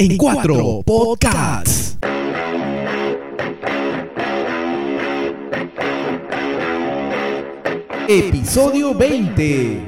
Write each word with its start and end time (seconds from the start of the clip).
en 0.00 0.16
cuatro 0.16 0.80
podcasts. 0.86 1.98
Episodio 8.06 8.94
20. 8.94 9.87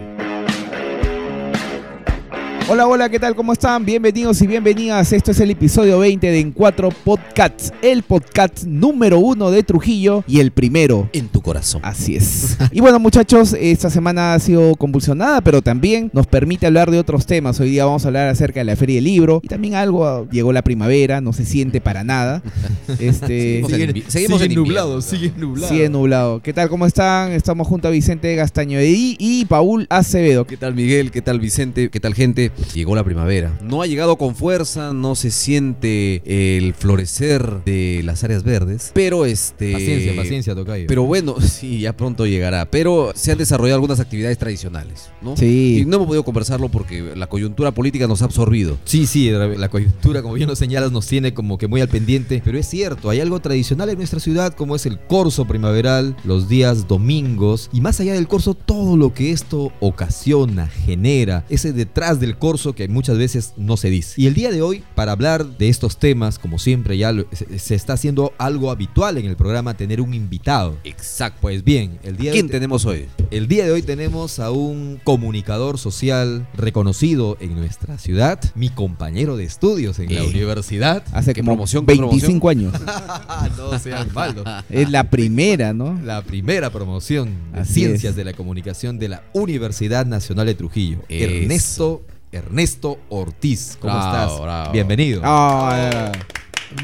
Hola, 2.73 2.87
hola, 2.87 3.09
¿qué 3.09 3.19
tal? 3.19 3.35
¿Cómo 3.35 3.53
están? 3.53 3.85
Bienvenidos 3.85 4.41
y 4.43 4.47
bienvenidas. 4.47 5.13
Esto 5.13 5.33
es 5.33 5.41
el 5.41 5.51
episodio 5.51 5.99
20 5.99 6.25
de 6.25 6.39
En 6.39 6.53
Cuatro 6.53 6.91
Podcasts, 6.91 7.73
el 7.83 8.05
podcast 8.05 8.63
número 8.63 9.19
uno 9.19 9.51
de 9.51 9.65
Trujillo 9.65 10.23
y 10.29 10.39
el 10.39 10.53
primero 10.53 11.11
en 11.13 11.27
tu 11.27 11.43
corazón. 11.43 11.81
Así 11.83 12.15
es. 12.15 12.57
y 12.71 12.81
bueno, 12.81 13.01
muchachos, 13.01 13.57
esta 13.59 13.91
semana 13.91 14.35
ha 14.35 14.39
sido 14.39 14.77
convulsionada, 14.77 15.41
pero 15.41 15.63
también 15.63 16.13
nos 16.13 16.29
permite 16.29 16.65
hablar 16.65 16.93
de 16.93 17.01
otros 17.01 17.27
temas. 17.27 17.59
Hoy 17.59 17.71
día 17.71 17.87
vamos 17.87 18.05
a 18.05 18.07
hablar 18.07 18.29
acerca 18.29 18.61
de 18.61 18.65
la 18.67 18.77
Feria 18.77 18.95
del 18.95 19.05
Libro 19.05 19.41
y 19.43 19.49
también 19.49 19.75
algo, 19.75 20.29
llegó 20.31 20.53
la 20.53 20.63
primavera, 20.63 21.21
no 21.21 21.33
se 21.33 21.45
siente 21.47 21.81
para 21.81 22.05
nada. 22.05 22.41
Este, 22.99 23.63
seguimos, 24.09 24.43
en, 24.43 24.55
nublado, 24.55 25.01
sigue 25.01 25.33
nublado. 25.37 25.73
Sigue 25.73 25.89
nublado. 25.89 26.43
¿Qué 26.43 26.53
tal? 26.53 26.69
¿Cómo 26.69 26.87
están? 26.87 27.33
Estamos 27.33 27.67
junto 27.67 27.89
a 27.89 27.91
Vicente 27.91 28.35
Gastaño 28.35 28.81
y, 28.83 29.17
y 29.19 29.45
Paul 29.47 29.87
Acevedo. 29.89 30.45
¿Qué 30.45 30.57
tal, 30.57 30.75
Miguel? 30.75 31.11
¿Qué 31.11 31.23
tal, 31.23 31.41
Vicente? 31.41 31.89
¿Qué 31.89 32.01
tal, 32.01 32.15
gente? 32.15 32.53
Llegó 32.75 32.95
la 32.95 33.05
primavera. 33.05 33.59
No 33.63 33.83
ha 33.83 33.87
llegado 33.87 34.17
con 34.17 34.35
fuerza, 34.35 34.93
no 34.93 35.15
se 35.15 35.31
siente 35.31 36.23
el 36.25 36.75
florecer 36.75 37.65
de 37.65 38.03
las 38.05 38.25
áreas 38.25 38.45
verdes, 38.45 38.91
pero 38.95 39.25
este... 39.25 39.73
Paciencia, 39.73 40.15
paciencia, 40.15 40.55
Tocayo. 40.55 40.87
Pero 40.87 41.05
bueno, 41.05 41.41
sí, 41.41 41.81
ya 41.81 41.97
pronto 41.97 42.27
llegará. 42.27 42.71
Pero 42.71 43.13
se 43.15 43.33
han 43.33 43.39
desarrollado 43.39 43.77
algunas 43.77 44.01
actividades 44.01 44.39
tradicionales, 44.39 45.11
¿no? 45.21 45.37
Sí. 45.37 45.81
Y 45.81 45.85
no 45.85 45.97
hemos 45.97 46.09
podido 46.09 46.25
conversarlo 46.25 46.69
porque 46.69 47.15
la 47.17 47.27
coyuntura 47.29 47.73
política 47.73 48.07
nos 48.07 48.23
ha 48.23 48.27
absorbido. 48.27 48.79
Sí, 48.85 49.07
sí, 49.07 49.31
la 49.31 49.69
coyuntura, 49.69 50.23
como 50.23 50.35
bien 50.35 50.49
lo 50.49 50.57
señalas, 50.57 50.93
nos 50.93 51.07
tiene 51.07 51.35
como 51.35 51.59
que 51.59 51.67
muy 51.67 51.81
al 51.81 51.89
pendiente. 51.89 52.43
Pero 52.45 52.59
es 52.59 52.69
cierto, 52.69 53.11
hay 53.11 53.21
algo 53.21 53.41
tradicional 53.41 53.89
en 53.91 53.99
nuestra 53.99 54.21
ciudad 54.21 54.55
como 54.55 54.77
es 54.77 54.87
el 54.87 54.99
corso 54.99 55.47
primaveral, 55.47 56.17
los 56.25 56.49
días 56.49 56.87
domingos. 56.87 57.71
Y 57.73 57.81
más 57.81 58.01
allá 58.01 58.15
del 58.15 58.29
corso, 58.29 58.55
todo 58.55 58.97
lo 58.97 59.15
que 59.15 59.33
esto 59.33 59.73
ocasiona, 59.81 60.69
genera, 60.69 61.45
ese 61.49 61.73
detrás 61.73 62.21
del 62.21 62.39
corso 62.39 62.50
que 62.51 62.89
muchas 62.89 63.17
veces 63.17 63.53
no 63.57 63.77
se 63.77 63.91
dice. 63.91 64.21
Y 64.21 64.27
el 64.27 64.35
día 64.35 64.51
de 64.51 64.61
hoy, 64.61 64.83
para 64.97 65.13
hablar 65.13 65.47
de 65.47 65.69
estos 65.69 65.99
temas, 65.99 66.39
como 66.39 66.59
siempre 66.59 66.99
ya 66.99 67.15
se, 67.57 67.75
está 67.75 67.93
haciendo 67.93 68.33
algo 68.39 68.73
habitual 68.73 69.19
en 69.19 69.27
el 69.27 69.37
programa, 69.37 69.75
tener 69.75 70.01
un 70.01 70.15
invitado. 70.15 70.77
Exacto. 70.83 71.39
Pues 71.43 71.63
bien, 71.63 71.99
el 72.03 72.17
día 72.17 72.33
¿Quién 72.33 72.49
tenemos 72.49 72.85
hoy? 72.87 73.07
El 73.31 73.47
día 73.47 73.65
de 73.67 73.71
hoy 73.71 73.83
tenemos 73.83 74.41
a 74.41 74.51
un 74.51 75.01
comunicador 75.05 75.79
social 75.79 76.49
reconocido 76.55 77.37
en 77.41 77.55
nuestra 77.55 77.99
ciudad, 77.99 78.41
mi 78.57 78.69
compañero 78.69 79.37
de 79.37 79.45
estudios 79.45 80.01
en 80.01 80.13
la 80.13 80.25
universidad. 80.25 81.05
Hace 81.13 81.33
que 81.33 81.45
promoción, 81.45 81.87
25 81.87 82.49
años. 82.49 82.75
no 83.57 83.79
sea 83.79 84.05
malo. 84.15 84.43
Es 84.69 84.91
la 84.91 85.09
primera, 85.09 85.73
¿no? 85.73 86.01
La 86.03 86.23
primera 86.23 86.71
promoción 86.71 87.31
de 87.55 87.65
Ciencias 87.65 88.17
de 88.17 88.25
la 88.25 88.33
Comunicación 88.33 88.99
de 88.99 89.09
la 89.09 89.23
Universidad 89.35 90.05
Nacional 90.05 90.47
de 90.47 90.55
Trujillo. 90.55 90.99
Ernesto 91.09 92.03
Ernesto 92.33 92.99
Ortiz. 93.09 93.77
¿Cómo 93.81 93.99
estás? 93.99 94.73
Bienvenido. 94.73 95.21
Ah, 95.25 96.13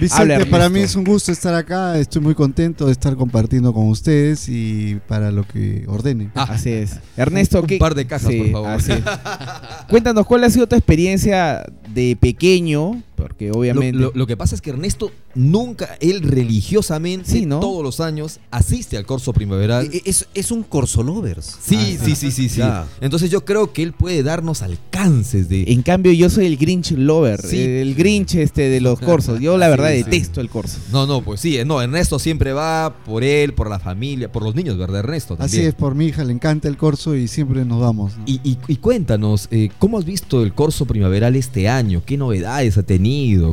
Vicente, 0.00 0.46
para 0.46 0.68
mí 0.68 0.80
es 0.80 0.96
un 0.96 1.04
gusto 1.04 1.30
estar 1.30 1.54
acá. 1.54 1.96
Estoy 1.98 2.20
muy 2.20 2.34
contento 2.34 2.86
de 2.86 2.92
estar 2.92 3.14
compartiendo 3.14 3.72
con 3.72 3.88
ustedes 3.88 4.48
y 4.48 5.00
para 5.06 5.30
lo 5.30 5.46
que 5.46 5.84
ordenen. 5.86 6.32
Ah, 6.34 6.48
así 6.50 6.72
es. 6.72 6.98
Ernesto, 7.16 7.60
un, 7.62 7.78
par 7.78 7.94
de 7.94 8.06
cajas, 8.06 8.32
por 8.34 8.50
favor. 8.50 8.80
Cuéntanos, 9.88 10.26
¿cuál 10.26 10.42
ha 10.42 10.50
sido 10.50 10.66
tu 10.66 10.74
experiencia 10.74 11.64
de 11.94 12.16
pequeño 12.20 13.00
porque 13.16 13.50
obviamente. 13.50 14.10
Lo, 14.14 14.26
que 14.26 14.36
pasa 14.36 14.54
es 14.54 14.60
que 14.60 14.70
Ernesto 14.70 15.10
nunca, 15.34 15.96
él 16.00 16.22
religiosamente, 16.22 17.46
todos 17.46 17.82
los 17.82 18.00
años, 18.00 18.40
asiste 18.50 18.96
al 18.96 19.06
corso 19.06 19.32
primaveral. 19.32 19.88
E, 19.92 20.02
e, 20.04 20.14
es, 20.34 20.50
un 20.50 20.62
corso 20.62 21.02
lovers. 21.02 21.56
Sí, 21.60 21.98
sí, 22.02 22.14
sí, 22.14 22.30
sí, 22.30 22.48
sí. 22.48 22.62
Entonces 23.00 23.30
yo 23.30 23.44
creo 23.44 23.72
que 23.72 23.82
él 23.82 23.92
puede 23.92 24.22
darnos 24.22 24.62
alcances 24.62 25.48
de. 25.48 25.64
En 25.68 25.82
cambio, 25.82 26.12
yo 26.12 26.28
soy 26.30 26.46
el 26.46 26.56
Grinch 26.56 26.92
lover. 26.92 27.40
El 27.50 27.94
Grinch 27.94 28.34
este 28.36 28.68
de 28.68 28.80
los 28.80 29.00
corsos. 29.06 29.40
Yo 29.40 29.56
la 29.56 29.68
verdad 29.68 29.88
detesto 29.88 30.40
el 30.40 30.50
corso. 30.50 30.78
No, 30.92 31.06
no, 31.06 31.22
pues 31.22 31.40
sí, 31.40 31.58
no, 31.64 31.80
Ernesto 31.80 32.18
siempre 32.18 32.52
va 32.52 32.94
por 33.04 33.24
él, 33.24 33.54
por 33.54 33.70
la 33.70 33.78
familia, 33.78 34.30
por 34.30 34.42
los 34.42 34.54
niños, 34.54 34.76
¿verdad, 34.76 35.00
Ernesto? 35.00 35.36
Así 35.38 35.60
es, 35.60 35.74
por 35.74 35.94
mi 35.94 36.06
hija 36.06 36.24
le 36.24 36.32
encanta 36.32 36.68
el 36.68 36.76
corso 36.76 37.16
y 37.16 37.28
siempre 37.28 37.64
nos 37.64 37.80
vamos. 37.80 38.12
Y, 38.26 38.76
cuéntanos, 38.76 39.48
eh, 39.50 39.70
¿cómo 39.78 39.98
has 39.98 40.04
visto 40.04 40.42
el 40.42 40.52
corso 40.52 40.84
primaveral 40.84 41.34
este 41.36 41.68
año? 41.68 42.02
¿Qué 42.04 42.16
novedades 42.16 42.76
ha 42.76 42.82
tenido? 42.82 43.05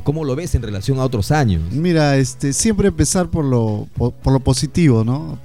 ¿Cómo 0.03 0.23
lo 0.23 0.35
ves 0.35 0.55
en 0.55 0.61
relación 0.61 0.99
a 0.99 1.03
otros 1.03 1.31
años? 1.31 1.61
Mira, 1.71 2.17
este, 2.17 2.53
siempre 2.53 2.87
empezar 2.87 3.29
por 3.29 3.45
lo, 3.45 3.87
por, 3.95 4.13
lo 4.31 4.39
positivo, 4.39 5.03
¿no? 5.03 5.39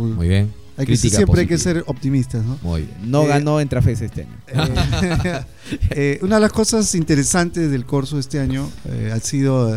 Muy 0.00 0.28
bien. 0.28 0.52
Hay 0.76 0.86
que, 0.86 0.96
siempre 0.96 1.42
hay 1.42 1.46
que 1.46 1.58
ser 1.58 1.84
optimistas, 1.86 2.44
¿no? 2.44 2.58
Muy 2.62 2.82
bien. 2.82 2.94
No 3.04 3.22
eh, 3.22 3.28
ganó 3.28 3.60
en 3.60 3.68
Trafes 3.68 4.00
este 4.00 4.22
año. 4.22 5.44
Eh, 5.66 5.78
eh, 5.90 6.18
una 6.20 6.34
de 6.34 6.42
las 6.42 6.52
cosas 6.52 6.94
interesantes 6.94 7.70
del 7.70 7.86
curso 7.86 8.18
este 8.18 8.38
año 8.38 8.70
ha 9.10 9.18
sido 9.18 9.74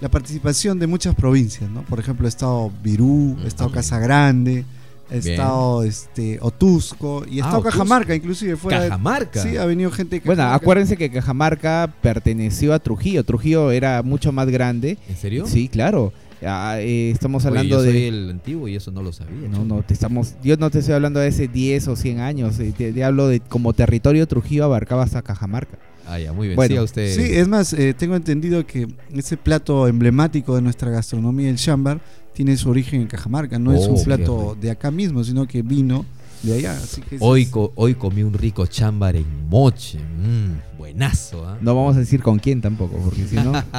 la 0.00 0.08
participación 0.08 0.78
de 0.78 0.86
muchas 0.86 1.16
provincias, 1.16 1.68
¿no? 1.68 1.82
Por 1.82 1.98
ejemplo, 1.98 2.26
ha 2.26 2.28
estado 2.28 2.70
Virú, 2.84 3.36
ha 3.42 3.48
estado 3.48 3.72
Casagrande, 3.72 4.64
He 5.14 5.18
estado 5.18 5.82
este, 5.84 6.38
Otusco 6.40 7.24
y 7.28 7.38
he 7.38 7.42
ah, 7.42 7.46
estado 7.46 7.62
Cajamarca, 7.62 8.14
inclusive 8.14 8.56
fuera. 8.56 8.80
¿Cajamarca? 8.80 9.42
Sí, 9.42 9.56
ha 9.56 9.64
venido 9.64 9.90
gente 9.90 10.20
Bueno, 10.24 10.42
acuérdense 10.44 10.96
que 10.96 11.10
Cajamarca 11.10 11.94
perteneció 12.02 12.74
a 12.74 12.78
Trujillo. 12.78 13.24
Trujillo 13.24 13.70
era 13.70 14.02
mucho 14.02 14.32
más 14.32 14.48
grande. 14.48 14.98
¿En 15.08 15.16
serio? 15.16 15.46
Sí, 15.46 15.68
claro. 15.68 16.12
Ah, 16.46 16.76
eh, 16.78 17.10
estamos 17.10 17.46
hablando 17.46 17.76
yo 17.76 17.82
soy 17.82 17.92
de. 17.92 18.08
el 18.08 18.30
antiguo 18.30 18.68
y 18.68 18.76
eso 18.76 18.90
no 18.90 19.02
lo 19.02 19.12
sabía. 19.12 19.48
No, 19.48 19.64
no, 19.64 19.82
te 19.82 19.94
estamos. 19.94 20.34
Yo 20.42 20.56
no 20.56 20.70
te 20.70 20.80
estoy 20.80 20.94
hablando 20.94 21.20
de 21.20 21.28
hace 21.28 21.48
10 21.48 21.88
o 21.88 21.96
100 21.96 22.20
años. 22.20 22.58
Eh, 22.58 22.72
te, 22.76 23.04
hablo 23.04 23.28
de 23.28 23.40
como 23.40 23.72
territorio 23.72 24.26
Trujillo 24.26 24.64
abarcaba 24.64 25.04
hasta 25.04 25.22
Cajamarca. 25.22 25.78
Ah, 26.06 26.18
ya, 26.18 26.32
muy 26.32 26.48
bien. 26.48 26.56
Bueno, 26.56 26.82
usted... 26.82 27.14
sí, 27.14 27.22
es 27.34 27.48
más, 27.48 27.72
eh, 27.72 27.94
tengo 27.94 28.14
entendido 28.14 28.66
que 28.66 28.86
ese 29.14 29.38
plato 29.38 29.88
emblemático 29.88 30.54
de 30.54 30.60
nuestra 30.60 30.90
gastronomía, 30.90 31.48
el 31.48 31.56
chambar, 31.56 32.00
tiene 32.34 32.56
su 32.56 32.68
origen 32.68 33.02
en 33.02 33.06
Cajamarca. 33.06 33.58
No 33.58 33.72
es 33.72 33.86
un 33.86 33.98
oh, 33.98 34.04
plato 34.04 34.56
de 34.60 34.70
acá 34.70 34.90
mismo, 34.90 35.24
sino 35.24 35.46
que 35.46 35.62
vino 35.62 36.04
de 36.42 36.54
allá. 36.54 36.78
hoy, 37.20 37.48
hoy 37.74 37.94
comí 37.94 38.22
un 38.22 38.34
rico 38.34 38.66
chambar 38.66 39.16
en 39.16 39.48
Moche. 39.48 39.98
Mm, 39.98 40.76
buenazo. 40.78 41.46
¿ah? 41.46 41.58
No 41.60 41.74
vamos 41.74 41.96
a 41.96 42.00
decir 42.00 42.22
con 42.22 42.38
quién 42.38 42.60
tampoco, 42.60 42.98
porque 42.98 43.26
si 43.26 43.36
no. 43.36 43.52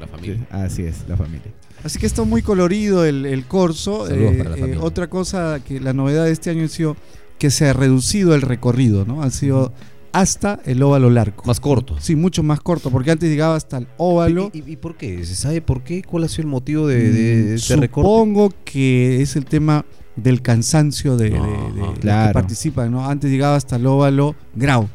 la 0.00 0.06
familia. 0.10 0.46
así 0.50 0.82
es, 0.84 1.04
la 1.08 1.16
familia. 1.16 1.52
Así 1.84 1.98
que 1.98 2.06
está 2.06 2.24
muy 2.24 2.42
colorido 2.42 3.04
el, 3.04 3.26
el 3.26 3.44
corso. 3.44 4.08
Eh, 4.10 4.44
eh, 4.56 4.78
otra 4.80 5.08
cosa 5.08 5.60
que 5.64 5.80
la 5.80 5.92
novedad 5.92 6.24
de 6.24 6.32
este 6.32 6.50
año 6.50 6.64
ha 6.64 6.68
sido 6.68 6.96
que 7.38 7.50
se 7.50 7.68
ha 7.68 7.72
reducido 7.72 8.34
el 8.34 8.42
recorrido, 8.42 9.04
¿no? 9.04 9.22
Ha 9.22 9.30
sido 9.30 9.72
hasta 10.20 10.60
el 10.64 10.82
óvalo 10.82 11.10
largo. 11.10 11.42
Más 11.44 11.60
corto. 11.60 11.96
Sí, 12.00 12.16
mucho 12.16 12.42
más 12.42 12.60
corto, 12.60 12.90
porque 12.90 13.10
antes 13.10 13.30
llegaba 13.30 13.56
hasta 13.56 13.78
el 13.78 13.88
óvalo. 13.96 14.50
¿Y, 14.52 14.76
por 14.76 14.96
qué? 14.96 15.24
¿Se 15.24 15.34
sabe 15.34 15.60
por 15.60 15.82
qué? 15.82 16.02
¿Cuál 16.02 16.24
ha 16.24 16.28
sido 16.28 16.42
el 16.42 16.48
motivo 16.48 16.86
de, 16.86 17.12
de, 17.12 17.54
este 17.54 17.74
Supongo 17.74 18.52
que 18.64 19.22
es 19.22 19.36
el 19.36 19.44
tema 19.44 19.84
del 20.16 20.42
cansancio 20.42 21.16
de, 21.16 21.30
de, 21.30 21.38
los 21.76 21.98
que 21.98 22.30
participan, 22.32 22.90
¿no? 22.90 23.08
Antes 23.08 23.30
llegaba 23.30 23.56
hasta 23.56 23.76
el 23.76 23.86
óvalo 23.86 24.34
grau. 24.54 24.88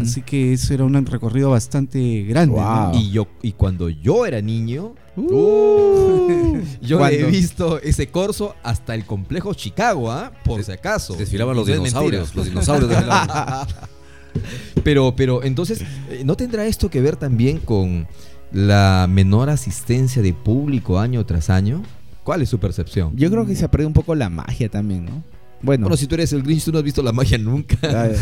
Así 0.00 0.22
que 0.22 0.52
eso 0.52 0.74
era 0.74 0.84
un 0.84 1.04
recorrido 1.06 1.50
bastante 1.50 2.22
grande. 2.22 2.56
Y 2.94 3.10
yo 3.10 3.26
y 3.42 3.52
cuando 3.52 3.88
yo 3.88 4.26
era 4.26 4.40
niño, 4.40 4.94
uh, 5.16 6.60
yo 6.80 7.04
he 7.06 7.24
visto 7.24 7.80
ese 7.80 8.06
corso 8.06 8.54
hasta 8.62 8.94
el 8.94 9.04
complejo 9.04 9.54
Chicago, 9.54 10.10
¿ah? 10.10 10.30
Por 10.44 10.62
si 10.62 10.70
acaso. 10.70 11.14
Desfilaban 11.14 11.56
los 11.56 11.66
dinosaurios, 11.66 12.34
los 12.34 12.46
dinosaurios 12.46 12.90
de 12.90 12.96
Pero, 14.84 15.14
pero 15.16 15.44
entonces, 15.44 15.82
eh, 16.10 16.22
¿no 16.24 16.36
tendrá 16.36 16.66
esto 16.66 16.90
que 16.90 17.00
ver 17.00 17.16
también 17.16 17.58
con 17.58 18.08
la 18.52 19.06
menor 19.08 19.48
asistencia 19.50 20.22
de 20.22 20.34
público 20.34 20.98
año 20.98 21.24
tras 21.24 21.50
año? 21.50 21.82
¿Cuál 22.24 22.42
es 22.42 22.48
su 22.48 22.58
percepción? 22.58 23.12
Yo 23.16 23.30
creo 23.30 23.46
que 23.46 23.56
se 23.56 23.64
ha 23.64 23.70
un 23.86 23.92
poco 23.92 24.14
la 24.14 24.28
magia 24.28 24.68
también, 24.68 25.06
¿no? 25.06 25.22
Bueno. 25.62 25.96
si 25.96 26.06
tú 26.06 26.14
eres 26.14 26.32
el 26.32 26.42
Grinch, 26.42 26.64
tú 26.64 26.72
no 26.72 26.78
has 26.78 26.84
visto 26.84 27.02
la 27.02 27.12
magia 27.12 27.38
nunca. 27.38 27.76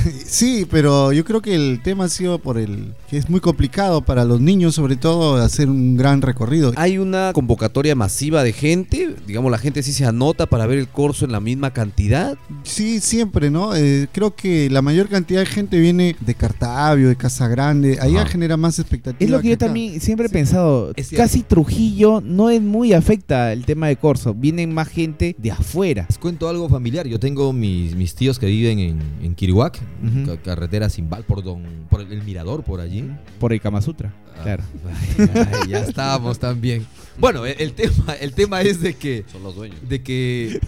sí, 0.27 0.67
pero 0.71 1.13
yo 1.13 1.25
creo 1.25 1.41
que 1.41 1.55
el 1.55 1.81
tema 1.83 2.05
ha 2.05 2.09
sido 2.09 2.39
por 2.39 2.59
el 2.59 2.95
que 3.09 3.17
es 3.17 3.31
muy 3.31 3.41
complicado 3.41 4.03
para 4.03 4.25
los 4.25 4.41
niños, 4.41 4.75
sobre 4.75 4.97
todo, 4.97 5.37
hacer 5.37 5.69
un 5.69 5.97
gran 5.97 6.23
recorrido. 6.23 6.73
Hay 6.77 6.99
una 6.99 7.33
convocatoria 7.33 7.95
masiva 7.95 8.43
de 8.43 8.53
gente, 8.53 9.15
digamos, 9.27 9.51
la 9.51 9.59
gente 9.59 9.83
sí 9.83 9.93
se 9.93 10.05
anota 10.05 10.47
para 10.47 10.67
ver 10.67 10.79
el 10.79 10.89
curso 10.89 11.25
en 11.25 11.33
la 11.33 11.41
misma 11.41 11.73
cantidad. 11.73 12.37
Sí, 12.63 13.01
siempre, 13.01 13.51
¿no? 13.51 13.75
Eh, 13.75 14.09
creo 14.13 14.35
que 14.35 14.69
la 14.71 14.83
mayor 14.83 15.09
cantidad 15.09 15.41
de 15.41 15.47
gente 15.47 15.79
viene 15.79 16.17
de 16.21 16.35
Cartavio, 16.35 17.09
de 17.09 17.17
Casa 17.17 17.49
Grande, 17.49 17.99
allá 18.01 18.27
genera 18.27 18.57
más 18.57 18.79
expectativa. 18.79 19.25
Es 19.25 19.31
lo 19.31 19.41
que, 19.41 19.49
yo 19.51 19.59
también 19.59 20.01
siempre 20.01 20.27
he 20.27 20.31
pensado, 20.31 20.93
casi 21.17 21.43
Trujillo 21.43 22.21
no 22.21 22.51
es 22.51 22.61
muy 22.61 22.93
afecta 22.93 23.53
el 23.53 23.65
tema 23.65 23.89
de 23.89 23.97
corso, 23.97 24.35
vienen 24.35 24.73
más 24.73 24.89
gente 24.89 25.35
de 25.39 25.51
afuera. 25.51 26.07
Les 26.09 26.19
cuento 26.19 26.49
algo 26.49 26.69
familiar, 26.69 27.07
yo 27.07 27.19
tengo 27.19 27.30
tengo 27.31 27.53
mis, 27.53 27.95
mis 27.95 28.15
tíos 28.17 28.39
que 28.41 28.47
viven 28.47 28.81
en, 28.81 28.99
en 29.23 29.35
Kiruac, 29.37 29.79
Ujú. 30.05 30.27
ca- 30.27 30.43
carretera 30.43 30.89
Simbal, 30.89 31.23
por, 31.25 31.45
don, 31.45 31.63
por 31.89 32.01
el, 32.01 32.13
el 32.13 32.23
mirador, 32.25 32.65
por 32.65 32.81
allí. 32.81 33.05
Por 33.39 33.53
el 33.53 33.61
Kama 33.61 33.81
Sutra. 33.83 34.13
Ah, 34.37 34.43
Claro. 34.43 34.65
ay, 34.89 35.29
ay, 35.63 35.69
ya 35.71 35.79
estábamos 35.81 36.39
también. 36.41 36.85
Bueno, 37.19 37.47
el, 37.47 37.55
el 37.61 37.73
tema, 37.75 38.15
el 38.21 38.33
tema 38.33 38.63
es 38.63 38.81
de 38.81 38.95
que 38.95 39.25
Son 39.31 39.43
los 39.45 39.55
dueños. 39.55 39.79
de 39.89 40.03
que 40.03 40.59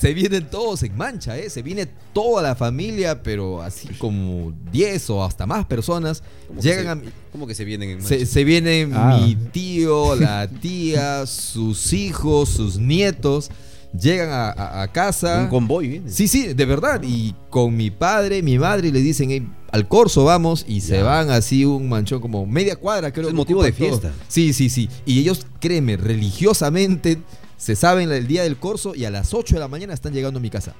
se 0.00 0.12
vienen 0.14 0.46
todos 0.50 0.82
en 0.82 0.96
mancha, 0.96 1.38
¿eh? 1.38 1.48
Se 1.48 1.62
viene 1.62 1.86
toda 2.12 2.42
la 2.42 2.56
familia, 2.56 3.22
pero 3.22 3.62
así 3.62 3.86
como 3.98 4.52
10 4.72 5.10
o 5.10 5.22
hasta 5.24 5.46
más 5.46 5.64
personas. 5.66 6.24
¿Cómo 6.48 6.60
que 6.60 6.68
Llegan 6.68 7.02
se- 7.02 7.08
a 7.08 7.12
¿Cómo 7.30 7.46
que 7.46 7.54
se 7.54 7.64
vienen 7.64 7.90
en 7.90 8.02
se, 8.02 8.16
mancha? 8.16 8.32
se 8.32 8.44
vienen 8.44 8.92
Ah. 8.94 9.20
mi 9.22 9.36
tío, 9.36 10.16
la 10.16 10.48
tía, 10.48 11.24
sus 11.26 11.92
hijos, 11.92 12.48
sus 12.48 12.78
nietos. 12.78 13.50
Llegan 13.98 14.30
a, 14.30 14.50
a- 14.50 14.82
a 14.82 14.88
casa. 14.92 15.40
Un 15.42 15.48
convoy 15.48 15.88
viene. 15.88 16.10
Sí, 16.10 16.28
sí, 16.28 16.54
de 16.54 16.64
verdad. 16.64 17.00
Y 17.02 17.34
con 17.50 17.76
mi 17.76 17.90
padre, 17.90 18.42
mi 18.42 18.58
madre, 18.58 18.88
y 18.88 18.92
le 18.92 19.00
dicen, 19.00 19.30
"Ey, 19.30 19.48
al 19.72 19.88
corso 19.88 20.24
vamos, 20.24 20.64
y 20.68 20.80
se 20.80 21.02
van 21.02 21.30
así 21.30 21.64
un 21.64 21.88
manchón 21.88 22.20
como 22.20 22.46
media 22.46 22.76
cuadra, 22.76 23.12
creo. 23.12 23.28
Es 23.28 23.34
motivo 23.34 23.62
de 23.62 23.72
todo. 23.72 23.78
fiesta. 23.88 24.12
Sí, 24.28 24.52
sí, 24.52 24.68
sí. 24.68 24.88
Y 25.06 25.18
ellos, 25.20 25.46
créeme, 25.60 25.96
religiosamente 25.96 27.18
se 27.56 27.76
saben 27.76 28.10
el 28.12 28.26
día 28.26 28.42
del 28.44 28.56
corso 28.56 28.94
y 28.94 29.04
a 29.04 29.10
las 29.10 29.34
8 29.34 29.54
de 29.56 29.60
la 29.60 29.68
mañana 29.68 29.92
están 29.92 30.12
llegando 30.12 30.38
a 30.38 30.42
mi 30.42 30.50
casa. 30.50 30.74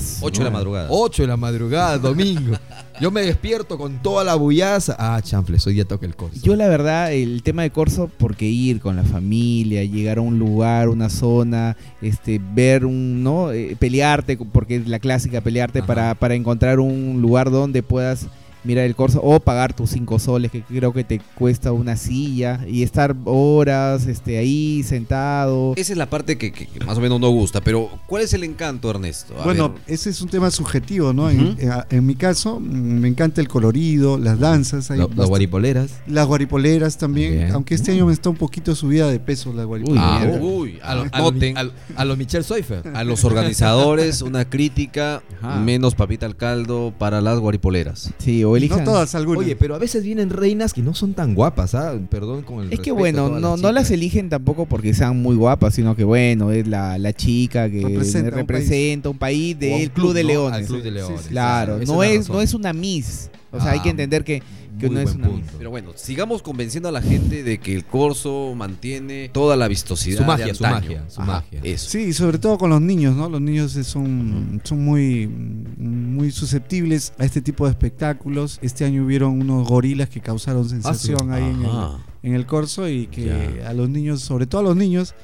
Su 0.00 0.26
8 0.26 0.38
de 0.40 0.44
la 0.44 0.50
madrugada. 0.50 0.88
8 0.90 1.22
de 1.22 1.28
la 1.28 1.36
madrugada, 1.36 1.98
domingo. 1.98 2.56
Yo 3.00 3.10
me 3.10 3.22
despierto 3.22 3.76
con 3.76 4.00
toda 4.02 4.24
la 4.24 4.34
bullaza. 4.34 4.96
Ah, 4.98 5.20
chanfles, 5.22 5.66
hoy 5.66 5.74
día 5.74 5.84
toca 5.84 6.06
el 6.06 6.14
corso. 6.14 6.40
Yo 6.42 6.54
la 6.56 6.68
verdad, 6.68 7.12
el 7.12 7.42
tema 7.42 7.62
de 7.62 7.70
Corso, 7.70 8.10
porque 8.18 8.46
ir 8.46 8.80
con 8.80 8.96
la 8.96 9.02
familia, 9.02 9.82
llegar 9.84 10.18
a 10.18 10.20
un 10.20 10.38
lugar, 10.38 10.88
una 10.88 11.08
zona, 11.08 11.76
este, 12.02 12.40
ver 12.54 12.86
un, 12.86 13.22
¿no? 13.22 13.52
Eh, 13.52 13.76
pelearte, 13.78 14.36
porque 14.36 14.76
es 14.76 14.88
la 14.88 14.98
clásica, 14.98 15.40
pelearte 15.40 15.82
para, 15.82 16.14
para 16.14 16.34
encontrar 16.34 16.78
un 16.80 17.20
lugar 17.20 17.50
donde 17.50 17.82
puedas 17.82 18.28
mirar 18.64 18.84
el 18.84 18.94
Corso 18.94 19.20
o 19.22 19.38
pagar 19.40 19.74
tus 19.74 19.90
cinco 19.90 20.18
soles, 20.18 20.50
que 20.50 20.62
creo 20.62 20.92
que 20.92 21.04
te 21.04 21.20
cuesta 21.34 21.72
una 21.72 21.96
silla, 21.96 22.60
y 22.66 22.82
estar 22.82 23.14
horas 23.24 24.06
este, 24.06 24.38
ahí 24.38 24.82
sentado. 24.82 25.74
Esa 25.76 25.92
es 25.92 25.98
la 25.98 26.08
parte 26.10 26.38
que, 26.38 26.52
más 26.86 26.96
o 26.98 27.00
menos 27.00 27.20
no 27.20 27.28
gusta, 27.30 27.60
pero 27.60 27.88
¿cuál 28.06 28.22
es 28.22 28.32
el 28.34 28.44
encanto, 28.44 28.90
Ernesto? 28.90 29.34
A 29.40 29.44
Bueno, 29.44 29.70
ver, 29.70 29.80
ese 29.86 30.10
es 30.10 30.20
un 30.20 30.28
tema 30.28 30.50
subjetivo, 30.50 31.12
¿no? 31.12 31.30
En- 31.30 31.56
en 31.90 32.06
mi 32.06 32.14
caso, 32.14 32.58
mm, 32.60 32.64
me 32.64 33.08
encanta 33.08 33.40
el 33.40 33.48
colorido, 33.48 34.18
las 34.18 34.38
danzas. 34.38 34.90
hay 34.90 34.98
Lo- 34.98 35.10
Las 35.14 35.28
guaripoleras. 35.28 35.90
las 36.06 36.26
guaripoleras 36.26 36.98
también, 36.98 37.32
Bien. 37.32 37.50
aunque 37.52 37.74
este 37.74 37.92
año 37.92 38.06
me 38.06 38.12
está 38.12 38.30
un 38.30 38.36
poquito 38.36 38.74
subida 38.74 39.08
de 39.10 39.20
peso 39.20 39.52
la 39.52 39.64
guaripolera. 39.64 40.20
Uy, 40.22 40.30
ah, 40.34 40.38
uy, 40.40 40.78
A 40.82 40.94
lo, 40.94 41.02
a 41.12 41.18
lo, 41.18 41.30
noten, 41.32 41.58
a 41.58 41.62
lo- 41.64 41.72
a 41.96 42.04
lo 42.04 42.16
Michelle 42.16 42.44
Seufer. 42.44 42.82
a 42.94 43.04
los 43.04 43.24
organizadores 43.24 44.22
una 44.22 44.44
crítica, 44.48 45.22
Ajá. 45.42 45.60
menos 45.60 45.94
papita 45.94 46.26
al 46.26 46.36
caldo 46.36 46.92
para 46.98 47.20
las 47.20 47.38
guaripoleras. 47.38 48.12
Sí, 48.18 48.44
o 48.54 48.56
elijan. 48.56 48.78
No 48.80 48.84
todas, 48.84 49.14
algunas. 49.14 49.40
Oye, 49.44 49.56
pero 49.56 49.74
a 49.74 49.78
veces 49.78 50.04
vienen 50.04 50.30
reinas 50.30 50.72
que 50.72 50.82
no 50.82 50.94
son 50.94 51.14
tan 51.14 51.34
guapas, 51.34 51.74
¿ah? 51.74 51.98
Perdón 52.10 52.42
con 52.42 52.64
el 52.64 52.72
Es 52.72 52.80
que 52.80 52.92
bueno, 52.92 53.40
no, 53.40 53.56
no 53.56 53.72
las 53.72 53.90
eligen 53.90 54.28
tampoco 54.28 54.66
porque 54.66 54.94
sean 54.94 55.20
muy 55.20 55.36
guapas, 55.36 55.74
sino 55.74 55.94
que 55.96 56.04
bueno, 56.04 56.50
es 56.52 56.66
la, 56.66 56.98
la 56.98 57.12
chica 57.12 57.68
que 57.70 57.82
Representa 57.82 58.30
representa, 58.30 59.08
un 59.08 59.14
un 59.14 59.18
país, 59.18 59.58
del 59.58 59.90
Club 59.90 60.12
de. 60.12 60.24
Leones. 60.24 60.60
Al 60.60 60.66
Club 60.66 60.82
de 60.82 60.88
Sí, 60.90 60.94
Leones. 60.94 61.18
sí, 61.20 61.24
sí. 61.24 61.30
Claro, 61.30 61.78
no 61.86 62.02
es, 62.02 62.28
no 62.28 62.40
es 62.40 62.54
una 62.54 62.72
Miss. 62.72 63.30
O 63.52 63.60
sea, 63.60 63.70
hay 63.70 63.80
que 63.80 63.88
Ah, 63.88 63.92
entender 63.92 64.24
que, 64.24 64.42
que 64.78 64.86
muy 64.86 64.94
no 64.96 65.00
es 65.02 65.14
una 65.14 65.28
punto. 65.28 65.52
Pero 65.58 65.70
bueno, 65.70 65.92
sigamos 65.94 66.42
convenciendo 66.42 66.88
a 66.88 66.92
la 66.92 67.00
gente 67.02 67.42
de 67.42 67.58
que 67.58 67.74
el 67.74 67.84
corso 67.84 68.54
mantiene 68.56 69.30
toda 69.32 69.56
la 69.56 69.68
vistosidad. 69.68 70.18
Su 70.18 70.24
magia, 70.24 70.46
de 70.46 70.54
su 70.54 70.62
magia, 70.62 71.04
su 71.08 71.20
Ajá, 71.22 71.32
magia. 71.32 71.60
Eso. 71.62 71.90
Sí, 71.90 72.12
sobre 72.12 72.38
todo 72.38 72.58
con 72.58 72.70
los 72.70 72.80
niños, 72.80 73.14
¿no? 73.16 73.28
Los 73.28 73.40
niños 73.40 73.72
son, 73.72 74.60
son 74.64 74.84
muy, 74.84 75.26
muy 75.26 76.30
susceptibles 76.30 77.12
a 77.18 77.24
este 77.24 77.40
tipo 77.40 77.64
de 77.66 77.70
espectáculos. 77.70 78.58
Este 78.62 78.84
año 78.84 79.04
hubieron 79.04 79.40
unos 79.40 79.68
gorilas 79.68 80.08
que 80.08 80.20
causaron 80.20 80.68
sensación 80.68 81.32
ahí 81.32 81.44
en 81.44 81.60
el, 81.62 81.66
Ajá. 81.66 81.98
en 82.22 82.34
el 82.34 82.46
corso 82.46 82.88
y 82.88 83.06
que 83.06 83.24
Ya. 83.60 83.68
a 83.70 83.72
los 83.74 83.88
niños, 83.88 84.20
sobre 84.22 84.46
todo 84.46 84.60
a 84.60 84.64
los 84.64 84.76
niños, 84.76 85.14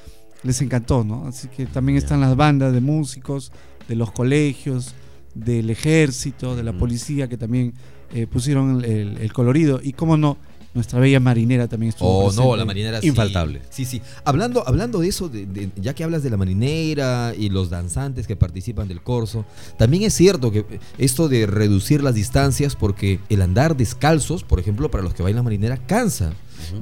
les 0.42 0.60
encantó, 0.62 1.04
¿no? 1.04 1.26
Así 1.26 1.48
que 1.48 1.66
también 1.66 1.98
Ya. 1.98 2.04
están 2.04 2.20
las 2.20 2.36
bandas 2.36 2.72
de 2.72 2.80
músicos, 2.80 3.52
de 3.88 3.96
los 3.96 4.10
colegios, 4.12 4.94
del 5.34 5.70
ejército, 5.70 6.56
de 6.56 6.62
la 6.62 6.72
policía 6.72 7.28
que 7.28 7.36
también 7.36 7.72
eh, 8.14 8.26
pusieron 8.26 8.84
el, 8.84 8.90
el- 8.90 9.18
el 9.18 9.32
colorido. 9.32 9.80
Y 9.82 9.92
cómo 9.92 10.16
no, 10.16 10.36
nuestra 10.72 11.00
bella 11.00 11.18
marinera 11.18 11.66
también 11.66 11.90
estuvo 11.90 12.26
Oh, 12.26 12.32
no, 12.32 12.54
la 12.56 12.64
marinera 12.64 13.00
sí. 13.00 13.08
Infaltable. 13.08 13.60
Sí, 13.70 13.84
sí. 13.84 14.00
Hablando, 14.24 14.62
hablando 14.66 15.00
de 15.00 15.08
eso, 15.08 15.28
de- 15.28 15.46
de- 15.46 15.70
ya 15.76 15.94
que 15.94 16.04
hablas 16.04 16.22
de 16.22 16.30
la 16.30 16.36
marinera 16.36 17.34
y 17.36 17.48
los 17.48 17.70
danzantes 17.70 18.26
que 18.26 18.36
participan 18.36 18.86
del 18.88 19.00
corso, 19.02 19.44
también 19.78 20.04
es 20.04 20.14
cierto 20.14 20.52
que 20.52 20.64
esto 20.98 21.28
de 21.28 21.46
reducir 21.46 22.02
las 22.02 22.14
distancias, 22.14 22.76
porque 22.76 23.18
el 23.28 23.42
andar 23.42 23.76
descalzos, 23.76 24.44
por 24.44 24.60
ejemplo, 24.60 24.90
para 24.90 25.02
los 25.02 25.12
que 25.14 25.22
bailan 25.22 25.44
marinera, 25.44 25.76
cansa. 25.76 26.32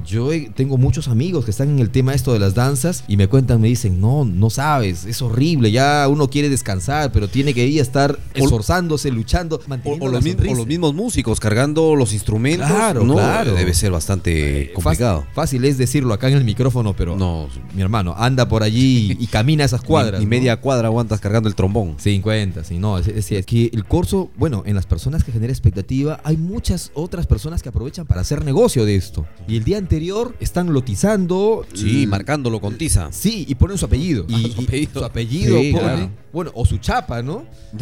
Yo 0.07 0.33
he- 0.33 0.51
tengo 0.55 0.77
muchos 0.79 1.09
amigos 1.09 1.45
que 1.45 1.51
están 1.51 1.69
en 1.71 1.79
el 1.79 1.91
tema 1.91 2.15
esto 2.15 2.33
de 2.33 2.39
las 2.39 2.55
danzas 2.55 3.05
y 3.09 3.17
me 3.17 3.29
cuentan, 3.29 3.61
me 3.61 3.69
dicen, 3.69 4.01
no, 4.01 4.25
no 4.25 4.51
sabes, 4.51 5.05
es 5.05 5.21
horrible, 5.23 5.71
ya 5.71 6.07
uno 6.09 6.29
quiere 6.31 6.49
descansar, 6.49 7.13
pero 7.13 7.29
tiene 7.29 7.55
que 7.55 7.67
ir 7.67 7.79
a 7.81 7.83
estar 7.83 8.19
esforzándose, 8.35 9.11
luchando, 9.11 9.57
O, 9.57 9.69
manteniendo 9.69 10.07
o 10.07 10.09
la 10.09 10.15
los 10.15 10.25
mismos, 10.25 10.47
o 10.49 10.55
los 10.55 10.67
mismos 10.67 10.95
músicos 10.95 11.41
cargando 11.41 11.95
los 11.97 12.13
instrumentos. 12.13 12.69
Claro, 12.69 13.05
no, 13.05 13.15
claro. 13.15 13.55
Debe 13.55 13.75
ser 13.75 13.91
bastante 13.93 14.63
Eh, 14.63 14.73
complicado. 14.73 15.21
Fácil, 15.21 15.35
fácil 15.35 15.65
es 15.65 15.79
decirlo 15.79 16.15
acá 16.15 16.29
en 16.29 16.37
el 16.37 16.45
micrófono, 16.45 16.95
pero 16.95 17.17
No, 17.17 17.49
mi 17.75 17.83
hermano, 17.83 18.15
anda 18.17 18.49
por 18.49 18.63
allí 18.63 19.17
y, 19.19 19.25
y 19.25 19.27
camina 19.27 19.65
esas 19.65 19.83
cuadras. 19.89 20.23
¿no? 20.23 20.29
media 20.29 20.61
cuadra 20.61 20.89
aguantas 20.89 21.21
cargando 21.21 21.49
el 21.49 21.55
trombón. 21.55 21.97
50, 21.99 22.65
sí, 22.65 22.79
no, 22.79 22.99
es, 22.99 23.09
es- 23.09 23.33
es 23.33 23.47
que 23.47 23.71
el 23.73 23.85
corso, 23.85 24.31
bueno, 24.37 24.63
en 24.67 24.75
las 24.75 24.87
personas 24.87 25.25
que 25.25 25.33
genera 25.33 25.53
expectativa, 25.53 26.21
hay 26.25 26.37
muchas 26.37 26.91
otras 26.95 27.27
personas 27.27 27.63
que 27.63 27.69
aprovechan 27.71 28.07
para 28.07 28.21
hacer 28.21 28.45
negocio 28.45 28.85
de 28.85 28.97
esto. 28.97 29.27
Y 29.47 29.57
el 29.57 29.65
día 29.69 29.79
anterior 29.79 30.35
están 30.41 30.73
lotizando. 30.73 31.67
Sí, 31.75 32.07
marcándolo 32.07 32.61
con 32.61 32.77
tiza. 32.79 33.11
Sí, 33.13 33.45
y 33.49 33.55
ponen 33.55 33.79
su 33.79 33.85
apellido. 33.87 34.27
Ah, 34.31 34.37
Y, 34.39 34.51
su 34.53 34.61
y- 34.61 34.65
apellido. 34.65 35.01
su 35.01 35.05
apellido 35.05 35.59
Sí, 35.61 35.73
ponen, 35.73 35.87
claro. 35.87 36.11
bueno, 36.33 36.51
o 36.55 36.65
su 36.67 36.79
chapa, 36.79 37.23
¿no? 37.23 37.45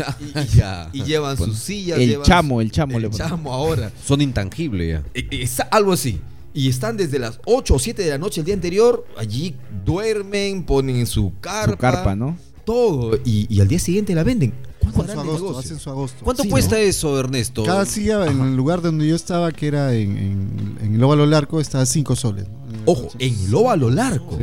Y, 0.52 0.56
ya. 0.56 0.90
y 0.92 1.02
llevan 1.04 1.36
Bueno, 1.36 1.52
sus 1.52 1.62
sillas. 1.62 1.98
El 1.98 2.08
llevan 2.10 2.26
chamo, 2.26 2.60
el 2.60 2.70
chamo 2.70 2.98
le 2.98 3.06
El 3.06 3.10
ponen. 3.12 3.28
chamo 3.28 3.52
ahora. 3.52 3.90
Son 4.04 4.20
intangibles 4.20 5.00
ya. 5.00 5.10
E- 5.14 5.28
Es 5.42 5.60
algo 5.70 5.92
así. 5.92 6.20
Y 6.52 6.68
están 6.68 6.96
desde 6.96 7.18
las 7.18 7.38
8 7.44 7.74
o 7.74 7.78
7 7.78 8.02
de 8.02 8.10
la 8.10 8.18
noche 8.18 8.40
el 8.40 8.44
día 8.46 8.54
anterior, 8.54 9.06
allí 9.18 9.54
duermen, 9.84 10.64
ponen 10.64 11.06
su 11.06 11.32
carpa. 11.40 11.72
Su 11.72 11.76
carpa, 11.78 12.16
¿no? 12.16 12.36
Todo. 12.64 13.16
Y, 13.24 13.46
y 13.54 13.60
al 13.60 13.68
día 13.68 13.78
siguiente 13.78 14.14
la 14.14 14.24
venden. 14.24 14.52
¿Cuánto 14.92 15.12
Hacen 15.12 15.14
su 15.14 15.20
agosto, 15.20 15.44
negocio? 15.46 15.58
hacen 15.58 15.78
su 15.78 15.90
agosto. 15.90 16.24
¿Cuánto 16.24 16.42
Sí, 16.42 16.48
cuesta 16.50 16.76
¿no? 16.76 16.82
eso, 16.82 17.18
Ernesto? 17.20 17.64
Cada 17.64 17.86
silla 17.86 18.26
en 18.26 18.40
el 18.40 18.56
lugar 18.56 18.82
donde 18.82 19.06
yo 19.06 19.16
estaba, 19.16 19.50
que 19.52 19.66
era 19.66 19.92
en, 19.94 20.16
en, 20.16 20.78
en 20.82 20.94
el 20.94 21.02
óvalo 21.04 21.26
largo, 21.26 21.60
estaba 21.60 21.82
a 21.82 21.86
5 21.86 22.16
soles. 22.16 22.46
¿no? 22.48 22.65
Ojo, 22.86 23.08
en 23.18 23.34
el 23.46 23.54
óvalo 23.54 23.90
largo. 23.90 24.38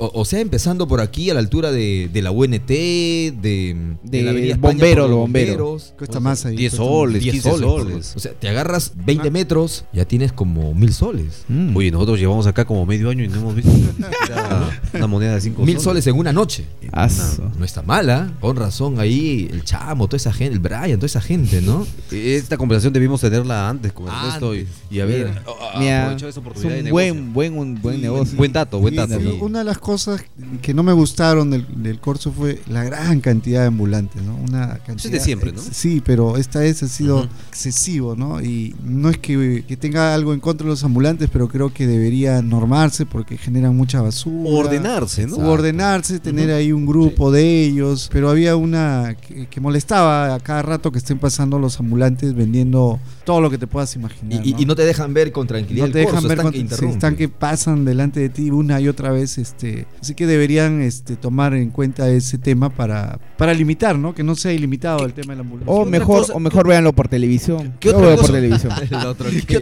O, 0.00 0.10
o 0.20 0.24
sea, 0.24 0.38
empezando 0.40 0.86
por 0.86 1.00
aquí 1.00 1.28
a 1.30 1.34
la 1.34 1.40
altura 1.40 1.72
de, 1.72 2.08
de 2.12 2.22
la 2.22 2.30
UNT, 2.30 2.66
de, 2.68 3.96
De 4.04 4.22
la 4.22 4.30
Avenida 4.30 4.52
España 4.54 4.72
bombero, 4.74 4.94
por 4.94 5.00
los 5.02 5.10
lo 5.10 5.16
bombero. 5.16 5.52
bomberos. 5.64 5.94
Cuesta 5.98 6.20
más 6.20 6.46
ahí. 6.46 6.56
10 6.56 6.70
cuesta 6.72 6.84
más. 6.84 6.92
soles, 6.92 7.22
10 7.22 7.32
15 7.32 7.50
soles. 7.50 7.66
soles. 7.68 8.08
por- 8.08 8.16
O 8.16 8.20
sea, 8.20 8.32
te 8.32 8.48
agarras 8.48 8.92
20 9.04 9.30
metros, 9.30 9.84
ya 9.92 10.04
tienes 10.04 10.32
como 10.32 10.72
mil 10.74 10.92
soles. 10.92 11.44
Mm. 11.48 11.76
Oye, 11.76 11.90
nosotros 11.90 12.18
llevamos 12.20 12.46
acá 12.46 12.64
como 12.64 12.86
medio 12.86 13.10
año 13.10 13.24
y 13.24 13.28
no 13.28 13.36
hemos 13.36 13.54
visto 13.56 13.70
una, 13.98 14.80
una 14.94 15.06
moneda 15.06 15.34
de 15.34 15.40
5 15.40 15.64
Mil 15.64 15.80
soles 15.80 16.06
en 16.06 16.16
una 16.16 16.32
noche. 16.32 16.64
Aso. 16.92 17.50
No 17.58 17.64
está 17.64 17.82
mala, 17.82 18.32
con 18.40 18.56
razón 18.56 19.00
ahí 19.00 19.48
el 19.50 19.64
chamo, 19.64 20.06
toda 20.06 20.16
esa 20.18 20.32
gente, 20.32 20.54
el 20.54 20.60
Brian, 20.60 20.96
toda 20.98 21.06
esa 21.06 21.20
gente, 21.20 21.60
¿no? 21.60 21.86
Esta 22.12 22.56
conversación 22.56 22.92
debimos 22.92 23.20
tenerla 23.20 23.68
antes 23.68 23.92
con 23.92 24.06
Ernesto 24.08 24.54
y, 24.54 24.66
y 24.90 25.00
esa 25.00 26.28
es 26.28 26.36
oportunidad 26.36 26.76
de 26.76 26.82
un 26.84 26.90
buen, 26.90 27.32
buen, 27.32 27.58
un 27.58 27.77
buen 27.82 27.96
Sí, 27.96 28.02
negocio. 28.02 28.36
Buen 28.36 28.52
dato, 28.52 28.78
buen 28.80 28.94
dato. 28.96 29.20
y 29.20 29.38
una 29.40 29.60
de 29.60 29.64
las 29.64 29.78
cosas 29.78 30.22
que 30.62 30.74
no 30.74 30.82
me 30.82 30.92
gustaron 30.92 31.50
del, 31.50 31.66
del 31.82 31.98
corso 32.00 32.32
fue 32.32 32.60
la 32.68 32.84
gran 32.84 33.20
cantidad 33.20 33.60
de 33.62 33.66
ambulantes, 33.68 34.22
¿no? 34.22 34.36
Una 34.36 34.78
cantidad, 34.78 35.06
es 35.06 35.10
de 35.12 35.20
siempre, 35.20 35.52
¿no? 35.52 35.60
Sí, 35.62 36.02
pero 36.04 36.36
esta 36.36 36.60
vez 36.60 36.82
ha 36.82 36.88
sido 36.88 37.28
excesivo, 37.48 38.14
¿no? 38.16 38.40
Y 38.42 38.74
no 38.84 39.10
es 39.10 39.18
que, 39.18 39.64
que 39.66 39.76
tenga 39.76 40.14
algo 40.14 40.32
en 40.34 40.40
contra 40.40 40.64
de 40.64 40.70
los 40.70 40.84
ambulantes, 40.84 41.28
pero 41.32 41.48
creo 41.48 41.72
que 41.72 41.86
debería 41.86 42.40
normarse 42.42 43.06
porque 43.06 43.36
generan 43.36 43.76
mucha 43.76 44.00
basura. 44.02 44.50
Ordenarse, 44.50 45.26
¿no? 45.26 45.36
O 45.36 45.50
ordenarse, 45.50 46.18
tener 46.20 46.50
ahí 46.50 46.72
un 46.72 46.86
grupo 46.86 47.30
de 47.32 47.64
ellos, 47.64 48.08
pero 48.12 48.30
había 48.30 48.56
una 48.56 49.16
que, 49.20 49.46
que 49.46 49.60
molestaba 49.60 50.34
a 50.34 50.40
cada 50.40 50.62
rato 50.62 50.92
que 50.92 50.98
estén 50.98 51.18
pasando 51.18 51.58
los 51.58 51.78
ambulantes 51.80 52.34
vendiendo 52.34 52.98
todo 53.24 53.40
lo 53.40 53.50
que 53.50 53.58
te 53.58 53.66
puedas 53.66 53.94
imaginar. 53.96 54.44
y- 54.46 54.54
y 54.58 54.64
no 54.66 54.74
te 54.74 54.82
dejan 54.84 55.12
ver 55.14 55.32
con 55.32 55.46
tranquilidad 55.46 55.82
no 55.82 55.86
el 55.86 55.92
te 55.92 55.98
dejan 55.98 56.14
corso, 56.14 56.28
ver 56.28 56.38
están 56.38 56.52
con- 56.52 56.68
que 56.68 56.76
sí, 56.76 56.84
están 56.86 57.16
que 57.16 57.28
pasan 57.28 57.67
delante 57.76 58.20
de 58.20 58.28
ti 58.28 58.50
una 58.50 58.80
y 58.80 58.88
otra 58.88 59.10
vez 59.10 59.38
este 59.38 59.86
así 60.00 60.14
que 60.14 60.26
deberían 60.26 60.80
este 60.82 61.16
tomar 61.16 61.54
en 61.54 61.70
cuenta 61.70 62.08
ese 62.10 62.38
tema 62.38 62.70
para 62.70 63.18
para 63.36 63.54
limitar 63.54 63.98
no 63.98 64.14
que 64.14 64.22
no 64.22 64.34
sea 64.34 64.52
ilimitado 64.52 65.04
el 65.04 65.12
tema 65.12 65.32
de 65.32 65.36
la 65.36 65.42
ambulancia 65.42 65.72
O 65.74 65.84
mejor, 65.84 66.20
cosa- 66.20 66.34
o 66.34 66.40
mejor 66.40 66.66
véanlo 66.68 66.92
por 66.92 67.08
televisión. 67.08 67.74
¿Qué 67.80 67.90
otra 67.90 68.10
por 68.10 68.16
cosa? 68.20 68.32
televisión. 68.32 68.72
¿Qué, 69.46 69.56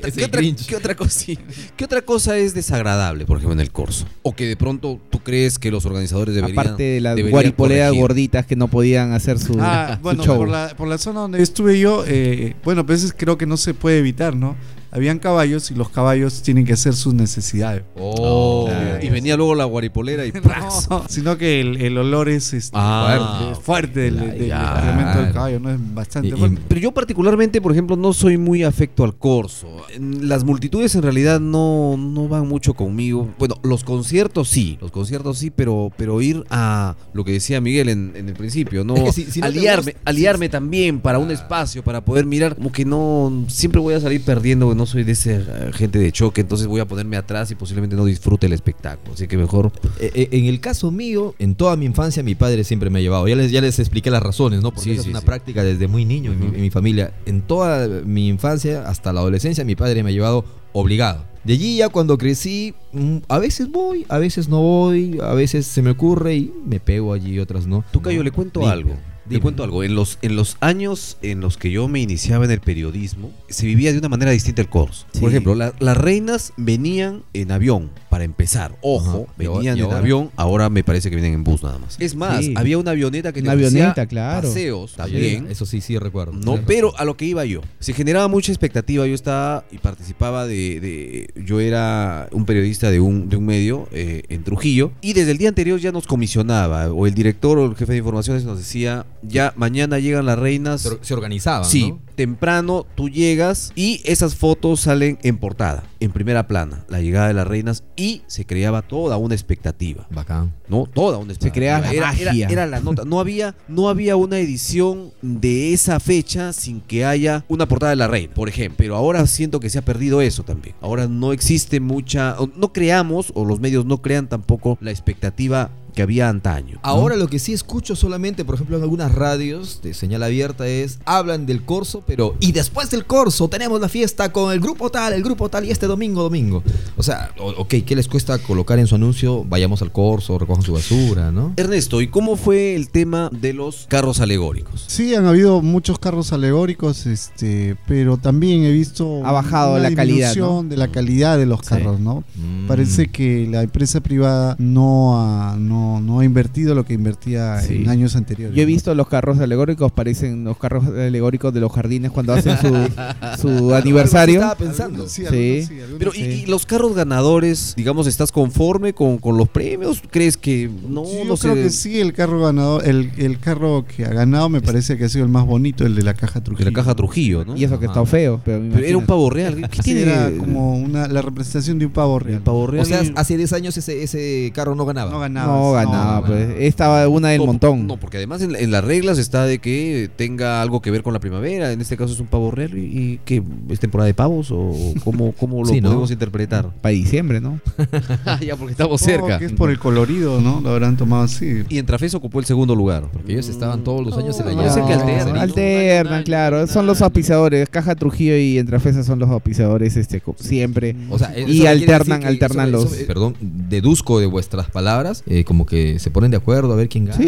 otra, 0.76 0.94
cosa, 0.94 1.10
sí. 1.10 1.38
¿Qué 1.76 1.84
otra 1.84 2.02
cosa 2.02 2.36
es 2.38 2.54
desagradable, 2.54 3.26
por 3.26 3.36
ejemplo, 3.38 3.54
en 3.54 3.60
el 3.60 3.70
corso? 3.70 4.06
O 4.22 4.34
que 4.34 4.46
de 4.46 4.56
pronto 4.56 5.00
tú 5.10 5.20
crees 5.20 5.58
que 5.58 5.70
los 5.70 5.84
organizadores 5.86 6.34
deberían 6.34 6.58
Aparte 6.58 6.82
de 6.82 7.00
las 7.00 7.18
guaripoleas 7.30 7.92
gorditas 7.94 8.46
que 8.46 8.56
no 8.56 8.68
podían 8.68 9.12
hacer 9.12 9.38
su, 9.38 9.56
Ah, 9.60 9.94
su 9.96 10.02
bueno, 10.02 10.24
show. 10.24 10.36
por 10.36 10.48
la, 10.48 10.74
por 10.76 10.88
la 10.88 10.98
zona 10.98 11.20
donde 11.20 11.42
estuve 11.42 11.78
yo, 11.78 12.04
eh, 12.06 12.54
bueno, 12.64 12.80
a 12.82 12.84
veces 12.84 13.14
creo 13.16 13.36
que 13.38 13.46
no 13.46 13.56
se 13.56 13.74
puede 13.74 13.98
evitar, 13.98 14.34
¿no? 14.36 14.56
Habían 14.96 15.18
caballos 15.18 15.70
y 15.70 15.74
los 15.74 15.90
caballos 15.90 16.42
tienen 16.42 16.64
que 16.64 16.72
hacer 16.72 16.94
sus 16.94 17.12
necesidades. 17.14 17.82
Oh, 17.96 18.64
Claro. 18.66 19.04
y 19.04 19.08
venía 19.10 19.36
luego 19.36 19.54
la 19.54 19.64
guaripolera 19.66 20.24
y 20.26 20.32
sino 21.08 21.36
que 21.36 21.60
el, 21.60 21.76
el 21.82 21.98
olor 21.98 22.28
es 22.28 22.52
este, 22.54 22.76
Ah, 22.78 23.52
fuerte, 23.54 23.60
fuerte 23.62 24.00
del, 24.00 24.18
del- 24.20 24.38
del 24.38 24.48
ya. 24.48 24.72
excremento 24.74 25.18
del 25.22 25.32
caballo, 25.32 25.60
¿no? 25.60 25.70
Es 25.70 25.94
bastante 25.94 26.28
Y- 26.28 26.32
y- 26.32 26.36
fuerte. 26.36 26.62
Pero 26.68 26.80
yo 26.80 26.92
particularmente, 26.92 27.60
por 27.60 27.72
ejemplo, 27.72 27.96
no 27.96 28.12
soy 28.12 28.38
muy 28.38 28.62
afecto 28.64 29.04
al 29.04 29.16
corso. 29.16 29.68
Las 30.00 30.44
multitudes 30.44 30.94
en 30.94 31.02
realidad 31.02 31.40
no, 31.40 31.96
no 31.98 32.26
van 32.28 32.48
mucho 32.48 32.74
conmigo. 32.74 33.28
Bueno, 33.38 33.56
los 33.62 33.84
conciertos 33.84 34.48
sí, 34.48 34.78
los 34.80 34.90
conciertos 34.90 35.38
sí, 35.38 35.50
pero, 35.50 35.92
pero 35.96 36.20
ir 36.22 36.44
a 36.50 36.96
lo 37.12 37.24
que 37.24 37.32
decía 37.32 37.60
Miguel 37.60 37.88
en, 37.90 38.12
en 38.16 38.28
el 38.28 38.34
principio, 38.34 38.82
no, 38.84 38.94
Es 38.96 39.02
que 39.04 39.12
si- 39.12 39.24
si 39.30 39.40
no 39.40 39.46
aliarme, 39.46 39.92
gusta- 39.92 40.00
aliarme 40.10 40.48
también 40.48 41.00
para 41.00 41.18
un 41.18 41.30
espacio, 41.30 41.84
para 41.84 42.04
poder 42.04 42.24
mirar, 42.24 42.56
como 42.56 42.72
que 42.72 42.84
no, 42.84 43.44
siempre 43.48 43.80
voy 43.80 43.94
a 43.94 44.00
salir 44.00 44.22
perdiendo, 44.22 44.74
no 44.74 44.85
soy 44.86 45.04
de 45.04 45.12
ese 45.12 45.36
eh, 45.36 45.70
gente 45.72 45.98
de 45.98 46.10
choque, 46.12 46.40
entonces 46.40 46.66
voy 46.66 46.80
a 46.80 46.84
ponerme 46.86 47.16
atrás 47.16 47.50
y 47.50 47.54
posiblemente 47.54 47.96
no 47.96 48.04
disfrute 48.04 48.46
el 48.46 48.52
espectáculo. 48.52 49.14
Así 49.14 49.26
que 49.28 49.36
mejor 49.36 49.72
Eh, 50.00 50.10
eh, 50.14 50.28
en 50.32 50.46
el 50.46 50.60
caso 50.60 50.90
mío, 50.90 51.34
en 51.38 51.54
toda 51.54 51.76
mi 51.76 51.86
infancia, 51.86 52.22
mi 52.22 52.34
padre 52.34 52.64
siempre 52.64 52.90
me 52.90 52.98
ha 52.98 53.02
llevado. 53.02 53.26
Ya 53.28 53.36
les, 53.36 53.50
ya 53.50 53.60
les 53.60 53.78
expliqué 53.78 54.10
las 54.10 54.22
razones, 54.22 54.62
¿no? 54.62 54.70
Porque 54.70 54.84
Sí, 54.84 54.90
esa 54.92 55.02
sí, 55.02 55.08
es 55.08 55.12
una 55.12 55.20
sí. 55.20 55.26
práctica 55.26 55.62
desde 55.64 55.88
muy 55.88 56.04
niño 56.04 56.32
en, 56.32 56.40
mi, 56.40 56.46
Ujú. 56.46 56.54
en 56.56 56.60
mi 56.62 56.70
familia. 56.70 57.12
En 57.26 57.42
toda 57.42 57.86
mi 58.04 58.28
infancia, 58.28 58.88
hasta 58.88 59.12
la 59.12 59.20
adolescencia, 59.20 59.64
mi 59.64 59.76
padre 59.76 60.02
me 60.02 60.10
ha 60.10 60.12
llevado 60.12 60.44
obligado. 60.72 61.24
De 61.44 61.52
allí 61.52 61.76
ya 61.76 61.88
cuando 61.88 62.18
crecí, 62.18 62.74
mm, 62.92 63.18
a 63.28 63.38
veces 63.38 63.70
voy, 63.70 64.04
a 64.08 64.18
veces 64.18 64.48
no 64.48 64.60
voy, 64.60 65.18
a 65.22 65.32
veces 65.32 65.66
se 65.66 65.80
me 65.80 65.90
ocurre 65.90 66.34
y 66.36 66.52
me 66.66 66.80
pego 66.80 67.12
allí 67.12 67.38
otras 67.38 67.66
no. 67.66 67.84
Tú, 67.92 68.02
Cayo, 68.02 68.22
le 68.24 68.30
cuento 68.32 68.66
algo. 68.68 68.96
Dime. 69.30 69.40
cuento 69.42 69.64
algo. 69.64 69.82
En 69.84 69.94
los, 69.94 70.18
en 70.22 70.36
los 70.36 70.56
años 70.60 71.18
en 71.22 71.40
los 71.40 71.56
que 71.56 71.70
yo 71.70 71.88
me 71.88 72.00
iniciaba 72.00 72.44
en 72.44 72.50
el 72.50 72.60
periodismo, 72.60 73.32
se 73.48 73.66
vivía 73.66 73.92
de 73.92 73.98
una 73.98 74.08
manera 74.08 74.30
distinta 74.30 74.62
el 74.62 74.68
corso. 74.68 75.06
Sí. 75.12 75.20
Por 75.20 75.30
ejemplo, 75.30 75.54
la- 75.54 75.72
las 75.78 75.96
reinas 75.96 76.52
venían 76.56 77.22
en 77.32 77.50
avión, 77.52 77.90
para 78.16 78.24
empezar. 78.24 78.74
Ojo, 78.80 79.26
Ajá. 79.28 79.42
¿Y 79.42 79.44
ahora- 79.44 79.58
venían 79.58 79.78
en 79.78 79.92
avión, 79.92 80.30
ahora 80.36 80.70
me 80.70 80.82
parece 80.82 81.10
que 81.10 81.16
vienen 81.16 81.34
en 81.34 81.44
bus 81.44 81.62
nada 81.62 81.76
más. 81.78 81.96
Es 82.00 82.14
más, 82.16 82.42
Sí. 82.46 82.54
había 82.56 82.78
una 82.78 82.92
avioneta 82.92 83.30
que 83.30 83.42
Una 83.42 83.52
avioneta, 83.52 84.06
claro. 84.06 84.48
paseos 84.48 84.92
Sí, 84.92 84.96
también. 84.96 85.48
Eso 85.50 85.66
sí, 85.66 85.82
sí 85.82 85.98
recuerdo. 85.98 86.32
No, 86.32 86.58
pero 86.66 86.98
a 86.98 87.04
lo 87.04 87.14
que 87.18 87.26
iba 87.26 87.44
yo. 87.44 87.60
Se 87.78 87.92
generaba 87.92 88.26
mucha 88.28 88.52
expectativa. 88.52 89.06
Yo 89.06 89.14
estaba 89.14 89.64
y 89.70 89.76
participaba 89.76 90.46
de. 90.46 90.80
de- 90.80 91.28
yo 91.44 91.60
era 91.60 92.26
un 92.32 92.46
periodista 92.46 92.90
de 92.90 93.00
un, 93.00 93.28
de 93.28 93.36
un 93.36 93.44
medio 93.44 93.86
eh, 93.92 94.22
en 94.30 94.42
Trujillo. 94.44 94.92
Y 95.02 95.12
desde 95.12 95.32
el 95.32 95.36
día 95.38 95.50
anterior 95.50 95.78
ya 95.78 95.92
nos 95.92 96.06
comisionaba. 96.06 96.90
O 96.90 97.06
el 97.06 97.12
director 97.12 97.58
o 97.58 97.66
el 97.66 97.76
jefe 97.76 97.92
de 97.92 97.98
informaciones 97.98 98.44
nos 98.44 98.56
decía: 98.56 99.04
Ya 99.22 99.52
mañana 99.56 99.98
llegan 99.98 100.24
las 100.24 100.38
reinas. 100.38 100.80
se, 100.80 100.88
or- 100.88 100.98
se 101.02 101.12
organizaban, 101.12 101.66
Sí, 101.68 101.90
¿no? 101.90 102.00
temprano 102.14 102.86
tú 102.94 103.10
llegas 103.10 103.72
y 103.76 104.00
esas 104.06 104.36
fotos 104.36 104.80
salen 104.80 105.18
en 105.22 105.36
portada, 105.36 105.84
en 106.00 106.12
primera 106.12 106.46
plana, 106.48 106.84
la 106.88 107.02
llegada 107.02 107.28
de 107.28 107.34
las 107.34 107.46
reinas 107.46 107.84
y 107.94 108.05
se 108.26 108.44
creaba 108.46 108.82
toda 108.82 109.16
una 109.16 109.34
expectativa. 109.34 110.06
Bacán. 110.10 110.52
¿no? 110.68 110.86
Toda 110.86 111.18
una 111.18 111.32
expectativa. 111.32 111.80
creaba 111.80 111.86
la 111.86 111.92
era, 111.92 112.32
era- 112.50 112.66
la 112.66 112.80
nota. 112.80 113.04
No 113.04 113.20
había, 113.20 113.54
no 113.68 113.88
había 113.88 114.16
una 114.16 114.38
edición 114.38 115.12
de 115.22 115.72
esa 115.72 116.00
fecha 116.00 116.52
sin 116.52 116.80
que 116.80 117.04
haya 117.04 117.44
una 117.48 117.66
portada 117.66 117.90
de 117.90 117.96
la 117.96 118.08
reina, 118.08 118.34
por 118.34 118.48
ejemplo. 118.48 118.76
Pero 118.78 118.96
ahora 118.96 119.26
siento 119.26 119.60
que 119.60 119.70
se 119.70 119.78
ha 119.78 119.82
perdido 119.84 120.20
eso 120.20 120.42
también. 120.42 120.74
Ahora 120.80 121.06
no 121.06 121.32
existe 121.32 121.80
mucha, 121.80 122.36
no 122.56 122.72
creamos, 122.72 123.30
o 123.34 123.44
los 123.44 123.60
medios 123.60 123.84
no 123.86 124.02
crean 124.02 124.28
tampoco 124.28 124.76
la 124.80 124.90
expectativa 124.90 125.70
que 125.96 126.02
había 126.02 126.28
antaño. 126.28 126.74
¿no? 126.74 126.80
Ahora 126.82 127.16
lo 127.16 127.26
que 127.26 127.38
sí 127.40 127.52
escucho 127.52 127.96
solamente, 127.96 128.44
por 128.44 128.54
ejemplo, 128.54 128.76
en 128.76 128.82
algunas 128.84 129.12
radios 129.12 129.80
de 129.82 129.94
señal 129.94 130.22
abierta 130.22 130.68
es, 130.68 130.98
hablan 131.06 131.46
del 131.46 131.64
corso, 131.64 132.04
pero 132.06 132.36
y 132.38 132.52
después 132.52 132.90
del 132.90 133.06
corso 133.06 133.48
tenemos 133.48 133.80
la 133.80 133.88
fiesta 133.88 134.30
con 134.30 134.52
el 134.52 134.60
grupo 134.60 134.90
tal, 134.90 135.14
el 135.14 135.22
grupo 135.22 135.48
tal 135.48 135.64
y 135.64 135.70
este 135.70 135.86
domingo, 135.86 136.22
domingo. 136.22 136.62
O 136.96 137.02
sea, 137.02 137.32
ok, 137.38 137.74
¿qué 137.86 137.96
les 137.96 138.06
cuesta 138.08 138.38
colocar 138.38 138.78
en 138.78 138.86
su 138.86 138.94
anuncio? 138.94 139.42
Vayamos 139.44 139.80
al 139.80 139.90
corso, 139.90 140.38
recojan 140.38 140.62
su 140.62 140.74
basura, 140.74 141.32
¿no? 141.32 141.54
Ernesto, 141.56 142.02
¿y 142.02 142.08
cómo 142.08 142.36
fue 142.36 142.74
el 142.76 142.90
tema 142.90 143.30
de 143.32 143.54
los 143.54 143.86
carros 143.88 144.20
alegóricos? 144.20 144.84
Sí, 144.86 145.14
han 145.14 145.24
habido 145.24 145.62
muchos 145.62 145.98
carros 145.98 146.32
alegóricos, 146.34 147.06
este, 147.06 147.76
pero 147.88 148.18
también 148.18 148.64
he 148.64 148.70
visto 148.70 149.24
Ha 149.24 149.32
bajado 149.32 149.72
una 149.76 149.88
la 149.88 149.96
calidad, 149.96 150.28
disminución 150.28 150.68
de 150.68 150.76
la 150.76 150.88
calidad 150.88 151.38
de 151.38 151.46
los 151.46 151.60
Sí. 151.60 151.68
carros, 151.70 151.98
¿no? 152.00 152.22
Mm. 152.34 152.66
Parece 152.66 153.08
que 153.08 153.48
la 153.50 153.62
empresa 153.62 154.00
privada 154.00 154.56
no 154.58 155.18
ha, 155.18 155.56
no, 155.56 155.85
no 156.02 156.20
ha 156.20 156.24
invertido 156.24 156.74
lo 156.74 156.84
que 156.84 156.94
invertía 156.94 157.60
Sí. 157.60 157.76
en 157.76 157.88
años 157.88 158.16
anteriores. 158.16 158.54
Yo 158.54 158.62
he 158.62 158.64
¿no? 158.66 158.68
visto 158.68 158.94
los 158.94 159.08
carros 159.08 159.38
alegóricos, 159.40 159.90
parecen 159.92 160.44
los 160.44 160.56
carros 160.58 160.86
alegóricos 160.86 161.52
de 161.54 161.60
los 161.60 161.72
jardines 161.72 162.10
cuando 162.10 162.32
hacen 162.34 162.56
su, 162.58 162.68
su 163.40 163.74
aniversario. 163.74 164.36
Estaba 164.40 164.54
pensando. 164.56 165.08
Sí, 165.08 165.22
Sí. 165.22 165.26
algunos 165.26 165.66
sí, 165.68 165.74
algunos 165.80 165.98
Pero, 165.98 166.12
sí. 166.12 166.20
¿y, 166.20 166.24
y 166.42 166.46
los 166.46 166.66
carros 166.66 166.94
ganadores, 166.94 167.74
digamos, 167.76 168.06
estás 168.06 168.32
conforme 168.32 168.92
con, 168.92 169.18
con 169.18 169.36
los 169.36 169.48
premios? 169.48 170.02
¿Crees 170.10 170.36
que 170.36 170.70
no? 170.88 171.04
Sí, 171.04 171.18
yo 171.18 171.24
no 171.24 171.36
sé. 171.36 171.48
creo 171.50 171.62
que 171.64 171.70
sí, 171.70 172.00
el 172.00 172.12
carro 172.12 172.40
ganador, 172.42 172.86
el, 172.86 173.10
el 173.16 173.38
carro 173.38 173.84
que 173.86 174.04
ha 174.04 174.10
ganado 174.10 174.48
me 174.48 174.60
parece 174.60 174.96
que 174.98 175.04
ha 175.04 175.08
sido 175.08 175.24
el 175.24 175.30
más 175.30 175.46
bonito, 175.46 175.84
el 175.86 175.94
de 175.94 176.02
la 176.02 176.14
caja 176.14 176.40
De 176.40 176.44
Trujillo. 176.46 176.70
la 176.70 176.74
caja 176.74 176.94
Trujillo, 176.94 177.44
¿no? 177.44 177.56
Y 177.56 177.64
eso 177.64 177.78
que 177.78 177.86
Ajá. 177.86 178.00
está 178.02 178.06
feo. 178.06 178.40
Pero, 178.44 178.62
era 178.78 178.96
un 178.98 179.06
pavo 179.06 179.30
real. 179.30 179.68
¿Qué 179.70 179.82
tiene? 179.82 180.02
era 180.02 180.30
como 180.38 180.76
una, 180.76 181.08
la 181.08 181.22
representación 181.22 181.78
de 181.78 181.86
un 181.86 181.92
pavo 181.92 182.18
real. 182.18 182.36
el 182.38 182.42
pavo 182.42 182.66
real. 182.66 182.82
O 182.82 182.86
sea, 182.86 183.02
hace 183.16 183.36
10 183.36 183.52
años 183.52 183.76
ese, 183.76 184.02
ese 184.02 184.52
carro 184.54 184.74
no 184.74 184.84
ganaba. 184.86 185.10
No 185.10 185.18
ganaba. 185.20 185.52
No 185.52 185.75
ganaba, 185.84 186.20
no, 186.20 186.26
pues. 186.26 186.48
Estaba 186.58 187.06
una 187.08 187.28
del 187.28 187.38
no, 187.40 187.46
montón. 187.46 187.86
No, 187.86 187.96
porque 187.96 188.16
además 188.18 188.42
en, 188.42 188.54
en 188.56 188.70
las 188.70 188.84
reglas 188.84 189.18
está 189.18 189.44
de 189.46 189.58
que 189.58 190.10
tenga 190.16 190.62
algo 190.62 190.80
que 190.82 190.90
ver 190.90 191.02
con 191.02 191.12
la 191.12 191.20
primavera. 191.20 191.72
En 191.72 191.80
este 191.80 191.96
caso 191.96 192.12
es 192.12 192.20
un 192.20 192.26
pavo 192.26 192.50
real. 192.50 192.76
¿Y, 192.76 192.80
y 193.14 193.20
que 193.24 193.42
es 193.70 193.80
temporada 193.80 194.06
de 194.06 194.14
pavos? 194.14 194.50
¿O 194.50 194.72
cómo, 195.04 195.32
cómo 195.32 195.62
lo 195.62 195.66
Sí, 195.72 195.80
¿no? 195.80 195.88
podemos 195.88 196.10
interpretar? 196.10 196.68
Para 196.80 196.92
diciembre, 196.92 197.40
¿no? 197.40 197.60
ya, 198.40 198.56
porque 198.56 198.72
estamos 198.72 199.00
cerca. 199.00 199.38
que 199.38 199.46
es 199.46 199.52
por 199.52 199.70
el 199.70 199.78
colorido, 199.78 200.40
¿no? 200.40 200.60
Lo 200.60 200.70
habrán 200.70 200.96
tomado 200.96 201.22
así. 201.24 201.64
Y 201.68 201.78
en 201.78 201.86
Trafés 201.86 202.14
ocupó 202.14 202.38
el 202.40 202.44
segundo 202.46 202.74
lugar. 202.74 203.04
Porque 203.12 203.32
ellos 203.32 203.48
estaban 203.48 203.84
todos 203.84 204.04
los 204.04 204.16
años 204.16 204.38
en 204.40 204.46
la 204.46 204.52
No, 204.52 204.86
que 204.86 204.92
alternan, 204.94 205.34
¿no? 205.34 205.40
alternan, 205.40 206.22
claro. 206.24 206.66
Son 206.66 206.86
los 206.86 207.02
auspiciadores. 207.02 207.68
Caja 207.68 207.94
Trujillo 207.94 208.36
y 208.36 208.58
Entrefesa 208.58 209.02
son 209.04 209.18
los 209.18 209.28
auspiciadores 209.30 209.96
este, 209.96 210.22
siempre. 210.38 210.96
O 211.10 211.18
sea, 211.18 211.36
Y 211.38 211.60
alternan- 211.62 212.24
alternan 212.24 212.68
eso- 212.68 212.76
los- 212.78 212.92
eso, 212.92 213.02
eh, 213.02 213.04
perdón, 213.06 213.34
deduzco 213.40 214.20
de 214.20 214.26
vuestras 214.26 214.70
palabras, 214.70 215.22
eh, 215.26 215.44
como 215.44 215.65
que 215.66 215.98
se 215.98 216.10
ponen 216.10 216.30
de 216.30 216.36
acuerdo 216.38 216.72
a 216.72 216.76
ver 216.76 216.88
quién 216.88 217.04
gana. 217.06 217.18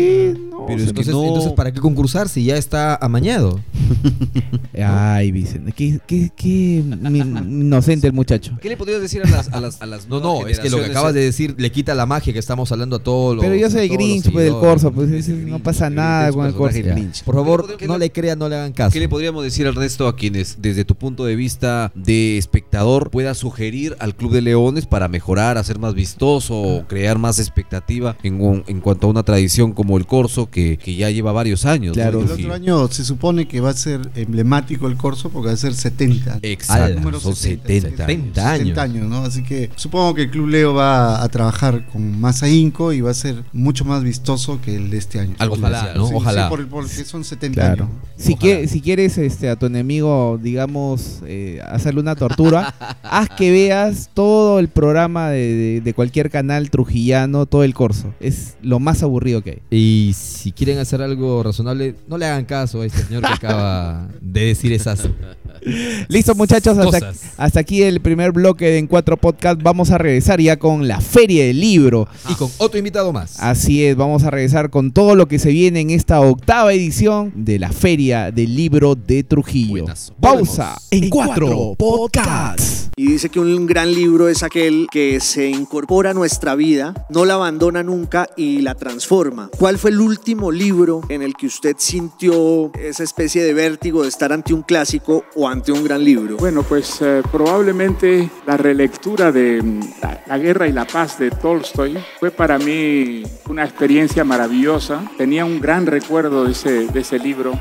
No. 0.58 0.66
Pero 0.66 0.78
es 0.78 0.84
que 0.84 0.90
entonces, 0.90 1.14
no- 1.14 1.24
entonces, 1.24 1.52
¿para 1.52 1.72
qué 1.72 1.80
concursar 1.80 2.28
si 2.28 2.44
ya 2.44 2.56
está 2.56 2.96
amañado? 2.96 3.60
Ay, 4.84 5.32
Vicente. 5.32 5.72
Qué, 5.72 5.98
qué, 6.06 6.30
qué 6.36 6.82
inocente 6.84 8.06
el 8.06 8.12
muchacho. 8.12 8.56
¿Qué 8.60 8.68
le 8.68 8.76
podrías 8.76 9.00
decir 9.00 9.22
a 9.24 9.28
las, 9.30 9.48
a 9.52 9.60
las, 9.60 9.80
a 9.82 9.86
las 9.86 10.08
No, 10.08 10.20
no, 10.20 10.46
es 10.46 10.60
que 10.60 10.70
lo 10.70 10.78
que 10.78 10.86
acabas 10.86 11.14
de 11.14 11.20
decir 11.20 11.54
le 11.58 11.70
quita 11.72 11.94
la 11.94 12.06
magia 12.06 12.32
que 12.32 12.38
estamos 12.38 12.70
hablando 12.72 12.96
a 12.96 12.98
todos 13.00 13.36
los. 13.36 13.44
Pero 13.44 13.54
yo 13.56 13.70
soy 13.70 13.88
Grinch, 13.88 14.30
pues, 14.32 14.44
del. 14.44 14.54
Corso. 14.58 14.92
Pues 14.92 15.28
no 15.28 15.58
pasa 15.60 15.88
nada 15.90 16.32
con 16.32 16.46
el 16.46 16.54
Corso. 16.54 16.78
Grinch. 16.82 17.22
Por 17.24 17.34
favor, 17.34 17.76
¿Qué 17.76 17.86
no 17.86 17.96
le- 17.98 18.10
crean, 18.12 18.38
no 18.38 18.48
le 18.48 18.56
hagan 18.56 18.72
caso. 18.72 18.92
¿Qué 18.92 19.00
le 19.00 19.08
podríamos 19.08 19.44
decir, 19.44 19.66
Ernesto, 19.66 20.06
a 20.08 20.16
quienes 20.16 20.56
desde 20.60 20.84
tu 20.84 20.94
punto 20.94 21.24
de 21.24 21.36
vista 21.36 21.92
de 21.94 22.38
espectador 22.38 23.10
pueda 23.10 23.34
sugerir 23.34 23.96
al 24.00 24.14
Club 24.14 24.32
de 24.32 24.42
Leones 24.42 24.86
para 24.86 25.08
mejorar, 25.08 25.58
hacer 25.58 25.78
más 25.78 25.94
vistoso 25.94 26.60
o 26.60 26.86
crear 26.86 27.18
más 27.18 27.38
expectativa 27.38 28.16
en, 28.22 28.40
un- 28.40 28.64
en 28.66 28.80
cuanto 28.80 29.06
a 29.06 29.10
una 29.10 29.22
tradición 29.22 29.72
como 29.72 29.96
el 29.98 30.06
corso 30.06 30.47
que, 30.50 30.76
que 30.78 30.94
ya 30.94 31.10
lleva 31.10 31.32
varios 31.32 31.64
años? 31.64 31.96
¿no? 31.96 32.02
Claro. 32.02 32.22
El 32.22 32.30
otro 32.30 32.54
año 32.54 32.88
se 32.88 33.04
supone 33.04 33.46
que 33.48 33.60
va 33.60 33.70
a 33.70 33.74
ser 33.74 34.00
emblemático 34.14 34.86
el 34.88 34.96
corso 34.96 35.30
porque 35.30 35.48
va 35.48 35.54
a 35.54 35.56
ser 35.56 35.74
70. 35.74 36.40
Exacto, 36.42 36.94
Número 37.00 37.20
son 37.20 37.34
70, 37.36 37.88
70 37.90 38.04
años. 38.50 38.58
70 38.58 38.82
años, 38.82 39.08
¿no? 39.08 39.18
Así 39.24 39.42
que 39.42 39.70
supongo 39.76 40.14
que 40.14 40.22
el 40.22 40.30
Club 40.30 40.48
Leo 40.48 40.74
va 40.74 41.22
a 41.22 41.28
trabajar 41.28 41.86
con 41.86 42.20
más 42.20 42.42
ahínco 42.42 42.92
y 42.92 43.00
va 43.00 43.10
a 43.10 43.14
ser 43.14 43.42
mucho 43.52 43.84
más 43.84 44.02
vistoso 44.02 44.60
que 44.60 44.76
el 44.76 44.90
de 44.90 44.98
este 44.98 45.20
año. 45.20 45.34
Algo 45.38 45.54
Ojalá. 45.56 45.92
¿no? 45.94 46.06
Sí, 46.08 46.14
Ojalá. 46.14 46.44
sí, 46.44 46.48
por- 46.50 46.68
porque 46.68 47.04
son 47.04 47.24
70 47.24 47.54
Claro. 47.60 47.84
años. 47.84 47.96
Si, 48.16 48.32
Ojalá. 48.34 48.52
quie- 48.52 48.66
si 48.68 48.80
quieres 48.80 49.18
este, 49.18 49.48
a 49.48 49.56
tu 49.56 49.66
enemigo, 49.66 50.38
digamos, 50.42 51.20
eh, 51.26 51.60
hacerle 51.68 52.00
una 52.00 52.16
tortura, 52.16 52.74
haz 53.02 53.28
que 53.30 53.50
veas 53.50 54.10
todo 54.14 54.58
el 54.58 54.68
programa 54.68 55.30
de, 55.30 55.54
de- 55.54 55.80
de 55.80 55.94
cualquier 55.94 56.30
canal 56.30 56.70
trujillano, 56.70 57.46
todo 57.46 57.64
el 57.64 57.74
corso. 57.74 58.12
Es 58.20 58.56
lo 58.62 58.78
más 58.80 59.02
aburrido 59.02 59.42
que 59.42 59.50
hay. 59.50 59.58
Y 59.70 60.12
si 60.14 60.37
si 60.38 60.52
quieren 60.52 60.78
hacer 60.78 61.02
algo 61.02 61.42
razonable, 61.42 61.96
no 62.06 62.16
le 62.16 62.26
hagan 62.26 62.44
caso 62.44 62.82
a 62.82 62.86
este 62.86 63.02
señor 63.02 63.22
que 63.22 63.32
acaba 63.32 64.06
de 64.20 64.44
decir 64.44 64.72
esas 64.72 65.08
Listo, 66.08 66.36
muchachos, 66.36 66.78
hasta, 67.36 67.60
aquí 67.60 67.82
el 67.82 68.00
primer 68.00 68.30
bloque 68.30 68.66
de 68.66 68.78
En 68.78 68.86
Cuatro 68.86 69.16
Podcast. 69.16 69.60
Vamos 69.60 69.90
a 69.90 69.98
regresar 69.98 70.40
ya 70.40 70.56
con 70.56 70.86
la 70.86 71.00
Feria 71.00 71.44
del 71.44 71.60
Libro. 71.60 72.06
y 72.28 72.34
con 72.34 72.48
otro 72.58 72.78
invitado 72.78 73.12
más. 73.12 73.40
Así 73.40 73.84
es, 73.84 73.96
vamos 73.96 74.22
a 74.22 74.30
regresar 74.30 74.70
con 74.70 74.92
todo 74.92 75.16
lo 75.16 75.26
que 75.26 75.40
se 75.40 75.50
viene 75.50 75.80
en 75.80 75.90
esta 75.90 76.20
octava 76.20 76.72
edición 76.72 77.32
de 77.34 77.58
la 77.58 77.72
Feria 77.72 78.30
del 78.30 78.54
Libro 78.54 78.94
de 78.94 79.24
Trujillo. 79.24 79.82
Buenazo. 79.82 80.14
Pausa 80.20 80.80
en 80.90 81.10
Cuatro 81.10 81.74
Podcast. 81.76 82.88
Y 82.96 83.12
dice 83.12 83.28
que 83.28 83.38
un 83.38 83.66
gran 83.66 83.92
libro 83.92 84.28
es 84.28 84.42
aquel 84.42 84.88
que 84.90 85.20
se 85.20 85.48
incorpora 85.48 86.10
a 86.10 86.14
nuestra 86.14 86.56
vida, 86.56 87.06
no 87.10 87.24
la 87.24 87.34
abandona 87.34 87.82
nunca 87.82 88.28
y 88.36 88.60
la 88.60 88.74
transforma. 88.74 89.50
¿Cuál 89.56 89.78
fue 89.78 89.90
el 89.90 90.00
último 90.00 90.27
libro 90.34 91.00
en 91.08 91.22
el 91.22 91.34
que 91.34 91.46
usted 91.46 91.76
sintió 91.78 92.70
esa 92.74 93.02
especie 93.02 93.42
de 93.42 93.54
vértigo 93.54 94.02
de 94.02 94.08
estar 94.08 94.30
ante 94.32 94.52
un 94.52 94.62
clásico 94.62 95.24
o 95.34 95.48
ante 95.48 95.72
un 95.72 95.82
gran 95.84 96.04
libro? 96.04 96.36
Bueno, 96.36 96.62
pues 96.62 97.00
eh, 97.00 97.22
probablemente 97.32 98.28
la 98.46 98.56
relectura 98.58 99.32
de 99.32 99.62
mm, 99.62 99.80
la, 100.02 100.22
La 100.26 100.38
guerra 100.38 100.68
y 100.68 100.72
la 100.72 100.86
paz 100.86 101.18
de 101.18 101.30
Tolstoy 101.30 101.96
fue 102.20 102.30
para 102.30 102.58
mí 102.58 103.22
una 103.48 103.64
experiencia 103.64 104.22
maravillosa. 104.24 105.10
Tenía 105.16 105.44
un 105.46 105.60
gran 105.60 105.86
recuerdo 105.86 106.44
de 106.44 106.52
ese, 106.52 106.86
de 106.88 107.00
ese 107.00 107.18
libro. 107.18 107.52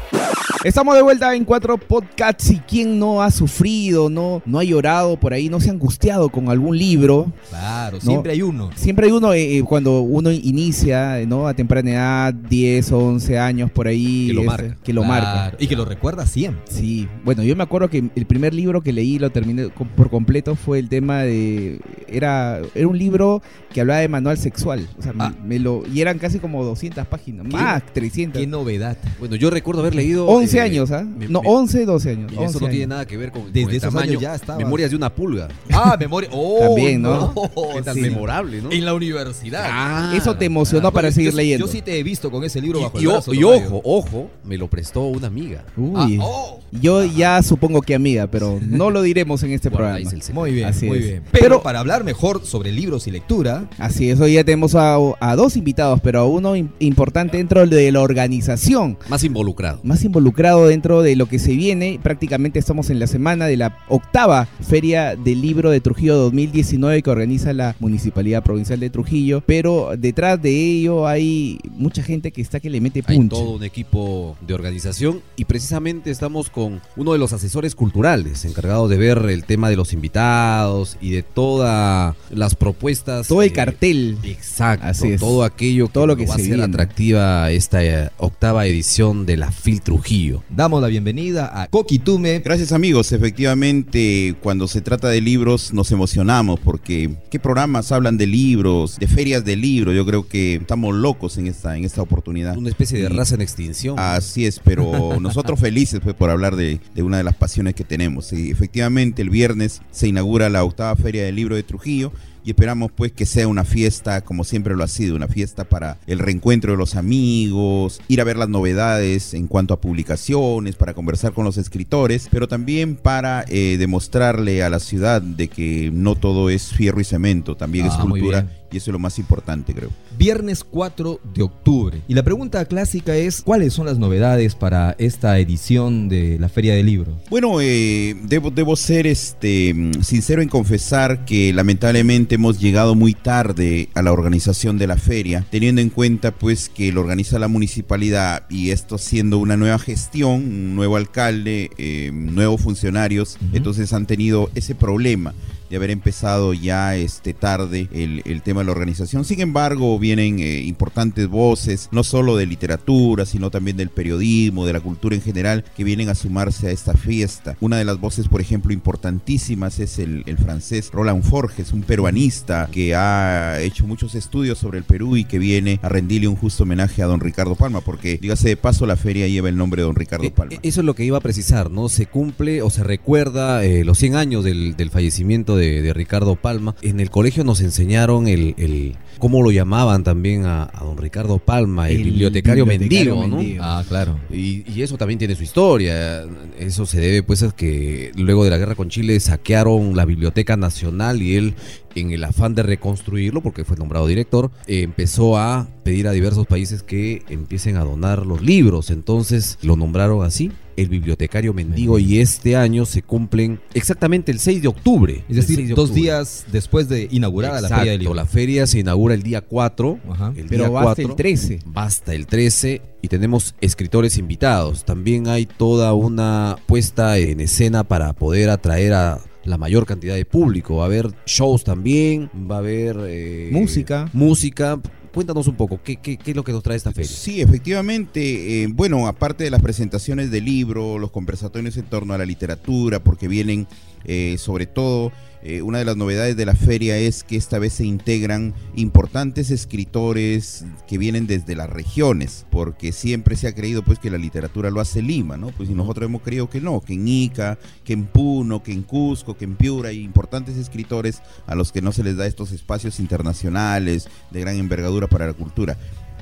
Estamos 0.64 0.96
de 0.96 1.02
vuelta 1.02 1.34
en 1.36 1.46
cuatro 1.46 1.78
podcasts 1.78 2.50
y 2.50 2.60
quien 2.60 3.00
no 3.00 3.22
ha 3.22 3.32
sufrido, 3.32 4.10
no, 4.10 4.42
no 4.46 4.60
ha 4.60 4.64
llorado 4.64 5.18
por 5.18 5.32
ahí, 5.32 5.48
no 5.50 5.62
se 5.62 5.70
ha 5.70 5.72
angustiado 5.72 6.28
con 6.30 6.50
algún 6.50 6.78
libro. 6.78 7.32
Claro, 7.50 7.98
No. 7.98 8.02
siempre 8.02 8.32
hay 8.34 8.42
uno. 8.42 8.70
Siempre 8.76 9.06
hay 9.06 9.12
uno, 9.14 9.32
eh, 9.34 9.58
eh, 9.60 9.64
cuando 9.64 10.02
uno 10.02 10.30
inicia, 10.32 11.20
¿no? 11.26 11.48
A 11.48 11.54
temprana 11.54 11.92
edad, 11.92 12.34
10 12.58 12.92
o 12.92 13.00
11 13.00 13.38
años 13.40 13.70
por 13.72 13.88
ahí. 13.88 14.28
Que 14.28 14.34
lo 14.34 14.44
marca. 14.44 14.78
Que 14.84 14.94
lo 14.94 15.04
Claro, 15.04 15.26
marca. 15.26 15.58
Y 15.60 15.68
que 15.68 15.76
lo 15.76 15.86
recuerda 15.86 16.26
siempre. 16.26 16.64
Sí, 16.70 17.08
bueno, 17.24 17.44
yo 17.44 17.56
me 17.56 17.64
acuerdo 17.64 17.90
que 17.90 18.04
el 18.16 18.26
primer 18.26 18.54
libro 18.54 18.82
que 18.82 18.92
leí, 18.94 19.20
lo 19.20 19.30
terminé 19.30 19.68
por 19.70 20.10
completo, 20.10 20.56
fue 20.56 20.80
el 20.80 20.90
tema 20.90 21.22
de... 21.22 21.80
Era, 22.08 22.60
era 22.74 22.88
un 22.88 22.98
libro 22.98 23.42
que 23.74 23.82
hablaba 23.82 24.00
de 24.00 24.08
manual 24.08 24.38
sexual. 24.38 24.88
O 24.98 25.02
sea, 25.02 25.14
me- 25.14 25.24
Ah. 25.26 25.34
me 25.46 25.60
lo, 25.60 25.84
y 25.94 26.00
eran 26.02 26.20
casi 26.20 26.40
como 26.40 26.64
200 26.64 27.06
páginas, 27.08 27.46
más 27.52 27.84
300. 27.94 28.40
Qué 28.40 28.48
novedad. 28.48 28.98
Bueno, 29.20 29.36
yo 29.36 29.50
recuerdo 29.50 29.82
haber 29.82 29.94
leído. 29.96 30.26
11 30.28 30.58
eh, 30.58 30.62
años, 30.62 30.92
¿ah? 30.92 31.04
me- 31.04 31.28
No, 31.28 31.42
me- 31.42 31.50
11, 31.50 31.86
12 31.86 32.12
años. 32.12 32.32
Y 32.32 32.36
eso 32.36 32.44
11 32.44 32.54
no 32.60 32.60
tiene 32.70 32.76
años. 32.84 32.90
nada 32.90 33.06
que 33.08 33.18
ver 33.18 33.32
con, 33.32 33.44
con 33.44 33.52
Desde 33.54 33.70
el 33.72 33.76
esos 33.78 33.94
tamaño. 33.94 34.10
años 34.12 34.22
ya 34.22 34.36
estaba. 34.36 34.58
Memorias 34.58 34.90
de 34.90 34.96
una 34.96 35.14
pulga. 35.14 35.48
Ah, 35.74 35.98
memoria. 36.00 36.30
Oh, 36.32 36.60
También, 36.62 37.02
¿no? 37.02 37.34
¿Qué 37.76 37.82
tan 37.82 37.96
Sí. 37.96 38.02
memorable, 38.02 38.62
no? 38.62 38.72
En 38.72 38.86
la 38.86 38.94
universidad. 38.94 39.66
Ah, 39.70 40.14
Eso 40.16 40.36
te 40.38 40.46
emocionó 40.46 40.88
Ah, 40.88 40.92
para 40.92 41.08
bueno, 41.08 41.16
seguir 41.16 41.32
yo- 41.32 41.38
leyendo. 41.38 41.66
Yo 41.66 41.72
sí 41.72 41.82
te 41.82 42.00
he 42.00 42.04
visto 42.04 42.32
con 42.32 42.44
ese 42.48 42.62
libro 42.62 42.82
bajo 42.82 42.98
Y, 42.98 43.04
el 43.04 43.06
y 43.06 43.12
brazo. 43.12 43.34
y 43.34 43.44
ojo, 43.44 43.82
ojo, 43.84 44.30
me 44.44 44.58
lo 44.58 44.68
prestó 44.70 45.04
una 45.04 45.28
amiga. 45.28 45.64
Uy. 45.78 46.18
Ah, 46.20 46.24
oh. 46.26 46.60
Yo 46.82 47.04
ya 47.06 47.42
supongo 47.44 47.82
que 47.82 47.96
amiga, 47.96 48.28
pero 48.28 48.60
no 48.62 48.90
lo 48.90 49.02
diremos 49.02 49.42
en 49.44 49.52
este 49.52 49.70
programa. 49.72 50.00
Muy 50.34 50.52
bien, 50.52 50.68
Así 50.68 50.86
muy 50.88 50.98
es. 50.98 51.04
bien. 51.06 51.24
Pero, 51.32 51.44
Pero- 51.44 51.62
para 51.64 51.80
hablar 51.80 52.04
mejor 52.04 52.46
sobre 52.46 52.72
libros 52.72 53.08
y 53.08 53.12
lectura, 53.12 53.70
Así 53.78 54.10
es, 54.10 54.20
hoy 54.20 54.34
ya 54.34 54.44
tenemos 54.44 54.76
a, 54.76 54.98
a 55.20 55.36
dos 55.36 55.56
invitados, 55.56 56.02
pero 56.02 56.20
a 56.22 56.26
uno 56.26 56.56
im- 56.58 56.70
importante 56.80 57.38
dentro 57.38 57.66
de 57.66 57.92
la 57.92 58.02
organización, 58.02 58.98
Más 59.10 59.24
involucrado. 59.24 59.80
más 59.84 60.04
involucrado 60.04 60.68
dentro 60.68 61.02
de 61.02 61.16
lo 61.16 61.28
que 61.28 61.40
se 61.40 61.54
viene. 61.54 62.00
Prácticamente 62.04 62.60
estamos 62.60 62.90
en 62.90 63.00
la 63.00 63.08
semana 63.08 63.46
de 63.48 63.58
la 63.58 63.78
octava 63.90 64.48
Feria 64.62 65.16
del 65.16 65.42
Libro 65.42 65.72
de 65.72 65.80
Trujillo 65.82 66.16
2019 66.18 67.02
que 67.02 67.10
organiza 67.10 67.54
la 67.54 67.76
Municipalidad 67.80 68.44
Provincial 68.44 68.80
de 68.80 68.90
Trujillo, 68.90 69.42
pero 69.46 69.92
detrás 69.98 70.42
de 70.42 70.50
ello 70.52 71.08
hay 71.08 71.60
mucha 71.78 72.04
gente 72.04 72.32
que 72.32 72.37
está 72.42 72.60
que 72.60 72.70
le 72.70 72.82
mete 72.82 73.04
Hay 73.08 73.18
punch. 73.18 73.30
todo 73.30 73.52
un 73.52 73.64
equipo 73.64 74.36
de 74.42 74.54
organización 74.54 75.22
y 75.36 75.46
precisamente 75.46 76.12
estamos 76.12 76.50
con 76.50 76.82
uno 76.96 77.14
de 77.14 77.20
los 77.20 77.34
asesores 77.34 77.76
culturales 77.76 78.46
encargados 78.46 78.90
de 78.90 78.98
ver 78.98 79.18
el 79.30 79.44
tema 79.44 79.70
de 79.70 79.76
los 79.76 79.94
invitados 79.94 80.98
y 81.02 81.12
de 81.12 81.24
todas 81.24 82.16
las 82.30 82.56
propuestas. 82.56 83.28
Todo 83.28 83.42
el 83.42 83.50
eh, 83.50 83.54
cartel. 83.54 84.18
Exacto, 84.24 84.86
Así 84.88 85.10
es. 85.10 85.20
todo 85.22 85.44
aquello 85.44 85.88
Todo 85.88 86.08
lo 86.08 86.16
que 86.16 86.26
va 86.26 86.34
a 86.34 86.38
se 86.38 86.44
hacer 86.44 86.56
viene. 86.58 86.64
atractiva 86.64 87.52
esta 87.52 87.84
eh, 87.84 88.10
octava 88.18 88.66
edición 88.66 89.26
de 89.26 89.38
la 89.38 89.52
FIL 89.52 89.82
Trujillo. 89.82 90.44
damos 90.50 90.82
la 90.82 90.88
bienvenida 90.88 91.62
a 91.62 91.68
Coquitume. 91.68 92.40
Gracias 92.40 92.72
amigos, 92.72 93.12
efectivamente 93.12 94.36
cuando 94.42 94.68
se 94.68 94.82
trata 94.82 95.10
de 95.10 95.22
libros 95.22 95.74
nos 95.74 95.92
emocionamos 95.92 96.60
porque 96.60 97.16
qué 97.30 97.40
programas 97.40 97.92
hablan 97.92 98.18
de 98.18 98.28
libros, 98.28 98.98
de 98.98 99.08
ferias 99.08 99.44
de 99.46 99.56
libros, 99.56 99.96
yo 99.96 100.06
creo 100.06 100.28
que 100.28 100.56
estamos 100.56 100.96
locos 100.96 101.38
en 101.38 101.48
esta, 101.48 101.78
en 101.78 101.86
esta 101.86 102.02
oportunidad. 102.02 102.27
Una 102.58 102.70
especie 102.70 102.98
de 103.00 103.06
Y- 103.06 103.18
raza 103.18 103.36
en 103.36 103.42
extinción. 103.42 103.96
Así 104.00 104.46
es, 104.46 104.60
pero 104.64 105.18
nosotros 105.22 105.60
felices 105.60 106.00
pues, 106.04 106.16
por 106.16 106.30
hablar 106.30 106.56
de, 106.56 106.80
de 106.96 107.04
una 107.04 107.18
de 107.18 107.24
las 107.24 107.36
pasiones 107.36 107.76
que 107.76 107.84
tenemos. 107.84 108.32
Y 108.34 108.52
efectivamente 108.52 109.22
el 109.22 109.30
viernes 109.30 109.82
se 109.92 110.08
inaugura 110.08 110.50
la 110.50 110.64
octava 110.64 110.96
feria 110.96 111.24
del 111.24 111.36
libro 111.36 111.56
de 111.56 111.64
Trujillo 111.64 112.12
y 112.48 112.52
esperamos 112.52 112.94
pues 112.96 113.12
que 113.12 113.26
sea 113.26 113.46
una 113.46 113.66
fiesta 113.66 114.22
como 114.22 114.46
siempre 114.46 114.74
lo 114.74 114.86
ha 114.86 114.88
sido, 114.88 115.18
una 115.18 115.28
fiesta 115.28 115.66
para 115.66 115.98
el 116.08 116.20
reencuentro 116.20 116.72
de 116.72 116.78
los 116.78 116.96
amigos, 116.96 118.00
ir 118.08 118.22
a 118.22 118.24
ver 118.24 118.38
las 118.38 118.48
novedades 118.48 119.34
en 119.34 119.48
cuanto 119.48 119.74
a 119.74 119.82
publicaciones, 119.82 120.78
para 120.78 120.94
conversar 120.94 121.34
con 121.34 121.44
los 121.44 121.58
escritores, 121.58 122.30
pero 122.32 122.48
también 122.48 122.96
para 122.96 123.44
eh, 123.50 123.76
demostrarle 123.78 124.64
a 124.64 124.70
la 124.70 124.80
ciudad 124.80 125.22
de 125.22 125.50
que 125.50 125.92
no 125.94 126.16
todo 126.16 126.50
es 126.50 126.72
fierro 126.72 127.02
y 127.02 127.04
cemento, 127.04 127.58
también 127.58 127.86
es 127.86 127.94
Ah, 127.98 128.04
cultura 128.04 128.48
y 128.72 128.78
eso 128.78 128.92
es 128.92 128.94
lo 128.94 129.00
más 129.00 129.20
importante 129.20 129.74
creo. 129.74 129.90
Viernes 130.18 130.64
4 130.64 131.20
de 131.34 131.44
octubre. 131.44 132.02
Y 132.08 132.14
la 132.14 132.24
pregunta 132.24 132.66
clásica 132.66 133.16
es, 133.16 133.42
¿cuáles 133.42 133.74
son 133.74 133.86
las 133.86 133.98
novedades 133.98 134.56
para 134.56 134.96
esta 134.98 135.38
edición 135.40 136.10
de 136.10 136.38
la 136.40 136.50
Feria 136.50 136.74
del 136.74 136.88
Libro? 136.88 137.20
Bueno, 137.30 137.62
eh, 137.62 138.16
debo, 138.24 138.50
debo 138.50 138.76
ser 138.76 139.06
este, 139.06 139.74
mm, 139.74 140.02
sincero 140.02 140.42
en 140.42 140.50
confesar 140.50 141.24
que 141.26 141.54
lamentablemente 141.54 142.37
hemos 142.38 142.60
llegado 142.60 142.94
muy 142.94 143.16
tarde 143.16 143.90
a 143.96 144.04
la 144.04 144.12
organización 144.12 144.78
de 144.78 144.86
la 144.86 144.98
feria, 144.98 145.44
teniendo 145.50 145.82
en 145.82 145.90
cuenta 145.90 146.30
pues 146.32 146.70
que 146.70 146.92
lo 146.92 147.02
organiza 147.02 147.40
la 147.40 147.48
municipalidad 147.48 148.44
y 148.48 148.70
esto 148.70 149.00
siendo 149.00 149.40
una 149.40 149.58
nueva 149.58 149.80
gestión, 149.80 150.34
un 150.34 150.76
nuevo 150.76 150.98
alcalde, 150.98 151.72
eh, 151.80 152.12
nuevos 152.14 152.62
funcionarios, 152.62 153.40
entonces 153.54 153.92
han 153.92 154.06
tenido 154.06 154.52
ese 154.54 154.76
problema 154.76 155.34
de 155.70 155.76
haber 155.78 155.92
empezado 155.92 156.54
ya 156.54 156.96
este 156.96 157.34
tarde 157.34 157.88
el, 157.94 158.22
el 158.26 158.42
tema 158.42 158.62
de 158.62 158.66
la 158.66 158.72
organización. 158.72 159.26
Sin 159.26 159.40
embargo, 159.42 159.98
vienen 160.00 160.40
eh, 160.40 160.62
importantes 160.62 161.28
voces, 161.28 161.90
no 161.92 162.04
solo 162.04 162.36
de 162.38 162.46
literatura, 162.46 163.26
sino 163.26 163.50
también 163.52 163.78
del 163.78 163.90
periodismo, 163.90 164.66
de 164.66 164.74
la 164.74 164.80
cultura 164.80 165.16
en 165.16 165.22
general, 165.22 165.64
que 165.76 165.84
vienen 165.84 166.10
a 166.10 166.16
sumarse 166.16 166.68
a 166.68 166.72
esta 166.72 166.94
fiesta. 166.94 167.58
Una 167.60 167.78
de 167.78 167.86
las 167.86 168.00
voces, 168.00 168.28
por 168.28 168.42
ejemplo, 168.42 168.72
importantísimas 168.74 169.80
es 169.80 170.00
el, 170.00 170.24
el 170.26 170.38
francés 170.38 170.90
Roland 170.94 171.24
Forges, 171.24 171.74
un 171.74 171.82
peruanista 171.84 172.70
que 172.72 172.96
ha 172.96 173.60
hecho 173.62 173.86
muchos 173.88 174.16
estudios 174.16 174.58
sobre 174.58 174.78
el 174.78 174.84
Perú 174.86 175.18
y 175.18 175.26
que 175.26 175.40
viene 175.40 175.80
a 175.82 175.90
rendirle 175.90 176.28
un 176.28 176.36
justo 176.36 176.64
homenaje 176.64 177.02
a 177.02 177.06
don 177.08 177.20
Ricardo 177.20 177.56
Palma, 177.56 177.82
porque, 177.82 178.18
dígase 178.22 178.50
de 178.50 178.58
paso, 178.58 178.86
la 178.86 178.96
feria 178.96 179.28
lleva 179.28 179.50
el 179.50 179.58
nombre 179.58 179.82
de 179.82 179.88
don 179.88 179.96
Ricardo 179.96 180.26
Eh, 180.26 180.32
Palma. 180.32 180.54
eh, 180.54 180.60
Eso 180.64 180.82
es 180.82 180.86
lo 180.86 180.94
que 180.94 181.04
iba 181.04 181.18
a 181.18 181.22
precisar, 181.22 181.70
¿no? 181.72 181.90
Se 181.90 182.06
cumple 182.06 182.62
o 182.62 182.70
se 182.70 182.84
recuerda 182.84 183.66
eh, 183.66 183.84
los 183.84 183.98
100 183.98 184.16
años 184.16 184.44
del, 184.44 184.76
del 184.78 184.90
fallecimiento 184.90 185.57
de, 185.58 185.82
de 185.82 185.94
Ricardo 185.94 186.36
Palma. 186.38 186.76
En 186.82 187.00
el 187.00 187.10
colegio 187.10 187.44
nos 187.44 187.60
enseñaron 187.62 188.28
el, 188.28 188.56
el- 188.58 188.96
cómo 189.20 189.42
lo 189.42 189.52
llamaban 189.52 190.04
también 190.04 190.46
a, 190.46 190.70
a 190.72 190.84
don 190.84 190.98
Ricardo 190.98 191.40
Palma, 191.40 191.90
el, 191.90 191.98
El 191.98 192.04
bibliotecario, 192.04 192.66
bibliotecario 192.66 193.16
mendigo, 193.18 193.58
¿no? 193.58 193.64
Ah, 193.64 193.84
claro. 193.88 194.20
Y, 194.32 194.64
y 194.72 194.84
eso 194.84 194.96
también 194.98 195.18
tiene 195.18 195.36
su 195.36 195.44
historia. 195.44 196.24
Eso 196.60 196.86
se 196.86 197.00
debe 197.02 197.24
pues 197.24 197.42
a 197.44 197.52
que 197.52 198.12
luego 198.16 198.44
de 198.44 198.52
la 198.52 198.58
guerra 198.58 198.76
con 198.76 198.90
Chile 198.90 199.20
saquearon 199.20 199.96
la 199.96 200.06
Biblioteca 200.06 200.56
Nacional 200.56 201.22
y 201.22 201.36
él 201.36 201.56
en 201.96 202.12
el 202.12 202.24
afán 202.24 202.54
de 202.54 202.62
reconstruirlo, 202.62 203.42
porque 203.42 203.66
fue 203.66 203.76
nombrado 203.76 204.06
director, 204.06 204.52
eh, 204.68 204.84
empezó 204.84 205.36
a 205.38 205.68
pedir 205.84 206.08
a 206.08 206.12
diversos 206.12 206.46
países 206.46 206.84
que 206.84 207.24
empiecen 207.28 207.76
a 207.78 207.84
donar 207.84 208.24
los 208.26 208.44
libros. 208.44 208.92
Entonces 208.92 209.58
lo 209.64 209.76
nombraron 209.76 210.24
así, 210.24 210.52
el 210.78 210.88
bibliotecario 210.90 211.54
mendigo, 211.54 212.00
y 212.00 212.20
este 212.20 212.56
año 212.56 212.86
se 212.86 213.02
cumplen 213.02 213.60
exactamente 213.74 214.32
el 214.32 214.40
6 214.40 214.62
de 214.62 214.68
octubre. 214.70 215.24
Es 215.28 215.36
El 215.38 215.44
6 215.44 215.48
decir, 215.48 215.68
de 215.68 215.74
dos 215.74 215.90
octubre. 215.90 216.02
días 216.04 216.46
después 216.52 216.88
de 216.88 217.08
inaugurada 217.12 217.60
la 217.62 217.68
Feria 217.68 217.92
del 217.92 218.00
Libro. 218.02 218.14
la 218.16 218.26
feria 218.26 218.68
se 218.68 218.80
inaugura 218.80 219.14
el 219.16 219.24
día 219.24 219.42
4. 219.42 220.00
Ajá. 220.10 220.34
El 220.38 220.46
Pero 220.48 220.64
día 220.66 220.70
basta 220.70 221.02
4. 221.04 221.10
el 221.10 221.16
13. 221.16 221.60
Basta 221.66 222.14
el 222.14 222.28
13 222.28 222.82
y 223.02 223.08
tenemos 223.10 223.56
escritores 223.60 224.18
invitados. 224.18 224.86
También 224.86 225.28
hay 225.28 225.46
toda 225.46 225.94
una 225.94 226.56
puesta 226.68 227.18
en 227.18 227.40
escena 227.42 227.84
para 227.84 228.14
poder 228.14 228.50
atraer 228.50 228.94
a 228.94 229.20
la 229.44 229.58
mayor 229.58 229.86
cantidad 229.86 230.14
de 230.16 230.26
público. 230.26 230.76
Va 230.78 230.84
a 230.84 230.86
haber 230.88 231.10
shows 231.26 231.64
también, 231.64 232.30
va 232.52 232.56
a 232.56 232.60
haber 232.60 232.98
eh, 233.08 233.50
Música. 233.52 234.10
Música. 234.14 234.80
Cuéntanos 235.18 235.48
un 235.48 235.56
poco, 235.56 235.80
¿qué, 235.84 235.98
es 236.24 236.36
lo 236.36 236.44
que 236.44 236.52
nos 236.52 236.62
trae 236.62 236.78
esta 236.78 236.92
feria? 236.92 237.10
Sí, 237.10 237.42
efectivamente. 237.42 238.62
eh, 238.62 238.68
bueno, 238.70 239.08
aparte 239.08 239.44
de 239.44 239.50
las 239.50 239.64
presentaciones 239.64 240.30
de 240.30 240.42
libros, 240.42 241.02
los 241.02 241.10
conversatorios 241.10 241.76
en 241.78 241.86
torno 241.86 242.14
a 242.14 242.20
la 242.20 242.26
literatura, 242.26 243.00
porque 243.04 243.28
vienen 243.28 243.66
eh, 244.06 244.36
sobre 244.38 244.68
todo 244.68 245.12
eh, 245.44 245.62
una 245.62 245.78
de 245.78 245.86
las 245.86 245.98
novedades 245.98 246.36
de 246.36 246.46
la 246.46 246.56
feria 246.56 246.98
es 246.98 247.24
que 247.24 247.36
esta 247.36 247.60
vez 247.60 247.74
se 247.74 247.86
integran 247.86 248.54
importantes 248.76 249.52
escritores 249.52 250.66
que 250.88 250.98
vienen 250.98 251.28
desde 251.28 251.56
las 251.56 251.70
regiones, 251.70 252.46
porque 252.50 252.92
siempre 252.92 253.36
se 253.36 253.48
ha 253.48 253.56
creído 253.56 253.84
pues 253.84 254.00
que 254.00 254.10
la 254.10 254.18
literatura 254.18 254.72
lo 254.72 254.82
hace 254.82 255.02
Lima, 255.02 255.38
¿no? 255.38 255.50
Pues 255.52 255.70
y 255.70 255.74
nosotros 255.74 256.06
hemos 256.08 256.22
creído 256.22 256.50
que 256.50 256.62
no, 256.62 256.82
que 256.82 256.94
en 256.94 257.08
Ica, 257.08 257.60
que 257.84 257.94
en 257.94 258.06
Puno, 258.06 258.64
que 258.64 258.72
en 258.72 258.84
Cusco, 258.84 259.38
que 259.38 259.46
en 259.46 259.56
Piura 259.56 259.90
hay 259.90 260.02
importantes 260.02 260.58
escritores 260.58 261.22
a 261.46 261.56
los 261.56 261.72
que 261.72 261.82
no 261.82 261.92
se 261.92 262.04
les 262.04 262.18
da 262.18 262.26
estos 262.26 262.52
espacios 262.52 263.00
internacionales 263.00 264.10
de 264.32 264.42
gran 264.42 264.58
envergadura 264.58 265.08
para 265.08 265.28
la 265.28 265.34
cultura 265.34 265.78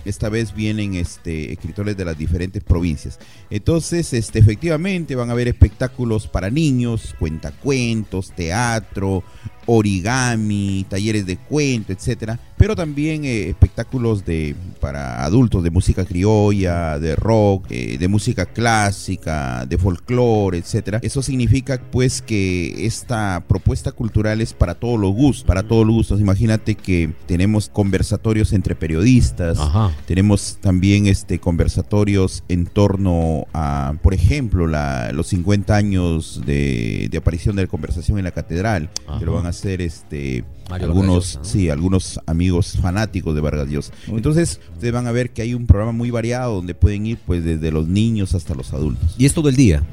esta 0.05 0.29
vez 0.29 0.53
vienen 0.53 0.95
este, 0.95 1.51
escritores 1.51 1.97
de 1.97 2.05
las 2.05 2.17
diferentes 2.17 2.63
provincias. 2.63 3.19
Entonces, 3.49 4.13
este, 4.13 4.39
efectivamente 4.39 5.15
van 5.15 5.29
a 5.29 5.33
haber 5.33 5.47
espectáculos 5.47 6.27
para 6.27 6.49
niños, 6.49 7.15
cuentacuentos, 7.19 8.31
teatro, 8.31 9.23
origami, 9.65 10.85
talleres 10.89 11.25
de 11.25 11.37
cuento, 11.37 11.93
etcétera, 11.93 12.39
pero 12.57 12.75
también 12.75 13.25
eh, 13.25 13.49
espectáculos 13.49 14.25
de 14.25 14.55
para 14.79 15.25
adultos 15.25 15.63
de 15.63 15.71
música 15.71 16.05
criolla, 16.05 16.99
de 16.99 17.15
rock, 17.15 17.65
eh, 17.69 17.97
de 17.97 18.07
música 18.07 18.45
clásica, 18.45 19.65
de 19.65 19.77
folclore, 19.77 20.57
etcétera. 20.57 20.99
Eso 21.01 21.21
significa 21.21 21.81
pues 21.91 22.21
que 22.21 22.85
esta 22.85 23.43
propuesta 23.47 23.91
cultural 23.91 24.41
es 24.41 24.53
para 24.53 24.75
todos 24.75 24.99
los 24.99 25.13
gustos, 25.13 25.45
para 25.45 25.63
todos 25.63 25.85
los 25.85 25.95
gustos. 25.95 26.19
Imagínate 26.19 26.75
que 26.75 27.13
tenemos 27.25 27.69
conversatorios 27.69 28.53
entre 28.53 28.75
periodistas, 28.75 29.57
tenemos 30.05 30.57
también 30.61 31.07
este 31.07 31.39
conversatorios 31.39 32.43
en 32.47 32.65
torno 32.65 33.47
a, 33.53 33.95
por 34.01 34.13
ejemplo, 34.13 34.67
la, 34.67 35.11
los 35.11 35.27
50 35.27 35.75
años 35.75 36.41
de, 36.45 37.07
de 37.09 37.17
aparición 37.17 37.55
de 37.55 37.63
la 37.63 37.67
conversación 37.67 38.17
en 38.17 38.23
la 38.23 38.31
catedral, 38.31 38.89
que 39.19 39.25
lo 39.25 39.33
van 39.33 39.45
a 39.45 39.53
hacer 39.55 39.81
este 39.81 40.43
algunos 40.69 41.39
sí 41.41 41.69
algunos 41.69 42.19
amigos 42.25 42.77
fanáticos 42.81 43.35
de 43.35 43.41
Vargas 43.41 43.69
Llosa. 43.69 43.93
Entonces 44.07 44.59
ustedes 44.73 44.93
van 44.93 45.07
a 45.07 45.11
ver 45.11 45.31
que 45.31 45.41
hay 45.41 45.53
un 45.53 45.65
programa 45.65 45.91
muy 45.91 46.11
variado 46.11 46.55
donde 46.55 46.75
pueden 46.75 47.05
ir 47.05 47.17
pues 47.25 47.43
desde 47.43 47.71
los 47.71 47.87
niños 47.87 48.35
hasta 48.35 48.53
los 48.53 48.73
adultos. 48.73 49.15
Y 49.17 49.25
es 49.25 49.33
todo 49.33 49.49
el 49.49 49.55
día 49.55 49.83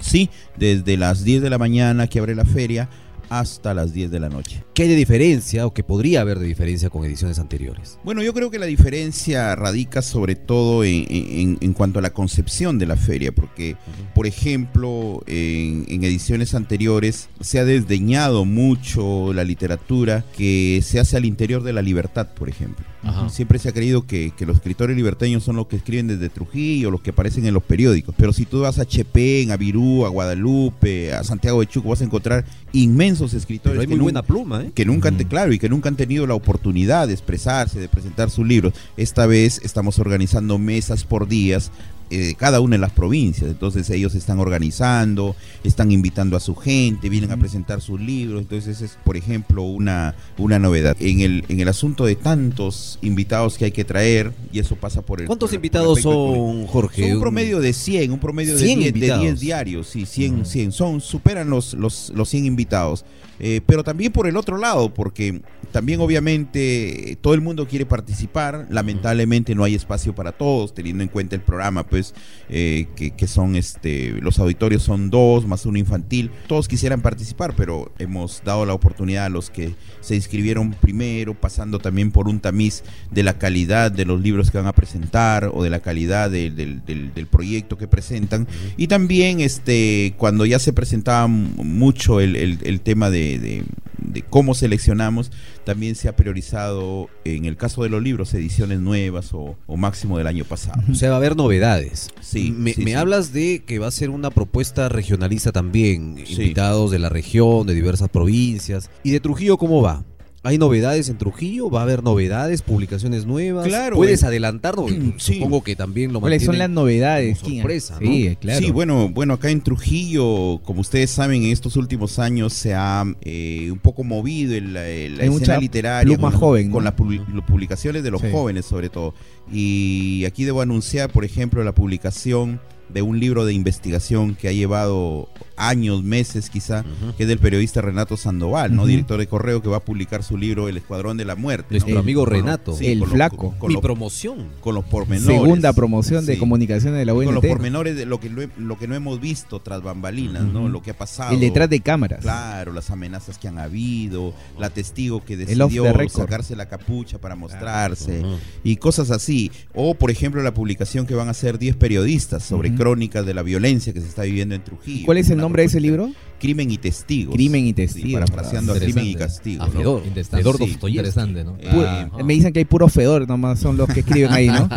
sí 0.00 0.30
desde 0.56 0.96
las 0.96 1.24
10 1.24 1.42
de 1.42 1.50
la 1.50 1.58
mañana 1.58 2.08
que 2.08 2.18
abre 2.18 2.34
la 2.34 2.44
feria 2.44 2.88
hasta 3.38 3.72
las 3.72 3.94
10 3.94 4.10
de 4.10 4.20
la 4.20 4.28
noche. 4.28 4.62
¿Qué 4.74 4.82
hay 4.82 4.88
de 4.90 4.96
diferencia 4.96 5.66
o 5.66 5.72
qué 5.72 5.82
podría 5.82 6.20
haber 6.20 6.38
de 6.38 6.46
diferencia 6.46 6.90
con 6.90 7.04
ediciones 7.04 7.38
anteriores? 7.38 7.98
Bueno, 8.04 8.22
yo 8.22 8.34
creo 8.34 8.50
que 8.50 8.58
la 8.58 8.66
diferencia 8.66 9.56
radica 9.56 10.02
sobre 10.02 10.36
todo 10.36 10.84
en, 10.84 11.72
cuanto 11.72 11.98
a 11.98 12.02
la 12.02 12.10
concepción 12.10 12.78
de 12.78 12.86
la 12.86 12.96
feria, 12.96 13.32
porque, 13.32 13.76
por 14.14 14.26
ejemplo, 14.26 15.22
en, 15.26 16.04
ediciones 16.04 16.54
anteriores 16.54 17.28
se 17.40 17.58
ha 17.58 17.64
desdeñado 17.64 18.44
mucho 18.44 19.32
la 19.32 19.44
literatura 19.44 20.24
que 20.36 20.80
se 20.82 21.00
hace 21.00 21.16
al 21.16 21.24
interior 21.24 21.62
de 21.62 21.72
la 21.72 21.80
libertad, 21.80 22.28
por 22.34 22.48
ejemplo. 22.50 22.84
Siempre 23.30 23.58
se 23.58 23.68
ha 23.68 23.72
creído 23.72 24.06
que, 24.06 24.32
los 24.40 24.56
escritores 24.56 24.96
liberteños 24.96 25.42
son 25.42 25.56
los 25.56 25.66
que 25.66 25.76
escriben 25.76 26.06
desde 26.06 26.28
Trujillo, 26.28 26.90
los 26.90 27.00
que 27.00 27.10
aparecen 27.10 27.46
en 27.46 27.54
los 27.54 27.62
periódicos. 27.62 28.14
Pero 28.16 28.32
si 28.32 28.44
tú 28.44 28.60
vas 28.60 28.78
a 28.78 28.86
Chepén, 28.86 29.50
a 29.50 29.56
Virú, 29.56 30.04
a 30.04 30.08
Guadalupe, 30.08 31.12
a 31.12 31.24
Santiago 31.24 31.60
de 31.60 31.66
Chuco, 31.66 31.88
vas 31.88 32.00
a 32.00 32.04
encontrar 32.04 32.44
inmensos 32.72 33.21
escritores. 33.34 33.80
hay 33.80 33.86
muy 33.86 33.98
buena 33.98 34.22
pluma, 34.22 34.64
¿eh? 34.64 34.72
Que 34.74 34.84
nunca 34.84 35.08
han, 35.08 35.16
claro, 35.16 35.52
y 35.52 35.58
que 35.58 35.68
nunca 35.68 35.88
han 35.88 35.96
tenido 35.96 36.26
la 36.26 36.34
oportunidad 36.34 37.06
de 37.06 37.14
expresarse, 37.14 37.80
de 37.80 37.88
presentar 37.88 38.30
sus 38.30 38.46
libros. 38.46 38.74
Esta 38.96 39.26
vez 39.26 39.60
estamos 39.62 39.98
organizando 39.98 40.58
mesas 40.58 41.04
por 41.04 41.28
días 41.28 41.70
eh, 42.14 42.34
cada 42.36 42.60
una 42.60 42.76
de 42.76 42.80
las 42.80 42.92
provincias. 42.92 43.50
Entonces 43.50 43.88
ellos 43.88 44.14
están 44.14 44.38
organizando, 44.38 45.34
están 45.64 45.90
invitando 45.90 46.36
a 46.36 46.40
su 46.40 46.54
gente, 46.54 47.08
vienen 47.08 47.32
a 47.32 47.38
presentar 47.38 47.80
sus 47.80 47.98
libros. 47.98 48.42
Entonces 48.42 48.82
es, 48.82 48.98
por 49.02 49.16
ejemplo, 49.16 49.62
una, 49.62 50.14
una 50.36 50.58
novedad. 50.58 50.94
En 51.00 51.20
el, 51.20 51.44
en 51.48 51.60
el 51.60 51.68
asunto 51.68 52.04
de 52.04 52.14
tantos 52.14 52.98
invitados 53.00 53.56
que 53.56 53.64
hay 53.64 53.72
que 53.72 53.84
traer, 53.84 54.34
y 54.52 54.58
eso 54.58 54.76
pasa 54.76 55.00
por 55.00 55.22
el... 55.22 55.26
¿Cuántos 55.26 55.54
invitados 55.54 56.02
son, 56.02 56.66
Jorge? 56.66 57.14
un 57.14 57.20
promedio 57.20 57.60
de 57.60 57.72
100, 57.72 58.12
un 58.12 58.20
promedio 58.20 58.58
de 58.58 58.62
10, 58.62 58.92
de 58.92 59.18
10 59.18 59.40
diarios, 59.40 59.86
sí, 59.88 60.04
100, 60.04 60.44
100. 60.44 60.72
Son, 60.72 61.00
superan 61.00 61.48
los, 61.48 61.72
los, 61.72 62.12
los 62.14 62.28
100 62.28 62.44
invitados. 62.44 63.06
Eh, 63.44 63.60
pero 63.66 63.82
también 63.82 64.12
por 64.12 64.28
el 64.28 64.36
otro 64.36 64.56
lado, 64.56 64.92
porque 64.94 65.40
también 65.72 66.00
obviamente 66.00 67.18
todo 67.20 67.34
el 67.34 67.40
mundo 67.40 67.66
quiere 67.66 67.86
participar, 67.86 68.66
lamentablemente 68.70 69.54
no 69.54 69.64
hay 69.64 69.74
espacio 69.74 70.14
para 70.14 70.30
todos, 70.32 70.74
teniendo 70.74 71.02
en 71.02 71.08
cuenta 71.08 71.34
el 71.34 71.42
programa, 71.42 71.84
pues 71.84 72.01
eh, 72.48 72.86
que, 72.94 73.26
son 73.26 73.56
este, 73.56 74.12
los 74.20 74.38
auditorios 74.38 74.82
son 74.82 75.10
dos 75.10 75.46
más 75.46 75.64
uno 75.66 75.78
infantil, 75.78 76.30
todos 76.46 76.68
quisieran 76.68 77.00
participar, 77.00 77.54
pero 77.56 77.92
hemos 77.98 78.42
dado 78.44 78.66
la 78.66 78.74
oportunidad 78.74 79.26
a 79.26 79.28
los 79.28 79.50
que 79.50 79.74
se 80.00 80.14
inscribieron 80.14 80.72
primero, 80.72 81.34
pasando 81.34 81.78
también 81.78 82.10
por 82.10 82.28
un 82.28 82.40
tamiz 82.40 82.82
de 83.10 83.22
la 83.22 83.38
calidad 83.38 83.90
de 83.92 84.04
los 84.04 84.20
libros 84.20 84.50
que 84.50 84.58
van 84.58 84.66
a 84.66 84.72
presentar 84.72 85.50
o 85.52 85.62
de 85.62 85.70
la 85.70 85.80
calidad 85.80 86.30
del, 86.30 86.82
proyecto 87.30 87.78
que 87.78 87.86
presentan, 87.86 88.46
y 88.76 88.88
también 88.88 89.40
este, 89.40 90.14
cuando 90.18 90.44
ya 90.44 90.58
se 90.58 90.72
presentaba 90.72 91.26
mucho 91.28 92.20
el 92.20 92.80
tema 92.82 93.10
de 93.10 93.64
de, 94.02 94.22
cómo 94.22 94.54
seleccionamos, 94.54 95.30
también 95.64 95.94
se 95.94 96.08
ha 96.08 96.16
priorizado, 96.16 97.08
en 97.24 97.44
el 97.44 97.56
caso 97.56 97.82
de 97.82 97.88
los 97.88 98.02
libros, 98.02 98.34
ediciones 98.34 98.80
nuevas 98.80 99.30
o, 99.32 99.56
máximo 99.76 100.18
del 100.18 100.26
año 100.26 100.44
pasado. 100.44 100.82
O 100.90 100.94
sea, 100.94 101.08
va 101.10 101.16
a 101.16 101.18
haber 101.18 101.36
novedades. 101.36 102.10
Sí. 102.20 102.52
Me, 102.52 102.94
hablas 102.96 103.32
de 103.32 103.62
que 103.66 103.78
va 103.78 103.86
a 103.86 103.90
ser 103.90 104.10
una 104.10 104.30
propuesta 104.30 104.88
regionalista 104.88 105.52
también, 105.52 106.18
invitados 106.28 106.90
de 106.90 106.98
la 106.98 107.08
región, 107.08 107.66
de 107.66 107.74
diversas 107.74 108.08
provincias. 108.08 108.90
¿Y 109.02 109.10
de 109.10 109.20
Trujillo 109.20 109.56
cómo 109.56 109.82
va? 109.82 110.04
¿Hay 110.44 110.58
novedades 110.58 111.08
en 111.08 111.18
Trujillo? 111.18 111.70
¿Va 111.70 111.80
a 111.80 111.82
haber 111.84 112.02
novedades, 112.02 112.62
publicaciones 112.62 113.26
nuevas? 113.26 113.64
Claro. 113.64 113.94
¿Puedes 113.94 114.24
adelantarlo? 114.24 114.86
Supongo 115.16 115.62
que 115.62 115.76
también 115.76 116.12
lo 116.12 116.20
¿Cuáles 116.20 116.44
son 116.44 116.58
las 116.58 116.68
novedades? 116.68 117.38
sorpresa, 117.38 117.98
Sí, 118.00 118.36
claro. 118.40 118.58
Sí, 118.58 118.72
bueno, 118.72 119.08
bueno, 119.08 119.34
acá 119.34 119.50
en 119.50 119.60
Trujillo, 119.60 120.60
como 120.64 120.80
ustedes 120.80 121.10
saben, 121.10 121.44
en 121.44 121.52
estos 121.52 121.76
últimos 121.76 122.18
años 122.18 122.52
se 122.54 122.74
ha 122.74 123.04
eh, 123.20 123.68
un 123.70 123.78
poco 123.78 124.02
movido 124.02 124.56
el, 124.56 124.72
la 124.72 124.88
escena 124.88 125.58
literaria 125.58 126.18
con, 126.18 126.32
joven, 126.32 126.70
con 126.72 126.82
las 126.82 126.94
publicaciones 126.94 128.02
de 128.02 128.10
los 128.10 128.20
jóvenes 128.20 128.66
sobre 128.66 128.88
todo. 128.88 129.14
Y 129.52 130.24
aquí 130.26 130.44
debo 130.44 130.60
anunciar, 130.60 131.10
por 131.10 131.24
ejemplo, 131.24 131.62
la 131.62 131.72
publicación 131.72 132.60
de 132.92 133.02
un 133.02 133.20
libro 133.20 133.44
de 133.44 133.54
investigación 133.54 134.34
que 134.34 134.48
ha 134.48 134.52
llevado 134.52 135.28
años, 135.68 136.02
meses 136.02 136.50
quizá, 136.50 136.84
que 137.16 137.24
es 137.24 137.28
del 137.28 137.38
periodista 137.38 137.80
Renato 137.80 138.16
Sandoval, 138.16 138.74
¿no? 138.74 138.86
Director 138.86 139.18
de 139.18 139.26
Correo 139.26 139.62
que 139.62 139.68
va 139.68 139.78
a 139.78 139.84
publicar 139.84 140.22
su 140.22 140.36
libro 140.36 140.68
El 140.68 140.76
Escuadrón 140.76 141.16
de 141.16 141.24
la 141.24 141.36
Muerte. 141.36 141.68
Nuestro 141.70 141.98
amigo 141.98 142.26
Renato. 142.26 142.76
el 142.80 143.04
flaco. 143.04 143.54
con 143.58 143.72
Mi 143.72 143.80
promoción. 143.80 144.48
Con 144.60 144.74
los 144.74 144.84
pormenores. 144.84 145.26
Segunda 145.26 145.72
promoción 145.72 146.26
de 146.26 146.38
comunicaciones 146.38 146.98
de 146.98 147.04
la 147.04 147.14
UNT. 147.14 147.26
Con 147.26 147.34
los 147.34 147.46
pormenores 147.46 147.96
de 147.96 148.06
lo 148.06 148.20
que, 148.20 148.30
lo 148.30 148.78
que 148.78 148.88
no 148.88 148.94
hemos 148.94 149.20
visto 149.20 149.60
tras 149.60 149.82
bambalinas, 149.82 150.44
¿no? 150.44 150.68
Lo 150.68 150.82
que 150.82 150.90
ha 150.90 150.98
pasado. 150.98 151.32
El 151.32 151.40
detrás 151.40 151.70
de 151.70 151.80
cámaras. 151.80 152.20
Claro, 152.20 152.72
las 152.72 152.90
amenazas 152.90 153.38
que 153.38 153.48
han 153.48 153.58
habido, 153.58 154.34
la 154.58 154.70
testigo 154.70 155.24
que 155.24 155.36
decidió 155.36 155.84
sacarse 156.08 156.56
la 156.56 156.66
capucha 156.66 157.18
para 157.18 157.36
mostrarse 157.36 158.22
y 158.64 158.76
cosas 158.76 159.10
así. 159.10 159.50
O, 159.74 159.94
por 159.94 160.10
ejemplo, 160.10 160.42
la 160.42 160.54
publicación 160.54 161.06
que 161.06 161.14
van 161.14 161.28
a 161.28 161.32
hacer 161.32 161.58
10 161.58 161.76
periodistas 161.76 162.42
sobre 162.42 162.74
crónicas 162.74 163.24
de 163.26 163.34
la 163.34 163.42
violencia 163.42 163.92
que 163.92 164.00
se 164.00 164.08
está 164.08 164.22
viviendo 164.22 164.54
en 164.54 164.64
Trujillo. 164.64 165.06
¿Cuál 165.06 165.18
es 165.18 165.30
el 165.30 165.38
nombre 165.38 165.51
de 165.60 165.66
ese 165.66 165.80
libro? 165.80 166.10
Crimen 166.40 166.70
y 166.72 166.78
Testigos. 166.78 167.34
Crimen 167.34 167.66
y 167.66 167.72
Testigos. 167.72 168.14
parafraseando 168.14 168.72
a 168.72 168.78
Crimen 168.78 169.06
y 169.06 169.14
Castigo. 169.14 169.64
Fedor, 169.66 170.02
interesante, 170.04 171.44
¿no? 171.44 171.56
Eh, 171.60 172.08
me 172.24 172.32
dicen 172.34 172.52
que 172.52 172.58
hay 172.58 172.64
puro 172.64 172.88
Fedor, 172.88 173.28
nomás 173.28 173.60
son 173.60 173.76
los 173.76 173.88
que 173.88 174.00
escriben 174.00 174.32
ahí, 174.32 174.48
¿no? 174.48 174.68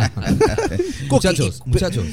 muchachos, 1.10 1.62
muchachos, 1.66 2.04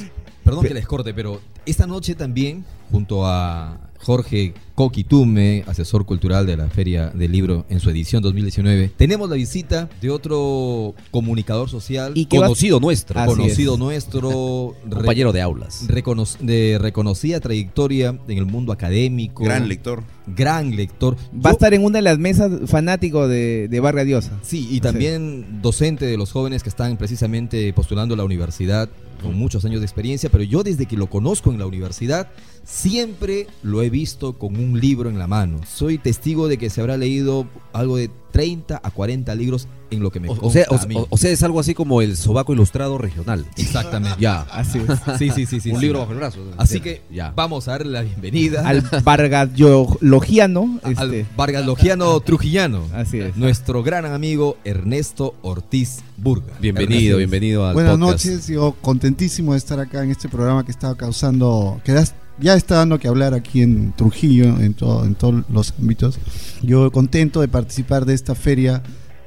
perdón 0.43 0.65
que 0.65 0.73
les 0.73 0.88
corte, 0.88 1.13
pero 1.13 1.39
esta 1.65 1.86
noche 1.86 2.15
también, 2.15 2.65
junto 2.91 3.28
a 3.28 3.78
Jorge 4.03 4.53
Coquitume, 4.75 5.63
asesor 5.67 6.05
cultural 6.05 6.45
de 6.45 6.57
la 6.57 6.67
Feria 6.67 7.09
del 7.11 7.31
Libro 7.31 7.65
en 7.69 7.79
su 7.79 7.89
edición 7.89 8.23
2019. 8.23 8.91
Tenemos 8.97 9.29
la 9.29 9.35
visita 9.35 9.87
de 10.01 10.09
otro 10.09 10.95
comunicador 11.11 11.69
social 11.69 12.11
y 12.15 12.25
conocido 12.25 12.79
nuestro, 12.79 13.23
conocido 13.25 13.77
nuestro, 13.77 14.75
compañero 14.89 15.31
de 15.31 15.41
aulas, 15.41 15.85
de 15.87 16.77
reconocida 16.81 17.39
trayectoria 17.39 18.17
en 18.27 18.37
el 18.37 18.45
mundo 18.45 18.73
académico, 18.73 19.43
gran 19.43 19.69
lector, 19.69 20.03
gran 20.25 20.75
lector. 20.75 21.15
Va 21.33 21.51
a 21.51 21.53
estar 21.53 21.73
en 21.73 21.85
una 21.85 21.99
de 21.99 22.03
las 22.03 22.17
mesas 22.17 22.51
fanático 22.65 23.27
de, 23.27 23.67
de 23.69 23.79
Vargas 23.79 24.05
Diosa. 24.05 24.39
Sí, 24.41 24.67
y 24.71 24.79
también 24.79 25.61
docente 25.61 26.05
de 26.05 26.17
los 26.17 26.31
jóvenes 26.31 26.63
que 26.63 26.69
están 26.69 26.97
precisamente 26.97 27.71
postulando 27.73 28.15
a 28.15 28.17
la 28.17 28.23
universidad 28.23 28.89
con 29.21 29.35
muchos 29.35 29.63
años 29.65 29.79
de 29.79 29.85
experiencia, 29.85 30.29
pero 30.29 30.43
yo 30.43 30.63
desde 30.63 30.85
que 30.85 30.97
lo 30.97 31.07
conozco 31.07 31.51
en 31.51 31.57
la 31.57 31.65
universidad 31.65 32.27
siempre 32.65 33.47
lo 33.61 33.81
he 33.81 33.89
visto 33.93 34.34
con 34.34 34.56
un 34.58 34.79
libro 34.82 35.08
en 35.10 35.19
la 35.19 35.27
mano. 35.27 35.60
Soy 35.71 35.99
testigo 35.99 36.47
de 36.47 36.58
que 36.58 36.69
se 36.71 36.82
habrá 36.82 36.97
leído 36.97 37.47
algo 37.73 37.95
de 37.97 38.10
30 38.32 38.82
a 38.84 38.89
40 38.89 39.36
libros 39.36 39.67
en 39.91 40.01
lo 40.01 40.10
que 40.10 40.19
me 40.19 40.27
O, 40.27 40.36
o 40.41 40.49
sea, 40.51 40.65
o- 40.69 40.75
a 40.75 40.86
mí. 40.88 40.95
o- 40.95 41.06
o 41.08 41.17
sea, 41.17 41.29
es 41.29 41.43
algo 41.43 41.60
así 41.60 41.75
como 41.75 42.01
el 42.01 42.17
sobaco 42.17 42.51
ilustrado 42.53 42.97
regional. 42.97 43.45
Exactamente. 43.58 44.17
Ya. 44.19 44.41
Así 44.51 44.79
es. 44.79 45.17
Sí, 45.19 45.29
sí, 45.29 45.45
sí, 45.45 45.60
sí. 45.60 45.69
un 45.69 45.75
sí. 45.79 45.82
libro 45.86 45.99
bajo 45.99 46.12
el 46.13 46.17
brazo. 46.17 46.39
Así 46.58 46.79
que 46.79 47.03
ya. 47.12 47.32
vamos 47.36 47.67
a 47.67 47.71
darle 47.73 47.91
la 47.91 48.01
bienvenida 48.01 48.67
Al 48.67 48.82
Vargas-Logiano. 49.03 50.79
al 50.84 50.91
Este, 50.93 51.25
Vargas 51.38 51.65
Logiano 51.65 52.19
Trujillano. 52.21 52.84
así 52.93 53.19
es. 53.19 53.36
Nuestro 53.38 53.84
gran 53.84 54.06
amigo 54.06 54.58
Ernesto 54.63 55.36
Ortiz 55.43 55.99
Burga. 56.17 56.53
Bienvenido, 56.60 56.95
Ernesto. 56.95 57.17
bienvenido 57.17 57.67
al 57.67 57.73
Buenas 57.73 57.97
podcast. 57.97 58.25
noches, 58.25 58.47
yo 58.47 58.75
contentísimo 58.82 59.51
de 59.53 59.60
estar 59.60 59.79
acá 59.79 60.03
en 60.03 60.10
este 60.12 60.29
programa 60.29 60.65
que 60.65 60.71
está 60.71 60.95
causando, 60.95 61.79
que 61.84 61.91
das- 61.91 62.15
ya 62.39 62.56
está 62.56 62.76
dando 62.76 63.00
que 63.00 63.08
hablar 63.08 63.34
aquí 63.34 63.62
en 63.62 63.93
Trujillo, 63.93 64.60
en, 64.60 64.74
todo, 64.74 65.06
en 65.06 65.15
todos 65.15 65.43
los 65.50 65.74
ámbitos. 65.80 66.19
Yo 66.62 66.91
contento 66.91 67.41
de 67.41 67.48
participar 67.48 68.06
de 68.06 68.13
esta 68.13 68.36
feria 68.36 68.82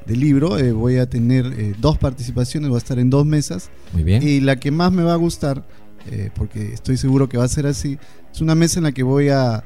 de 0.06 0.16
libro, 0.16 0.58
eh, 0.58 0.72
voy 0.72 0.98
a 0.98 1.08
tener 1.08 1.46
eh, 1.46 1.74
dos 1.78 1.98
participaciones, 1.98 2.68
voy 2.68 2.76
a 2.76 2.78
estar 2.78 2.98
en 2.98 3.10
dos 3.10 3.26
mesas 3.26 3.70
Muy 3.92 4.04
bien. 4.04 4.22
y 4.22 4.40
la 4.40 4.56
que 4.56 4.70
más 4.70 4.92
me 4.92 5.02
va 5.02 5.14
a 5.14 5.16
gustar, 5.16 5.66
eh, 6.10 6.30
porque 6.34 6.72
estoy 6.72 6.96
seguro 6.96 7.28
que 7.28 7.38
va 7.38 7.44
a 7.44 7.48
ser 7.48 7.66
así, 7.66 7.98
es 8.32 8.40
una 8.40 8.54
mesa 8.54 8.78
en 8.78 8.84
la 8.84 8.92
que 8.92 9.02
voy 9.02 9.28
a 9.28 9.64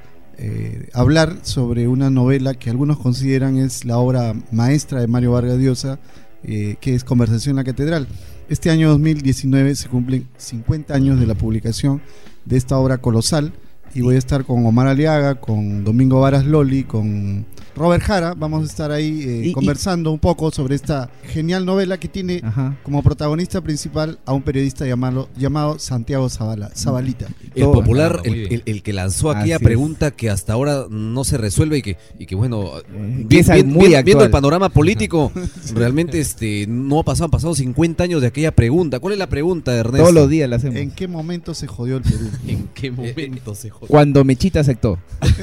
hablar 0.94 1.36
sobre 1.42 1.86
una 1.86 2.08
novela 2.08 2.54
que 2.54 2.70
algunos 2.70 2.98
consideran 2.98 3.58
es 3.58 3.84
la 3.84 3.98
obra 3.98 4.34
maestra 4.50 4.98
de 4.98 5.06
Mario 5.06 5.32
Vargas 5.32 5.58
Llosa, 5.58 5.98
que 6.42 6.78
es 6.82 7.04
Conversación 7.04 7.50
en 7.50 7.56
la 7.56 7.64
Catedral. 7.64 8.08
Este 8.50 8.68
año 8.68 8.88
2019 8.88 9.76
se 9.76 9.88
cumplen 9.88 10.26
50 10.36 10.92
años 10.92 11.20
de 11.20 11.26
la 11.28 11.36
publicación 11.36 12.02
de 12.44 12.56
esta 12.56 12.76
obra 12.78 12.98
colosal 12.98 13.52
y 13.94 14.00
voy 14.00 14.16
a 14.16 14.18
estar 14.18 14.44
con 14.44 14.66
Omar 14.66 14.88
Aliaga, 14.88 15.36
con 15.36 15.84
Domingo 15.84 16.20
Varas 16.20 16.44
Loli, 16.44 16.82
con 16.82 17.46
Robert 17.76 18.02
Jara. 18.02 18.34
Vamos 18.34 18.62
a 18.62 18.66
estar 18.66 18.90
ahí 18.90 19.22
eh, 19.22 19.42
Y- 19.46 19.48
y- 19.50 19.52
conversando 19.52 20.10
un 20.10 20.18
poco 20.18 20.50
sobre 20.50 20.74
esta 20.74 21.10
genial 21.24 21.64
novela 21.64 21.98
que 21.98 22.08
tiene 22.08 22.40
Ajá. 22.44 22.76
como 22.82 23.02
protagonista 23.02 23.60
principal 23.60 24.18
a 24.26 24.32
un 24.32 24.42
periodista 24.42 24.86
llamado, 24.86 25.28
llamado 25.36 25.78
Santiago 25.78 26.28
Zavala, 26.28 26.70
Zabalita. 26.76 27.26
El 27.54 27.62
Todo- 27.62 27.72
popular, 27.74 28.20
el, 28.24 28.34
bien. 28.34 28.52
el- 28.52 28.62
el 28.66 28.82
que 28.82 28.92
lanzó 28.92 29.30
Así 29.30 29.40
aquella 29.40 29.56
es. 29.56 29.62
pregunta 29.62 30.10
que 30.10 30.30
hasta 30.30 30.52
ahora 30.52 30.86
no 30.90 31.24
se 31.24 31.36
resuelve 31.38 31.78
y 31.78 31.82
que, 31.82 31.96
y 32.18 32.26
que 32.26 32.34
bueno, 32.34 32.78
Eh, 32.78 32.82
vi- 33.18 33.26
que 33.28 33.38
es 33.40 33.48
vi- 33.52 33.64
muy 33.64 33.88
vi- 33.94 34.02
viendo 34.02 34.24
el 34.24 34.30
panorama 34.30 34.68
político, 34.68 35.32
realmente 35.74 36.20
este 36.20 36.66
no 36.68 37.00
ha 37.00 37.04
pasado, 37.04 37.26
han 37.26 37.30
pasado 37.30 37.54
50 37.54 38.04
años 38.04 38.20
de 38.20 38.26
aquella 38.28 38.52
pregunta. 38.54 38.98
¿Cuál 39.00 39.12
es 39.14 39.18
la 39.18 39.28
pregunta, 39.28 39.74
Ernesto? 39.74 40.02
Todos 40.04 40.14
los 40.14 40.28
días 40.28 40.48
la 40.48 40.56
hacemos. 40.56 40.76
¿En 40.76 40.90
qué 40.90 41.08
momento 41.08 41.54
se 41.54 41.66
jodió 41.66 41.96
el 41.98 42.02
Perú? 42.02 42.28
¿En 42.46 42.68
qué 42.74 42.90
momento 42.90 43.54
se 43.54 43.70
jodió? 43.70 43.88
Cuando 43.88 44.24
Mechita 44.24 44.60
aceptó. 44.60 44.98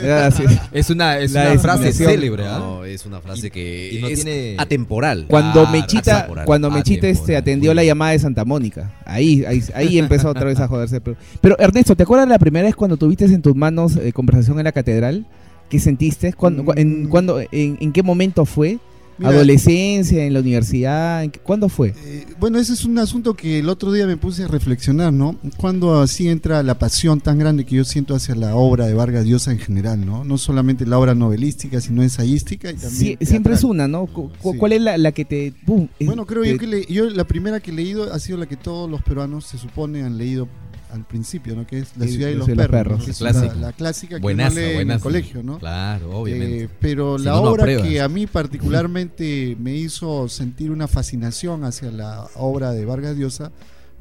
Es. 0.71 0.89
Una, 0.89 1.19
es 1.19 1.31
La 1.31 1.51
una 1.51 1.59
frase 1.59 1.83
designación. 1.85 2.21
¿Ah? 2.35 2.59
No, 2.59 2.85
es 2.85 3.05
una 3.05 3.21
frase 3.21 3.47
Y- 3.47 3.49
que 3.51 3.89
y 3.93 4.01
no 4.01 4.07
es 4.07 4.23
tiene- 4.23 4.55
atemporal. 4.57 5.25
Cuando 5.27 5.61
Claro, 5.63 5.71
Mechita, 5.71 6.17
atemporal. 6.17 6.45
cuando 6.45 6.71
Mechita 6.71 7.07
este, 7.07 7.35
atendió 7.37 7.73
la 7.73 7.83
llamada 7.83 8.11
de 8.11 8.19
Santa 8.19 8.45
Mónica. 8.45 8.91
Ahí, 9.05 9.43
ahí, 9.45 9.61
ahí 9.73 9.97
empezó 9.99 10.29
otra 10.29 10.45
vez 10.45 10.59
a 10.59 10.67
joderse. 10.67 11.01
Pero, 11.01 11.17
pero, 11.41 11.55
Ernesto, 11.59 11.95
¿te 11.95 12.03
acuerdas 12.03 12.27
la 12.27 12.39
primera 12.39 12.65
vez 12.65 12.75
cuando 12.75 12.97
tuviste 12.97 13.25
en 13.25 13.41
tus 13.41 13.55
manos 13.55 13.95
eh, 13.97 14.11
conversación 14.13 14.57
en 14.59 14.65
la 14.65 14.71
catedral? 14.71 15.25
¿Qué 15.69 15.79
sentiste? 15.79 16.31
¿Cuándo, 16.33 16.63
cu- 16.63 16.73
en, 16.77 17.03
Mm. 17.03 17.09
cuándo- 17.09 17.39
en, 17.39 17.77
en 17.81 17.91
qué 17.91 18.01
momento 18.03 18.45
fue? 18.45 18.79
Mira, 19.17 19.31
¿Adolescencia? 19.31 20.25
¿En 20.25 20.33
la 20.33 20.39
universidad? 20.41 21.23
¿En 21.23 21.31
qué- 21.31 21.39
¿Cuándo 21.39 21.69
fue? 21.69 21.93
eh, 22.05 22.25
bueno, 22.39 22.59
ese 22.59 22.73
es 22.73 22.85
un 22.85 22.97
asunto 22.99 23.33
que 23.35 23.59
el 23.59 23.69
otro 23.69 23.91
día 23.91 24.05
me 24.05 24.15
puse 24.17 24.43
a 24.43 24.47
reflexionar, 24.47 25.11
¿no? 25.11 25.35
Cuando 25.57 25.99
así 26.01 26.27
entra 26.29 26.61
la 26.63 26.77
pasión 26.77 27.19
tan 27.19 27.39
grande 27.39 27.65
que 27.65 27.75
yo 27.77 27.83
siento 27.83 28.13
hacia 28.15 28.35
la 28.35 28.55
obra 28.55 28.85
de 28.85 28.93
Vargas 28.93 29.25
Llosa 29.25 29.51
en 29.51 29.59
general, 29.59 30.05
¿no? 30.05 30.23
No 30.23 30.37
solamente 30.37 30.85
la 30.85 30.99
obra 30.99 31.15
novelística, 31.15 31.81
sino 31.81 32.03
ensayística 32.03 32.69
y 32.69 32.75
también 32.75 33.17
Sie- 33.19 33.25
siempre 33.25 33.53
es 33.55 33.63
una, 33.63 33.87
¿no? 33.87 34.05
Cu- 34.05 34.29
cu- 34.41 34.51
Sí. 34.53 34.57
¿Cuál 34.59 34.73
es 34.73 34.81
la, 34.81 34.97
la 34.97 35.11
que 35.11 35.25
te... 35.25 35.53
pum, 35.65 35.87
eh, 35.99 36.05
Bueno, 36.05 36.25
creo 36.25 36.43
te- 36.43 36.51
yo 36.51 36.57
que 36.59 36.67
le- 36.67 36.85
yo 36.85 37.09
la 37.09 37.25
primera 37.25 37.59
que 37.59 37.71
he 37.71 37.73
leído 37.73 38.13
ha 38.13 38.19
sido 38.19 38.37
la 38.37 38.45
que 38.45 38.55
todos 38.57 38.89
los 38.89 39.01
peruanos 39.01 39.45
se 39.45 39.57
supone 39.57 40.03
han 40.03 40.17
leído 40.17 40.47
al 40.91 41.03
principio, 41.05 41.55
¿no? 41.55 41.65
Que 41.67 41.79
es 41.79 41.97
La 41.97 42.07
ciudad 42.07 42.29
y 42.29 42.35
los 42.35 42.47
perros, 42.47 42.67
perros. 42.69 42.99
¿no? 42.99 43.05
Que 43.05 43.11
es. 43.11 43.21
La, 43.21 43.31
la 43.55 43.73
clásica 43.73 44.15
que 44.15 44.21
Buenaza, 44.21 44.51
uno 44.59 44.67
lee 44.67 44.75
en 44.77 44.91
el 44.91 44.99
colegio, 44.99 45.43
¿no? 45.43 45.59
Claro, 45.59 46.11
obviamente. 46.17 46.63
Eh, 46.63 46.69
pero 46.79 47.17
Si 47.19 47.25
la 47.25 47.31
no, 47.31 47.41
no 47.43 47.51
obra 47.51 47.63
apruebas. 47.63 47.87
que 47.87 48.01
a 48.01 48.07
mí 48.07 48.25
particularmente 48.27 49.55
me 49.59 49.75
hizo 49.75 50.27
sentir 50.29 50.71
una 50.71 50.87
fascinación 50.87 51.63
hacia 51.63 51.91
la 51.91 52.27
obra 52.35 52.71
de 52.71 52.85
Vargas 52.85 53.17
Llosa 53.17 53.51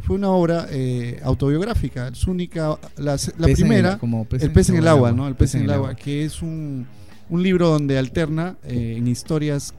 fue 0.00 0.16
una 0.16 0.30
obra 0.30 0.66
eh, 0.70 1.20
autobiográfica, 1.24 2.08
es 2.08 2.26
única, 2.26 2.78
la, 2.96 3.12
la 3.12 3.16
pez 3.16 3.30
en 3.38 3.40
el- 3.48 3.54
primera, 3.54 3.98
como 3.98 4.24
pez 4.24 4.42
El 4.42 4.52
pez 4.52 4.68
en 4.68 4.76
el 4.76 4.88
agua, 4.88 5.08
agua, 5.08 5.22
¿no? 5.22 5.28
El 5.28 5.34
pez 5.34 5.54
en 5.54 5.62
el 5.62 5.70
agua, 5.70 5.94
que 5.96 6.24
es 6.24 6.42
un, 6.42 6.86
un 7.30 7.42
libro 7.42 7.68
donde 7.70 7.98
alterna 7.98 8.56
eh, 8.64 8.94
en 8.98 9.08
historias 9.08 9.74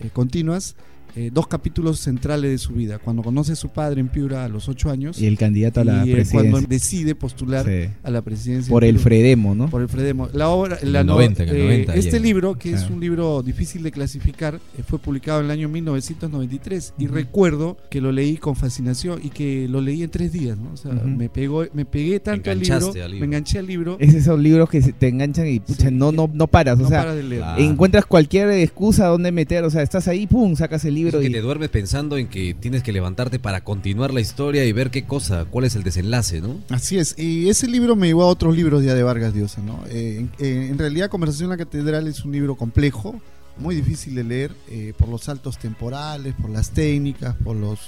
eh, 0.00 0.08
continuas 0.12 0.76
eh, 1.16 1.30
dos 1.32 1.46
capítulos 1.48 1.98
centrales 1.98 2.50
de 2.50 2.58
su 2.58 2.74
vida. 2.74 2.98
Cuando 2.98 3.22
conoce 3.22 3.52
a 3.52 3.56
su 3.56 3.70
padre 3.70 4.00
en 4.00 4.08
Piura 4.08 4.44
a 4.44 4.48
los 4.48 4.68
ocho 4.68 4.90
años 4.90 5.18
Y 5.20 5.26
el 5.26 5.38
candidato 5.38 5.80
a 5.80 5.84
la 5.84 6.06
y, 6.06 6.12
eh, 6.12 6.26
cuando 6.30 6.60
decide 6.60 7.14
postular 7.14 7.64
Sí. 7.66 7.88
a 8.02 8.10
la 8.10 8.22
presidencia. 8.22 8.70
Por 8.70 8.84
el. 8.84 8.98
Fredemo, 8.98 9.54
¿no? 9.54 9.68
Por 9.70 9.82
el 9.82 9.88
Fredemo. 9.88 10.28
La 10.32 10.48
obra, 10.48 10.78
la 10.82 11.00
el 11.00 11.06
no- 11.06 11.14
90, 11.14 11.42
en 11.44 11.48
el 11.48 11.56
eh, 11.56 11.62
90 11.62 11.94
este 11.94 12.10
llega. 12.12 12.22
libro, 12.24 12.54
que 12.58 12.72
es 12.72 12.90
un 12.90 13.00
libro 13.00 13.42
difícil 13.42 13.82
de 13.82 13.92
clasificar, 13.92 14.56
eh, 14.76 14.82
fue 14.86 14.98
publicado 14.98 15.40
en 15.40 15.46
el 15.46 15.50
año 15.52 15.68
1993 15.68 16.94
y 16.98 17.06
recuerdo 17.06 17.76
que 17.90 18.00
lo 18.00 18.12
leí 18.12 18.36
con 18.36 18.56
fascinación 18.56 19.20
y 19.22 19.30
que 19.30 19.68
lo 19.68 19.80
leí 19.80 20.02
en 20.02 20.10
tres 20.10 20.32
días, 20.32 20.58
¿no? 20.58 20.72
O 20.72 20.76
sea, 20.76 20.92
me 20.92 21.28
pegó, 21.28 21.64
me 21.72 21.84
pegué 21.84 22.20
tanto 22.20 22.50
al 22.50 22.58
libro, 22.60 22.76
al 22.88 22.94
libro. 22.94 23.10
me 23.20 23.26
enganché 23.26 23.58
al 23.58 23.66
libro, 23.66 23.96
Es 24.00 24.14
esos 24.14 24.38
libros 24.38 24.68
que 24.68 24.80
te 24.80 25.08
enganchan 25.08 25.46
y 25.46 25.60
pucha, 25.60 25.88
Sí. 25.88 25.94
no, 25.94 26.12
no, 26.12 26.28
no 26.32 26.46
paras. 26.46 26.78
O 26.80 26.88
sea, 26.88 26.98
para 27.00 27.14
de 27.14 27.22
leer. 27.22 27.42
claro. 27.42 27.62
encuentras 27.62 28.06
cualquier 28.06 28.50
excusa 28.50 29.06
donde 29.06 29.30
meter. 29.32 29.64
O 29.64 29.70
sea, 29.70 29.82
estás 29.82 30.08
ahí, 30.08 30.26
pum, 30.26 30.54
sacas 30.56 30.84
el 30.84 30.96
Es 31.05 31.05
libro 31.06 31.20
que 31.20 31.26
y 31.26 31.32
te 31.32 31.40
duermes 31.40 31.68
pensando 31.70 32.18
en 32.18 32.28
que 32.28 32.54
tienes 32.54 32.82
que 32.82 32.92
levantarte 32.92 33.38
para 33.38 33.62
continuar 33.62 34.12
la 34.12 34.20
historia 34.20 34.64
y 34.64 34.72
ver 34.72 34.90
qué 34.90 35.04
cosa, 35.04 35.44
cuál 35.44 35.64
es 35.64 35.74
el 35.76 35.82
desenlace, 35.82 36.40
¿no? 36.40 36.60
Así 36.68 36.98
es, 36.98 37.18
y 37.18 37.48
ese 37.48 37.66
libro 37.68 37.96
me 37.96 38.06
llevó 38.06 38.22
a 38.24 38.26
otros 38.26 38.56
libros 38.56 38.84
ya 38.84 38.94
de 38.94 39.02
Vargas 39.02 39.34
Llosa, 39.34 39.62
¿no? 39.62 39.82
Eh, 39.88 40.18
en, 40.18 40.30
eh, 40.38 40.68
en 40.70 40.78
realidad 40.78 41.08
Conversación 41.10 41.46
en 41.46 41.58
la 41.58 41.64
Catedral 41.64 42.06
es 42.08 42.24
un 42.24 42.32
libro 42.32 42.54
complejo, 42.56 43.20
muy 43.58 43.74
difícil 43.74 44.14
de 44.14 44.24
leer 44.24 44.52
eh, 44.68 44.92
por 44.98 45.08
los 45.08 45.22
saltos 45.22 45.56
temporales, 45.58 46.34
por 46.34 46.50
las 46.50 46.70
técnicas, 46.70 47.34
por 47.42 47.56
los 47.56 47.78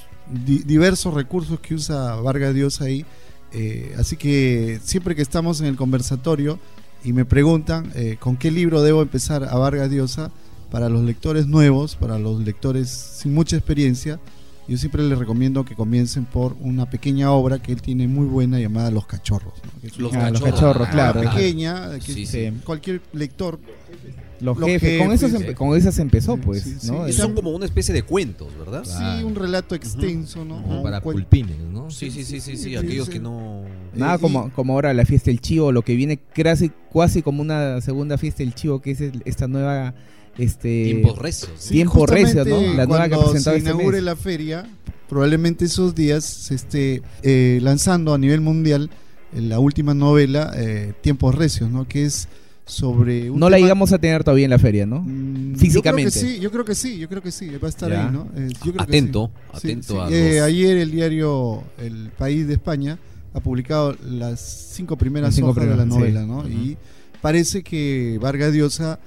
di- 0.47 0.63
diversos 0.65 1.13
recursos 1.13 1.61
que 1.61 1.75
usa 1.75 2.15
Vargas 2.17 2.55
Llosa 2.55 2.85
ahí. 2.85 3.05
Eh, 3.53 3.95
así 3.99 4.17
que 4.17 4.81
siempre 4.83 5.15
que 5.15 5.23
estamos 5.23 5.61
en 5.61 5.67
el 5.67 5.77
conversatorio 5.77 6.59
y 7.05 7.13
me 7.13 7.25
preguntan 7.25 7.91
eh, 7.95 8.17
con 8.19 8.37
qué 8.37 8.51
libro 8.51 8.83
debo 8.83 9.03
empezar 9.03 9.45
a 9.45 9.57
Vargas 9.57 9.91
Llosa, 9.91 10.31
para 10.71 10.89
los 10.89 11.03
lectores 11.03 11.47
nuevos, 11.47 11.97
para 11.97 12.19
los 12.19 12.41
lectores 12.41 12.89
sin 12.91 13.35
mucha 13.35 13.57
experiencia, 13.57 14.21
yo 14.69 14.77
siempre 14.77 15.03
les 15.03 15.19
recomiendo 15.19 15.65
que 15.65 15.75
comiencen 15.75 16.27
por 16.27 16.55
una 16.61 16.91
pequeña 16.91 17.33
obra 17.33 17.59
que 17.59 17.73
él 17.73 17.81
tiene 17.81 18.07
muy 18.07 18.27
buena 18.27 18.59
llamada 18.61 18.91
Los 18.91 19.07
Cachorros. 19.07 19.55
Los 19.97 20.13
cachorros. 20.13 20.89
Ah, 20.89 20.93
claro. 20.93 21.21
pequeña, 21.23 21.99
que 21.99 22.13
Sí, 22.13 22.27
sí. 22.27 22.53
cualquier 22.65 23.01
lector. 23.15 23.59
Los, 24.41 24.59
los 24.59 24.69
jefes. 24.69 24.99
Con, 25.03 25.13
eso 25.13 25.27
jefes, 25.27 25.41
se, 25.43 25.49
sí. 25.49 25.55
con 25.55 25.77
esas 25.77 25.99
empezó, 25.99 26.35
Sí, 26.37 26.41
pues. 26.45 26.63
sí, 26.63 26.77
sí. 26.81 26.87
¿no? 26.91 27.07
Es- 27.07 27.17
son 27.17 27.35
como 27.35 27.51
una 27.51 27.65
especie 27.65 27.93
de 27.95 28.03
cuentos, 28.03 28.49
¿verdad? 28.59 28.85
Sí, 28.85 29.23
un 29.25 29.35
relato 29.35 29.75
extenso, 29.75 30.45
¿no? 30.45 30.57
Un 30.59 30.83
Para 30.83 31.01
pulpines, 31.01 31.59
¿no? 31.73 31.91
Sí, 31.91 32.11
sí, 32.11 32.25
sí, 32.25 32.41
sí, 32.41 32.57
sí, 32.57 32.65
Sí, 32.69 32.77
aquellos 32.77 33.07
sí. 33.07 33.13
que 33.15 33.19
no... 33.21 33.63
Nada 33.95 34.17
Eh, 34.17 34.19
como, 34.21 34.51
como 34.53 34.73
ahora 34.75 34.93
la 34.95 35.05
fiesta 35.05 35.31
del 35.31 35.41
chivo, 35.41 35.73
lo 35.73 35.83
que 35.83 35.95
viene 35.95 36.19
casi, 36.19 36.71
casi 36.93 37.23
como 37.23 37.43
una 37.43 37.81
segunda 37.81 38.19
fiesta 38.19 38.43
del 38.43 38.55
chivo, 38.55 38.81
que 38.81 38.93
es 38.93 39.01
el- 39.01 39.23
esta 39.25 39.47
nueva. 39.49 39.95
Este, 40.37 40.85
Tiempos 40.85 41.19
recios. 41.19 41.51
Sí, 41.59 41.75
Tiempo 41.75 42.07
recio, 42.07 42.27
justamente 42.45 42.69
¿no? 42.69 42.75
La 42.77 42.87
nueva 42.87 43.09
que 43.09 43.15
ha 43.17 43.19
presentado 43.19 43.55
se 43.57 43.59
este 43.59 43.71
inaugure 43.71 43.97
mes. 43.97 44.05
la 44.05 44.15
feria, 44.15 44.71
probablemente 45.09 45.65
esos 45.65 45.97
días 45.97 46.25
se 46.25 46.55
esté 46.55 47.03
eh, 47.25 47.59
lanzando 47.61 48.15
a 48.15 48.19
nivel 48.19 48.41
mundial 48.41 48.89
eh, 49.35 49.41
la 49.41 49.59
última 49.59 49.95
novela, 49.95 50.53
eh, 50.55 50.93
Tiempos 51.01 51.35
Recios, 51.35 51.71
¿no? 51.71 51.89
Que 51.89 52.05
es 52.05 52.29
sobre 52.69 53.31
un 53.31 53.41
No 53.41 53.49
la 53.51 53.57
tema- 53.57 53.65
llegamos 53.67 53.93
a 53.93 53.99
tener 53.99 54.23
todavía 54.23 54.45
en 54.45 54.51
la 54.51 54.59
feria, 54.59 54.87
¿no? 54.87 55.01
Mm, 55.01 55.57
Físicamente. 55.57 56.11
Yo 56.11 56.21
creo 56.21 56.21
que 56.21 56.29
sí, 56.37 56.39
yo 56.41 56.51
creo 56.51 56.65
que 56.65 56.75
sí, 56.75 56.99
yo 56.99 57.09
creo 57.09 57.23
que 57.23 57.31
sí, 57.33 57.49
va 57.63 57.67
a 57.67 57.71
estar 57.71 57.91
Ya. 57.91 58.07
ahí, 58.07 58.13
¿no? 58.13 58.29
Eh, 58.37 58.49
yo 58.53 58.73
creo 58.73 58.75
que 58.75 58.83
Atento, 58.83 59.31
sí. 59.53 59.59
atento 59.59 59.95
Sí, 59.95 59.99
a 60.01 60.09
sí. 60.09 60.15
Eh, 60.15 60.33
los- 60.37 60.43
ayer 60.47 60.77
el 60.77 60.91
diario 60.91 61.63
El 61.79 62.11
País 62.17 62.47
de 62.47 62.55
España 62.55 62.99
ha 63.35 63.41
publicado 63.41 63.97
las 64.09 64.41
cinco 64.75 64.97
primeras 64.97 65.29
Las 65.29 65.35
cinco 65.37 65.51
hojas 65.51 65.69
de 65.69 65.77
la 65.77 65.85
novela, 65.87 66.25
¿no? 66.27 66.47
Y 66.49 66.77
parece 67.23 67.63
que 67.63 68.19
Vargas 68.21 68.53
Llosa 68.55 68.99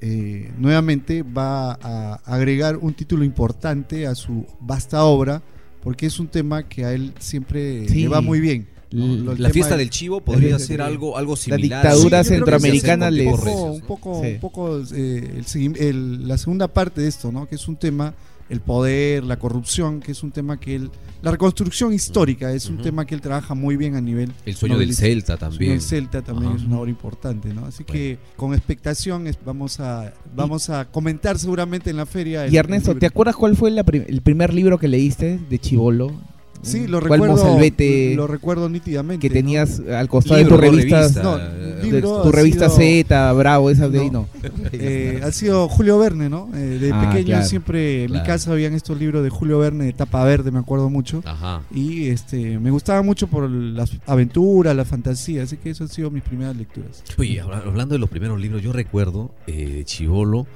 eh, 0.00 0.50
nuevamente 0.58 1.22
va 1.22 1.72
a 1.72 2.20
agregar 2.26 2.76
un 2.76 2.92
título 2.92 3.24
importante 3.24 4.06
a 4.06 4.14
su 4.14 4.44
vasta 4.60 5.02
obra, 5.04 5.42
porque 5.82 6.04
es 6.06 6.18
un 6.20 6.28
tema 6.28 6.68
que 6.68 6.84
a 6.84 6.92
él 6.92 7.14
siempre 7.18 7.88
Sí. 7.88 8.02
le 8.02 8.08
va 8.08 8.20
muy 8.20 8.40
bien. 8.40 8.66
El 9.04 9.42
La 9.42 9.50
fiesta 9.50 9.74
de- 9.76 9.78
del 9.84 9.90
chivo 9.90 10.20
podría 10.20 10.58
ser 10.58 10.80
algo, 10.82 11.16
algo 11.16 11.32
La 11.32 11.36
similar. 11.36 11.82
dictadura 11.82 12.22
Sí, 12.24 12.30
centroamericana 12.30 13.10
les... 13.10 13.26
un 13.26 13.36
poco, 13.40 13.62
un 13.72 13.78
¿no? 13.80 13.86
poco, 13.86 14.20
Sí. 14.22 14.28
un 14.32 14.40
poco 14.40 14.80
eh, 14.94 15.42
el 15.54 15.76
el- 15.76 16.28
la 16.28 16.38
segunda 16.38 16.68
parte 16.68 17.00
de 17.00 17.08
esto, 17.08 17.30
¿no? 17.32 17.46
Que 17.48 17.54
es 17.56 17.68
un 17.68 17.76
tema 17.76 18.14
el 18.48 18.60
poder, 18.60 19.24
la 19.24 19.40
corrupción, 19.40 19.98
que 19.98 20.12
es 20.12 20.22
un 20.22 20.30
tema 20.30 20.60
que 20.60 20.76
él, 20.76 20.90
la 21.20 21.32
reconstrucción 21.32 21.92
histórica 21.92 22.52
es 22.52 22.66
un 22.68 22.78
tema 22.80 23.04
que 23.04 23.16
él 23.16 23.20
trabaja 23.20 23.54
muy 23.56 23.76
bien 23.76 23.96
a 23.96 24.00
nivel 24.00 24.30
El 24.44 24.54
sueño 24.54 24.78
del. 24.78 24.94
Celta 24.94 25.32
El 25.32 25.38
sueño 25.38 25.50
también. 25.50 25.70
del 25.72 25.80
Celta 25.80 26.22
también 26.22 26.52
Ajá. 26.52 26.60
es 26.60 26.64
una 26.64 26.78
obra 26.78 26.90
importante, 26.90 27.52
¿no? 27.52 27.66
Así 27.66 27.82
que 27.82 28.18
con 28.36 28.54
expectación 28.54 29.26
es- 29.26 29.36
vamos 29.44 29.80
a 29.80 30.14
vamos 30.36 30.70
a 30.70 30.84
comentar 30.84 31.38
seguramente 31.40 31.90
en 31.90 31.96
la 31.96 32.06
feria. 32.06 32.44
el- 32.46 32.54
Y 32.54 32.56
Ernesto, 32.56 32.92
el 32.92 33.00
¿te 33.00 33.06
acuerdas 33.06 33.34
cuál 33.34 33.56
fue 33.56 33.72
la 33.72 33.82
prim- 33.82 34.04
el 34.06 34.20
primer 34.22 34.54
libro 34.54 34.78
que 34.78 34.86
leíste 34.86 35.40
de 35.50 35.58
Chivolo? 35.58 36.12
Sí, 36.62 36.86
lo 36.86 36.98
¿Cuál 37.00 37.20
recuerdo. 37.20 37.36
mozalbete 37.36 38.14
Lo 38.16 38.26
recuerdo 38.26 38.68
nítidamente. 38.68 39.20
que 39.28 39.28
¿no? 39.34 39.34
tenías 39.40 39.80
al 39.80 40.08
costado 40.08 40.38
Libro, 40.40 40.56
de 40.56 40.62
tu 40.62 40.66
no 40.66 40.72
revista? 40.76 41.00
revista. 41.00 41.22
No, 41.22 41.36
Eh, 41.38 41.74
de 41.76 41.82
libro 41.84 42.22
tu 42.22 42.32
revista 42.32 42.68
sido- 42.68 43.02
Z, 43.04 43.32
Bravo, 43.34 43.70
esa 43.70 43.88
de 43.88 44.00
ahí 44.00 44.10
no. 44.10 44.28
Eh, 44.72 45.20
ha 45.22 45.30
sido 45.32 45.68
Julio 45.68 45.98
Verne, 45.98 46.28
¿no? 46.28 46.50
Eh, 46.54 46.78
de 46.80 46.90
Ah, 46.92 47.08
pequeño 47.08 47.26
claro. 47.26 47.46
siempre 47.46 48.04
en 48.04 48.12
mi 48.12 48.22
casa 48.22 48.52
habían 48.52 48.74
estos 48.74 48.98
libros 48.98 49.22
de 49.22 49.30
Julio 49.30 49.58
Verne 49.58 49.84
de 49.84 49.92
tapa 49.92 50.24
verde, 50.24 50.50
me 50.50 50.58
acuerdo 50.58 50.90
mucho. 50.90 51.22
Ajá. 51.24 51.62
Y 51.72 52.08
este 52.08 52.58
me 52.58 52.70
gustaba 52.70 53.02
mucho 53.02 53.26
por 53.28 53.48
las 53.50 53.90
aventuras, 54.06 54.74
la 54.74 54.84
fantasía, 54.84 55.42
así 55.44 55.56
que 55.56 55.70
eso 55.70 55.84
han 55.84 55.90
sido 55.90 56.10
mis 56.10 56.22
primeras 56.22 56.56
lecturas. 56.56 57.02
Oye, 57.18 57.40
habla- 57.40 57.62
hablando 57.64 57.94
de 57.94 57.98
los 57.98 58.10
primeros 58.10 58.40
libros, 58.40 58.62
yo 58.62 58.72
recuerdo 58.72 59.34
eh, 59.46 59.68
de 59.76 59.84
Chivolo, 59.84 60.46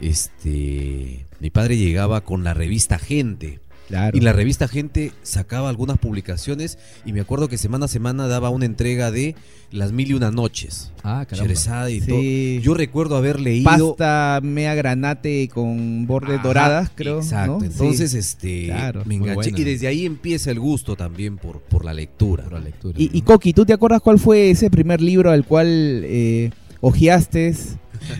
este, 0.00 1.26
mi 1.40 1.50
padre 1.50 1.76
llegaba 1.76 2.20
con 2.22 2.44
la 2.44 2.54
revista 2.54 2.98
Gente. 2.98 3.60
Claro. 3.88 4.16
Y 4.16 4.20
la 4.20 4.32
revista 4.32 4.66
Gente 4.68 5.12
sacaba 5.22 5.68
algunas 5.68 5.98
publicaciones 5.98 6.78
y 7.04 7.12
me 7.12 7.20
acuerdo 7.20 7.48
que 7.48 7.58
semana 7.58 7.84
a 7.84 7.88
semana 7.88 8.26
daba 8.28 8.48
una 8.48 8.64
entrega 8.64 9.10
de 9.10 9.34
Las 9.70 9.92
Mil 9.92 10.10
y 10.10 10.14
Una 10.14 10.30
Noches. 10.30 10.90
Ah, 11.02 11.26
caramba. 11.28 11.90
Y 11.90 12.00
Sí. 12.00 12.06
todo. 12.06 12.20
Yo 12.64 12.74
recuerdo 12.74 13.16
haber 13.16 13.40
leído... 13.40 13.64
Pasta 13.96 14.40
mea 14.42 14.74
granate 14.74 15.48
con 15.48 16.06
bordes 16.06 16.38
Ajá, 16.38 16.48
doradas, 16.48 16.90
creo. 16.94 17.18
Exacto. 17.18 17.58
¿no? 17.60 17.64
Entonces, 17.64 18.12
Sí. 18.12 18.18
este, 18.18 18.64
Claro, 18.66 19.02
me 19.04 19.16
enganché. 19.16 19.52
Y 19.54 19.64
desde 19.64 19.86
ahí 19.86 20.06
empieza 20.06 20.50
el 20.50 20.60
gusto 20.60 20.96
también 20.96 21.36
por, 21.36 21.60
por 21.60 21.84
la 21.84 21.92
lectura. 21.92 22.44
Pura 22.44 22.60
lectura. 22.60 22.94
Y, 22.98 23.10
y 23.12 23.22
Coqui, 23.22 23.52
¿tú 23.52 23.66
te 23.66 23.72
acuerdas 23.72 24.00
cuál 24.00 24.18
fue 24.18 24.50
ese 24.50 24.70
primer 24.70 25.00
libro 25.02 25.30
al 25.30 25.44
cual 25.44 25.66
eh, 26.04 26.50
hojeaste? 26.80 27.54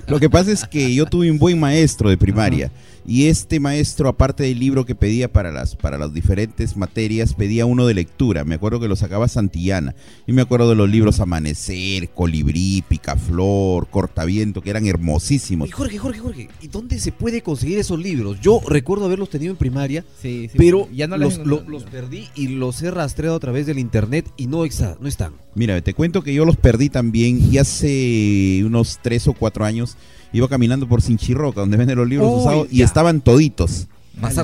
Lo 0.08 0.20
que 0.20 0.30
pasa 0.30 0.50
es 0.52 0.64
que 0.64 0.94
yo 0.94 1.06
tuve 1.06 1.30
un 1.30 1.38
buen 1.38 1.58
maestro 1.58 2.08
de 2.10 2.16
primaria 2.16 2.70
y 3.06 3.26
este 3.26 3.60
maestro, 3.60 4.08
aparte 4.08 4.44
del 4.44 4.58
libro 4.58 4.86
que 4.86 4.94
pedía 4.94 5.32
para 5.32 5.52
las, 5.52 5.76
para 5.76 5.98
las 5.98 6.14
diferentes 6.14 6.76
materias, 6.76 7.34
pedía 7.34 7.66
uno 7.66 7.86
de 7.86 7.94
lectura. 7.94 8.44
Me 8.44 8.54
acuerdo 8.54 8.80
que 8.80 8.88
lo 8.88 8.96
sacaba 8.96 9.28
Santillana. 9.28 9.94
Y 10.26 10.32
me 10.32 10.42
acuerdo 10.42 10.70
de 10.70 10.74
los 10.76 10.88
libros 10.88 11.20
Amanecer, 11.20 12.08
Colibrí, 12.10 12.82
Picaflor, 12.88 13.88
Cortaviento, 13.88 14.62
que 14.62 14.70
eran 14.70 14.86
hermosísimos. 14.86 15.68
Y 15.68 15.72
Jorge, 15.72 15.98
Jorge, 15.98 16.18
Jorge, 16.20 16.48
¿y 16.62 16.68
dónde 16.68 16.98
se 16.98 17.12
puede 17.12 17.42
conseguir 17.42 17.78
esos 17.78 17.98
libros? 17.98 18.40
Yo 18.40 18.60
recuerdo 18.66 19.04
haberlos 19.06 19.30
tenido 19.30 19.50
en 19.50 19.56
primaria, 19.56 20.04
Sí, 20.20 20.48
sí. 20.50 20.56
pero 20.58 20.88
ya 20.92 21.06
no 21.06 21.16
los, 21.16 21.38
lo- 21.38 21.62
los 21.68 21.84
perdí 21.84 22.28
y 22.34 22.48
los 22.48 22.82
he 22.82 22.90
rastreado 22.90 23.36
a 23.36 23.40
través 23.40 23.66
del 23.66 23.78
internet 23.78 24.30
y 24.36 24.46
no, 24.46 24.64
está, 24.64 24.96
no 25.00 25.08
están. 25.08 25.32
Mira, 25.54 25.80
te 25.82 25.94
cuento 25.94 26.22
que 26.22 26.34
yo 26.34 26.44
los 26.44 26.56
perdí 26.56 26.88
también 26.88 27.38
y 27.52 27.58
hace 27.58 28.62
unos 28.64 28.98
tres 29.02 29.28
o 29.28 29.34
cuatro 29.34 29.64
años 29.64 29.96
iba 30.34 30.48
caminando 30.48 30.86
por 30.86 31.00
Sinchirroca, 31.00 31.60
donde 31.60 31.78
venden 31.78 31.96
los 31.96 32.06
libros 32.08 32.30
Uy, 32.30 32.40
usados, 32.40 32.68
y 32.70 32.82
estaban 32.82 33.22
toditos. 33.22 33.86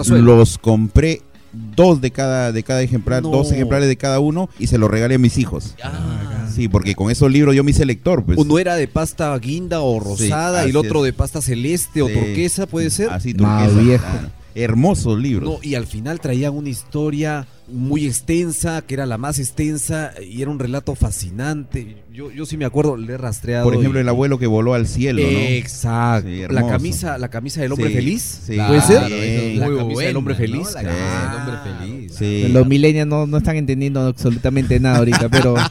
Suelo. 0.03 0.37
Los 0.37 0.57
compré 0.57 1.21
dos 1.53 2.01
de 2.01 2.11
cada, 2.11 2.53
de 2.53 2.63
cada 2.63 2.81
ejemplar, 2.83 3.23
No. 3.23 3.31
dos 3.31 3.51
ejemplares 3.53 3.89
de 3.89 3.97
cada 3.97 4.21
uno 4.21 4.49
y 4.59 4.69
se 4.69 4.79
los 4.79 4.91
regalé 4.91 5.17
a 5.17 5.19
mis 5.19 5.37
hijos. 5.37 5.75
Ah. 5.85 6.49
Sí, 6.55 6.69
porque 6.69 6.95
con 6.95 7.11
esos 7.11 7.31
libros 7.31 7.55
yo 7.55 7.63
me 7.65 7.71
hice 7.73 7.85
lector. 7.85 8.25
Pues. 8.25 8.39
Uno 8.39 8.59
era 8.59 8.75
de 8.75 8.89
pasta 8.89 9.37
guinda 9.39 9.81
o 9.81 10.01
rosada 10.01 10.63
Sí, 10.63 10.67
y 10.69 10.71
el 10.71 10.77
otro 10.77 11.01
es. 11.05 11.13
de 11.13 11.13
pasta 11.13 11.41
celeste 11.41 12.03
o 12.03 12.09
Sí. 12.09 12.15
turquesa, 12.15 12.67
¿puede 12.67 12.91
ser? 12.91 13.11
Así, 13.11 13.35
Más 13.35 13.69
turquesa, 13.69 13.83
viejo. 13.85 14.07
Hermosos 14.55 15.19
libros. 15.19 15.49
No, 15.49 15.59
y 15.63 15.77
al 15.77 15.87
final 15.87 16.19
traían 16.21 16.55
una 16.57 16.69
historia 16.69 17.47
muy 17.73 18.07
extensa, 18.07 18.83
que 18.83 18.95
era 18.95 19.07
la 19.07 19.19
más 19.19 19.39
extensa, 19.39 20.13
y 20.27 20.43
era 20.43 20.51
un 20.51 20.59
relato 20.59 20.95
fascinante. 20.95 21.97
Yo, 22.13 22.31
yo 22.31 22.45
sí 22.47 22.57
me 22.57 22.65
acuerdo, 22.65 22.97
le 22.97 23.13
he 23.15 23.17
rastreado. 23.17 23.65
Por 23.65 23.75
ejemplo, 23.75 23.99
y- 23.99 24.03
el 24.03 24.09
abuelo 24.09 24.39
que 24.39 24.47
voló 24.47 24.75
al 24.75 24.87
cielo, 24.87 25.23
¿no? 25.23 25.29
Exacto. 25.39 26.29
Sí, 26.29 26.43
la 26.51 26.67
camisa, 26.67 27.19
la 27.19 27.29
camisa 27.29 27.61
del 27.63 27.73
hombre 27.73 27.89
Sí, 27.89 27.95
feliz. 27.95 28.41
sí, 28.47 28.57
¿Puede 28.57 28.81
ser? 28.83 29.07
bien. 29.07 29.61
La 29.61 29.67
camisa 29.69 30.03
del 30.03 30.17
hombre 30.17 30.35
feliz. 30.35 30.69
¿no? 30.75 30.83
La 30.83 30.83
camisa 30.83 31.31
del 31.31 31.39
hombre 31.41 31.55
Claro. 31.63 31.79
feliz. 31.81 32.13
Sí. 32.19 32.49
Los 32.49 32.67
millennials 32.67 33.09
no, 33.09 33.27
no 33.27 33.39
están 33.39 33.57
entendiendo 33.57 34.01
absolutamente 34.01 34.79
nada 34.81 34.99
ahorita, 34.99 35.29
pero... 35.29 35.55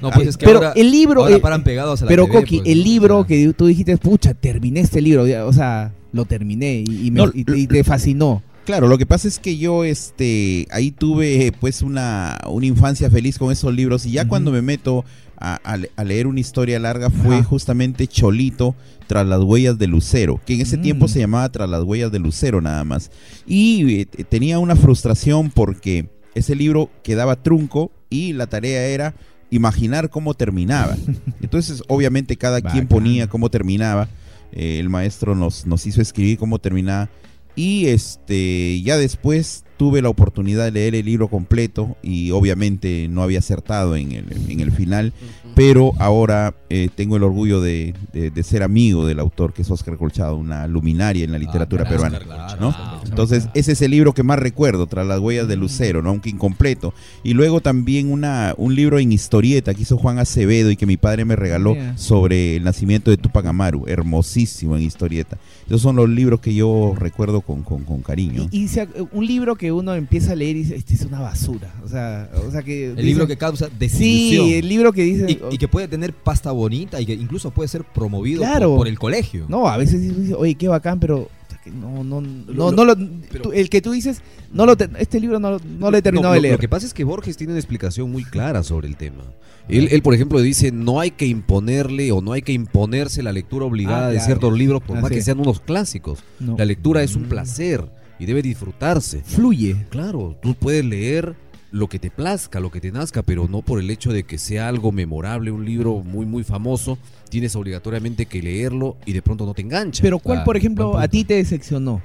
No, 0.00 0.10
pues 0.10 0.28
es 0.28 0.36
que 0.38 0.46
pero 0.46 0.58
ahora, 0.58 0.72
el 0.76 0.90
libro... 0.90 1.22
ahora 1.24 1.36
eh, 1.36 1.40
paran 1.40 1.62
pegados 1.62 2.00
a 2.00 2.04
la 2.06 2.08
pero 2.08 2.24
TV, 2.24 2.34
Coqui, 2.38 2.56
pues, 2.60 2.70
el 2.70 2.82
libro 2.82 3.26
que 3.26 3.52
tú 3.52 3.66
dijiste, 3.66 3.96
pucha, 3.98 4.32
terminé 4.32 4.80
este 4.80 5.02
libro, 5.02 5.24
o 5.46 5.52
sea, 5.52 5.92
lo 6.12 6.24
terminé 6.24 6.84
y, 6.86 7.06
y 7.08 7.10
me- 7.10 7.20
No, 7.26 7.30
y 7.34 7.44
te, 7.44 7.58
y 7.58 7.66
te 7.66 7.84
fascinó. 7.84 8.42
Claro, 8.64 8.88
lo 8.88 8.96
que 8.96 9.04
pasa 9.04 9.28
es 9.28 9.38
que 9.38 9.58
yo 9.58 9.84
este 9.84 10.66
ahí 10.70 10.90
tuve 10.90 11.52
pues 11.60 11.82
una, 11.82 12.38
una 12.48 12.64
infancia 12.64 13.10
feliz 13.10 13.38
con 13.38 13.52
esos 13.52 13.74
libros 13.74 14.06
y 14.06 14.12
ya 14.12 14.26
cuando 14.26 14.50
me 14.52 14.62
meto 14.62 15.04
a, 15.36 15.56
a 15.56 15.76
le- 15.76 15.90
a 15.96 16.04
leer 16.04 16.26
una 16.26 16.40
historia 16.40 16.78
larga 16.78 17.10
fue 17.10 17.42
justamente 17.42 18.06
Cholito 18.06 18.74
tras 19.06 19.26
las 19.26 19.40
huellas 19.42 19.76
de 19.78 19.86
Lucero, 19.86 20.40
que 20.46 20.54
en 20.54 20.62
ese 20.62 20.78
Mm. 20.78 20.82
tiempo 20.82 21.08
se 21.08 21.18
llamaba 21.18 21.50
tras 21.52 21.68
las 21.68 21.82
huellas 21.84 22.10
de 22.10 22.18
Lucero 22.20 22.62
nada 22.62 22.84
más. 22.84 23.10
Y 23.46 24.00
eh, 24.00 24.06
tenía 24.06 24.58
una 24.58 24.76
frustración 24.76 25.50
porque 25.50 26.08
ese 26.34 26.54
libro 26.56 26.90
quedaba 27.02 27.42
trunco 27.42 27.92
y 28.08 28.32
la 28.32 28.46
tarea 28.46 28.86
era 28.86 29.14
imaginar 29.50 30.08
cómo 30.08 30.32
terminaba. 30.32 30.96
Entonces 31.42 31.82
obviamente 31.88 32.36
cada 32.38 32.62
quien 32.62 32.86
ponía 32.88 33.26
cómo 33.28 33.50
terminaba. 33.50 34.08
Eh, 34.52 34.78
el 34.80 34.88
maestro 34.88 35.34
nos, 35.34 35.66
nos 35.66 35.86
hizo 35.86 36.00
escribir 36.00 36.38
cómo 36.38 36.58
terminaba. 36.60 37.10
Y 37.56 37.86
este 37.86 38.82
ya 38.82 38.96
después 38.96 39.64
tuve 39.76 40.02
la 40.02 40.08
oportunidad 40.08 40.64
de 40.64 40.72
leer 40.72 40.94
el 40.94 41.06
libro 41.06 41.28
completo 41.28 41.96
y 42.02 42.30
obviamente 42.30 43.08
no 43.08 43.22
había 43.22 43.40
acertado 43.40 43.96
en 43.96 44.12
el, 44.12 44.26
en 44.48 44.60
el 44.60 44.72
final, 44.72 45.12
pero 45.54 45.92
ahora 45.98 46.54
eh, 46.68 46.88
tengo 46.94 47.16
el 47.16 47.22
orgullo 47.22 47.60
de, 47.60 47.94
de- 48.12 48.30
de 48.30 48.42
ser 48.42 48.62
amigo 48.62 49.06
del 49.06 49.20
autor 49.20 49.52
que 49.52 49.62
es 49.62 49.70
Oscar 49.70 49.96
Colchado, 49.96 50.36
una 50.36 50.66
luminaria 50.66 51.24
en 51.24 51.32
la 51.32 51.38
literatura 51.38 51.84
Ah, 51.84 51.88
claro, 51.88 52.02
peruana. 52.02 52.18
claro, 52.24 52.60
¿no? 52.60 52.72
claro. 52.74 53.00
Entonces, 53.04 53.48
ese 53.54 53.72
es 53.72 53.82
el 53.82 53.90
libro 53.92 54.12
que 54.14 54.22
más 54.22 54.38
recuerdo, 54.38 54.86
tras 54.86 55.06
las 55.06 55.20
huellas 55.20 55.46
de 55.48 55.56
Lucero, 55.56 56.02
¿no? 56.02 56.10
aunque 56.10 56.30
incompleto. 56.30 56.94
Y 57.22 57.34
luego 57.34 57.60
también 57.60 58.10
una, 58.10 58.54
un 58.56 58.74
libro 58.74 58.98
en 58.98 59.12
historieta 59.12 59.74
que 59.74 59.82
hizo 59.82 59.96
Juan 59.98 60.18
Acevedo 60.18 60.70
y 60.70 60.76
que 60.76 60.86
mi 60.86 60.96
padre 60.96 61.24
me 61.24 61.36
regaló 61.36 61.76
sobre 61.96 62.56
el 62.56 62.64
nacimiento 62.64 63.10
de 63.10 63.16
Tupac 63.16 63.46
Amaru, 63.46 63.84
hermosísimo 63.86 64.76
en 64.76 64.82
historieta. 64.82 65.38
Esos 65.66 65.80
son 65.82 65.96
los 65.96 66.08
libros 66.08 66.40
que 66.40 66.54
yo 66.54 66.94
recuerdo 66.98 67.40
con, 67.40 67.62
con, 67.62 67.84
con 67.84 68.02
cariño. 68.02 68.48
Y, 68.50 68.64
y 68.64 68.70
un 69.12 69.26
libro 69.26 69.54
que 69.56 69.70
uno 69.72 69.94
empieza 69.94 70.32
a 70.32 70.34
leer 70.36 70.56
y 70.56 70.60
dice, 70.64 70.76
este 70.76 70.94
es 70.94 71.02
una 71.02 71.20
basura. 71.20 71.72
O 71.84 71.88
sea, 71.88 72.30
o 72.46 72.50
sea 72.50 72.62
que... 72.62 72.90
El 72.90 73.06
libro 73.06 73.26
que 73.26 73.36
causa 73.36 73.68
desilusión. 73.78 74.46
Sí, 74.46 74.54
el 74.54 74.68
libro 74.68 74.92
que 74.92 75.02
dice... 75.02 75.26
y, 75.30 75.38
y 75.50 75.58
que 75.58 75.68
puede 75.68 75.88
tener 75.88 76.12
pasta 76.12 76.50
bonita 76.52 77.00
y 77.00 77.06
que 77.06 77.14
incluso 77.14 77.50
puede 77.50 77.68
ser 77.68 77.84
promovido 77.84 78.40
por- 78.42 78.50
Claro. 78.50 78.76
por, 78.76 78.88
el 78.88 78.98
colegio. 78.98 79.46
No, 79.48 79.68
a 79.68 79.76
veces 79.76 80.00
dices, 80.00 80.34
oye, 80.38 80.54
qué 80.54 80.68
bacán, 80.68 81.00
pero... 81.00 81.28
No, 81.66 82.04
no, 82.04 82.20
no, 82.20 82.72
no 82.72 82.84
lo, 82.84 82.94
tú- 82.94 83.52
el 83.54 83.70
que 83.70 83.80
tú 83.80 83.92
dices, 83.92 84.20
no 84.52 84.66
lo 84.66 84.76
te- 84.76 84.90
este 84.98 85.18
libro 85.18 85.38
no, 85.40 85.58
no 85.58 85.90
lo 85.90 85.96
he 85.96 86.02
terminado 86.02 86.32
No, 86.32 86.34
de 86.34 86.42
leer. 86.42 86.54
Lo 86.56 86.58
que 86.58 86.68
pasa 86.68 86.84
es 86.86 86.92
que 86.92 87.04
Borges 87.04 87.38
tiene 87.38 87.54
una 87.54 87.58
explicación 87.60 88.10
muy 88.12 88.22
clara 88.22 88.62
sobre 88.62 88.86
el 88.86 88.96
tema. 88.98 89.22
Él, 89.70 89.88
él, 89.90 90.02
por 90.02 90.12
ejemplo, 90.12 90.42
dice, 90.42 90.72
no 90.72 91.00
hay 91.00 91.10
que 91.12 91.24
imponerle 91.24 92.12
o 92.12 92.20
no 92.20 92.32
hay 92.32 92.42
que 92.42 92.52
imponerse 92.52 93.22
la 93.22 93.32
lectura 93.32 93.64
obligada 93.64 94.06
Ah, 94.06 94.08
de 94.08 94.14
claro. 94.16 94.26
ciertos 94.26 94.58
libros, 94.58 94.82
por 94.82 95.00
más 95.00 95.10
que 95.10 95.22
sean 95.22 95.40
unos 95.40 95.60
clásicos. 95.60 96.18
No. 96.38 96.54
La 96.58 96.66
lectura 96.66 97.02
es 97.02 97.16
un 97.16 97.22
Mm. 97.24 97.28
placer 97.30 97.84
y 98.18 98.26
debe 98.26 98.42
disfrutarse. 98.42 99.22
Fluye. 99.24 99.86
Claro, 99.88 100.36
tú 100.42 100.54
puedes 100.54 100.84
leer 100.84 101.34
lo 101.74 101.88
que 101.88 101.98
te 101.98 102.08
plazca, 102.08 102.60
lo 102.60 102.70
que 102.70 102.80
te 102.80 102.92
nazca, 102.92 103.22
pero 103.24 103.48
no 103.48 103.60
por 103.62 103.80
el 103.80 103.90
hecho 103.90 104.12
de 104.12 104.22
que 104.22 104.38
sea 104.38 104.68
algo 104.68 104.92
memorable, 104.92 105.50
un 105.50 105.64
libro 105.64 106.04
muy, 106.04 106.24
muy 106.24 106.44
famoso, 106.44 106.98
tienes 107.28 107.56
obligatoriamente 107.56 108.26
que 108.26 108.40
leerlo 108.40 108.96
y 109.06 109.12
de 109.12 109.22
pronto 109.22 109.44
no 109.44 109.54
te 109.54 109.62
engancha. 109.62 110.00
Pero 110.00 110.20
¿cuál, 110.20 110.36
Claro, 110.38 110.44
por 110.46 110.56
ejemplo, 110.56 110.96
a 110.98 111.08
ti 111.08 111.24
te 111.24 111.34
decepcionó? 111.34 112.00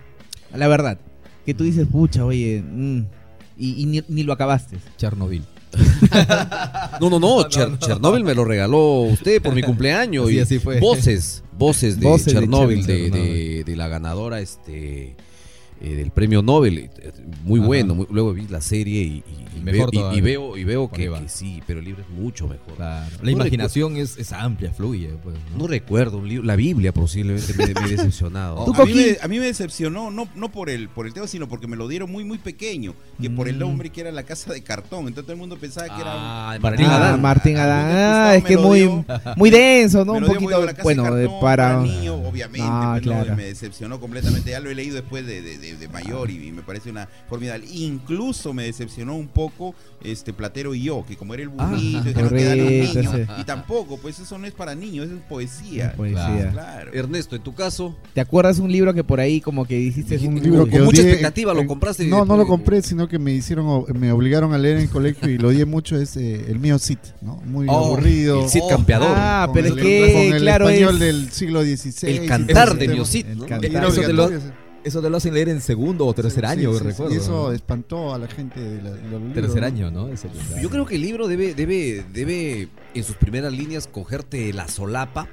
La 0.56 0.68
verdad. 0.68 0.98
Que 1.46 1.54
tú 1.54 1.64
dices, 1.66 1.88
pucha, 1.88 2.26
oye, 2.26 2.64
mm", 2.68 3.00
y, 3.60 3.84
y 3.84 3.86
ni, 3.86 4.04
ni 4.08 4.24
lo 4.24 4.34
acabaste. 4.34 4.78
Chernobyl. 4.98 5.44
No, 7.00 7.10
no, 7.10 7.20
no, 7.20 7.48
Cher- 7.48 7.78
Chernobyl 7.80 8.24
me 8.24 8.34
lo 8.36 8.44
regaló 8.44 9.02
usted 9.02 9.42
por 9.42 9.54
mi 9.54 9.62
cumpleaños. 9.62 10.30
Y 10.32 10.40
así 10.40 10.60
fue. 10.60 10.80
Voces, 10.80 11.44
voces 11.58 12.00
de 12.00 12.08
Voces 12.08 12.26
de 12.26 12.32
Chernobyl, 12.40 12.86
de, 12.86 12.98
Chernobyl. 13.04 13.24
de- 13.30 13.64
de 13.66 13.76
la 13.76 13.88
ganadora 13.88 14.40
este 14.42 15.16
eh, 15.82 15.96
del 15.96 16.12
premio 16.12 16.42
Nobel. 16.42 16.78
eh, 16.78 17.12
Muy 17.44 17.60
Ajá. 17.60 17.68
bueno. 17.68 17.96
muy- 17.96 18.08
luego 18.10 18.34
vi 18.34 18.48
la 18.48 18.62
serie 18.62 19.02
y, 19.02 19.06
y- 19.06 19.24
y 19.58 19.62
Mejor 19.62 19.92
veo, 19.92 20.14
y- 20.14 20.22
veo, 20.22 20.58
y 20.58 20.64
veo 20.64 20.88
Por 20.88 20.98
que, 20.98 21.10
que 21.10 21.28
sí, 21.30 21.62
pero 21.68 21.80
el 21.80 21.86
libro 21.86 22.02
es 22.04 22.10
mucho 22.10 22.48
mejor. 22.48 22.76
Claro. 22.76 23.10
No 23.20 23.24
La 23.26 23.32
imaginación 23.32 23.98
es, 23.98 24.18
es 24.18 24.32
amplia, 24.32 24.72
fluye. 24.72 25.10
Pues, 25.22 25.36
¿no? 25.52 25.64
No 25.64 25.68
recuerdo 25.68 26.18
un 26.18 26.30
libro, 26.30 26.46
la 26.46 26.56
Biblia 26.56 26.94
posiblemente 26.94 27.54
me, 27.56 27.74
me 27.74 27.88
he 27.88 27.90
decepcionado. 27.98 28.64
¿Tú, 28.74 28.82
a, 28.82 28.86
mí 28.86 28.94
me, 28.94 29.18
a 29.22 29.28
mí 29.28 29.40
me 29.40 29.46
decepcionó, 29.46 30.12
no, 30.12 30.30
no 30.36 30.50
por 30.52 30.70
el 30.70 30.88
por 30.90 31.08
el 31.08 31.14
tema, 31.14 31.28
sino 31.28 31.48
porque 31.50 31.68
me 31.68 31.76
lo 31.76 31.88
dieron 31.88 32.10
muy, 32.12 32.24
muy 32.24 32.38
pequeño. 32.38 32.94
Que 33.22 33.30
por 33.30 33.48
el 33.50 33.56
Mm. 33.56 33.60
nombre 33.60 33.90
que 33.90 34.02
era 34.02 34.12
la 34.12 34.24
casa 34.24 34.54
de 34.54 34.62
cartón. 34.62 35.00
Entonces 35.08 35.24
todo 35.24 35.34
el 35.34 35.40
mundo 35.40 35.58
pensaba 35.58 35.88
que 35.94 36.02
era. 36.02 36.12
Ah, 36.14 36.54
un- 36.56 36.62
Martín 36.62 36.86
Ah, 36.88 36.96
Adán. 36.96 37.22
Martín 37.22 37.58
Algún 37.58 37.74
Adán. 37.74 37.92
Ah, 38.30 38.36
es 38.36 38.44
que 38.46 38.58
muy, 38.58 38.80
dio. 38.80 39.06
muy 39.36 39.50
denso, 39.50 40.06
¿no? 40.06 40.14
Un 40.14 40.26
poquito, 40.26 40.60
de 40.60 40.66
la 40.68 40.72
casa 40.74 40.84
bueno, 40.84 41.04
de 41.16 41.24
cartón, 41.26 41.42
para... 41.42 41.82
niño, 41.82 42.16
obviamente, 42.16 42.68
Ah, 42.70 42.98
claro. 43.02 43.36
me 43.36 43.44
decepcionó 43.46 44.00
completamente. 44.00 44.52
Ya 44.52 44.60
lo 44.62 44.70
he 44.70 44.76
leído 44.76 44.96
después 44.96 45.26
de, 45.26 45.42
de- 45.42 45.58
de 45.58 45.69
de, 45.72 45.78
de 45.78 45.88
mayor 45.88 46.30
y, 46.32 46.48
y 46.48 46.52
me 46.52 46.62
parece 46.62 46.90
una 46.90 47.08
formidable. 47.28 47.66
Incluso 47.72 48.54
me 48.54 48.64
decepcionó 48.64 49.16
un 49.16 49.28
poco 49.28 49.76
este 50.04 50.34
Platero 50.34 50.74
y 50.74 50.84
yo, 50.84 51.04
que 51.08 51.16
como 51.18 51.34
era 51.34 51.44
el 51.44 51.50
Ah, 51.58 51.66
burrito, 51.70 52.04
que 52.04 52.10
era 52.12 52.20
un 52.22 52.28
correcto, 52.30 53.00
niño. 53.00 53.12
sí. 53.16 53.42
Y 53.42 53.44
tampoco, 53.44 53.98
pues 53.98 54.20
eso 54.20 54.38
no 54.38 54.46
es 54.48 54.54
para 54.54 54.76
niños, 54.76 55.08
eso 55.08 55.16
es 55.16 55.22
poesía. 55.24 55.94
Poesía. 55.96 56.50
Claro. 56.52 56.94
Ernesto, 56.94 57.36
en 57.36 57.44
tu 57.44 57.54
caso, 57.54 57.96
¿Te 58.14 58.22
acuerdas 58.22 58.60
un 58.60 58.72
libro 58.72 58.94
que 58.94 59.04
por 59.04 59.20
ahí 59.20 59.42
como 59.42 59.66
que 59.66 59.76
dijiste 59.76 60.16
Es 60.16 60.22
un 60.24 60.36
"Uh, 60.38 60.42
libro 60.42 60.68
con 60.70 60.84
mucha 60.86 61.02
expectativa, 61.02 61.54
¿lo 61.54 61.62
eh, 61.62 61.68
compraste? 61.68 62.06
No, 62.08 62.26
no 62.26 62.38
lo 62.38 62.46
compré, 62.48 62.82
sino 62.82 63.08
que 63.08 63.20
me 63.20 63.32
hicieron, 63.34 63.84
me 64.00 64.12
obligaron 64.12 64.54
a 64.54 64.58
leer 64.58 64.78
en 64.78 64.84
el 64.84 64.90
colegio 64.90 65.30
y 65.30 65.38
lo 65.38 65.50
odié 65.50 65.66
mucho. 65.66 66.00
Es 66.00 66.16
eh, 66.18 66.46
el 66.50 66.60
mío 66.60 66.80
Cid, 66.80 66.98
¿no? 67.22 67.38
Muy 67.46 67.68
Oh, 67.70 67.88
aburrido. 67.88 68.44
el 68.44 68.50
Cid 68.50 68.62
campeador. 68.70 69.10
Ah, 69.16 69.44
con 69.48 69.54
pero 69.56 69.68
es 69.68 69.74
que, 69.82 70.14
con 70.14 70.36
el 70.36 70.42
claro, 70.42 70.70
español 70.70 70.94
es- 70.96 71.00
del 71.00 71.32
siglo 71.32 71.62
XVI. 71.64 72.08
el 72.18 72.26
cantar 72.28 72.76
de 72.78 72.86
ese 72.86 72.94
Miocid, 72.94 73.26
El 73.26 73.38
¿no? 73.38 73.46
Eso 73.88 74.02
te 74.02 74.14
lo-. 74.14 74.30
Eso 74.84 75.02
te 75.02 75.10
lo 75.10 75.18
hacen 75.18 75.34
leer 75.34 75.50
en 75.50 75.60
segundo 75.62 76.06
o 76.06 76.14
tercer 76.14 76.46
Sí, 76.46 76.52
año, 76.52 76.72
sí, 76.74 76.80
sí, 76.80 76.84
recuerdo. 76.86 77.14
Y 77.14 77.18
eso 77.18 77.52
espantó 77.52 78.14
a 78.14 78.18
la 78.18 78.28
gente 78.28 78.60
de, 78.62 78.82
la, 78.82 78.92
de 78.92 79.02
los 79.10 79.22
libros, 79.22 79.34
Tercer 79.34 79.64
año, 79.66 79.92
¿no? 79.92 80.10
Yo 80.62 80.70
creo 80.70 80.86
que 80.86 80.96
el 80.96 81.02
libro 81.02 81.28
debe, 81.28 81.54
debe, 81.54 82.06
debe 82.14 82.70
en 82.94 83.04
sus 83.04 83.16
primeras 83.18 83.52
líneas 83.52 83.88
cogerte 83.88 84.54
la 84.54 84.68
solapa 84.68 85.28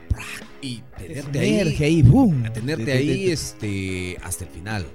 y 0.61 0.83
tenerte 0.99 1.39
ahí, 1.39 1.77
ahí, 1.81 2.03
boom. 2.03 2.43
tenerte 2.53 2.85
Te- 2.87 2.93
te- 2.93 2.99
ahí 2.99 3.27
te- 3.27 3.33
este, 3.33 4.17
hasta 4.25 4.45
el 4.45 4.51
final. 4.51 4.87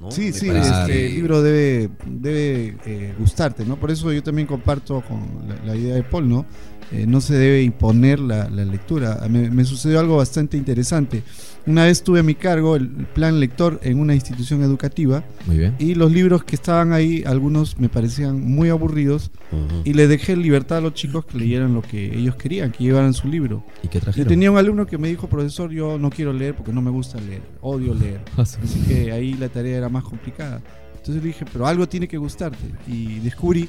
¿no? 0.00 0.10
Sí, 0.12 0.32
sí, 0.32 0.48
este, 0.48 1.06
el 1.06 1.14
libro 1.16 1.42
debe, 1.42 1.90
debe 2.06 2.76
eh, 2.86 3.14
gustarte, 3.18 3.64
¿no? 3.64 3.76
Por 3.76 3.90
eso 3.90 4.12
yo 4.12 4.22
también 4.22 4.46
comparto 4.46 5.02
con 5.02 5.48
la, 5.48 5.56
la 5.66 5.76
idea 5.76 5.96
de 5.96 6.04
Paul, 6.04 6.28
¿no? 6.28 6.46
Eh, 6.90 7.04
no 7.06 7.20
se 7.20 7.34
debe 7.34 7.62
imponer 7.62 8.18
la, 8.18 8.48
la 8.48 8.64
lectura. 8.64 9.20
Me, 9.28 9.50
me 9.50 9.64
sucedió 9.64 10.00
algo 10.00 10.16
bastante 10.16 10.56
interesante. 10.56 11.22
Una 11.66 11.84
vez 11.84 12.02
tuve 12.02 12.20
a 12.20 12.22
mi 12.22 12.34
cargo 12.34 12.76
el 12.76 12.88
plan 12.88 13.40
lector 13.40 13.78
en 13.82 14.00
una 14.00 14.14
institución 14.14 14.62
educativa 14.62 15.22
Muy 15.46 15.58
bien. 15.58 15.74
y 15.78 15.94
los 15.96 16.10
libros 16.10 16.42
que 16.44 16.54
estaban 16.56 16.94
ahí, 16.94 17.24
algunos 17.26 17.78
me 17.78 17.90
parecían 17.90 18.40
muy 18.40 18.70
aburridos 18.70 19.30
Ujú. 19.52 19.82
y 19.84 19.92
les 19.92 20.08
dejé 20.08 20.34
libertad 20.34 20.78
a 20.78 20.80
los 20.80 20.94
chicos 20.94 21.26
que 21.26 21.36
leyeran 21.36 21.74
lo 21.74 21.82
que 21.82 22.06
ellos 22.18 22.36
querían, 22.36 22.72
que 22.72 22.84
llevaran 22.84 23.12
su 23.12 23.28
libro. 23.28 23.64
¿Y 23.82 23.88
qué 23.88 23.98
Yo 23.98 24.04
trajeron? 24.04 24.28
tenía 24.28 24.50
un 24.50 24.56
alumno 24.56 24.86
que 24.86 24.96
me 24.96 25.08
dijo, 25.08 25.28
profesor, 25.28 25.70
yo 25.70 25.98
no 25.98 26.08
quiero 26.08 26.32
leer 26.32 26.54
porque 26.56 26.72
no 26.72 26.80
me 26.80 26.90
gusta 26.90 27.20
leer, 27.20 27.42
odio 27.60 27.92
leer. 27.92 28.20
Así 28.38 28.56
que 28.88 29.12
ahí 29.12 29.34
la 29.34 29.50
tarea 29.50 29.76
era 29.76 29.90
más 29.90 30.04
complicada. 30.04 30.62
Entonces 30.96 31.22
le 31.22 31.28
dije, 31.28 31.44
pero 31.52 31.66
algo 31.66 31.86
tiene 31.86 32.08
que 32.08 32.16
gustarte. 32.16 32.64
Y 32.86 33.18
descubrí 33.20 33.68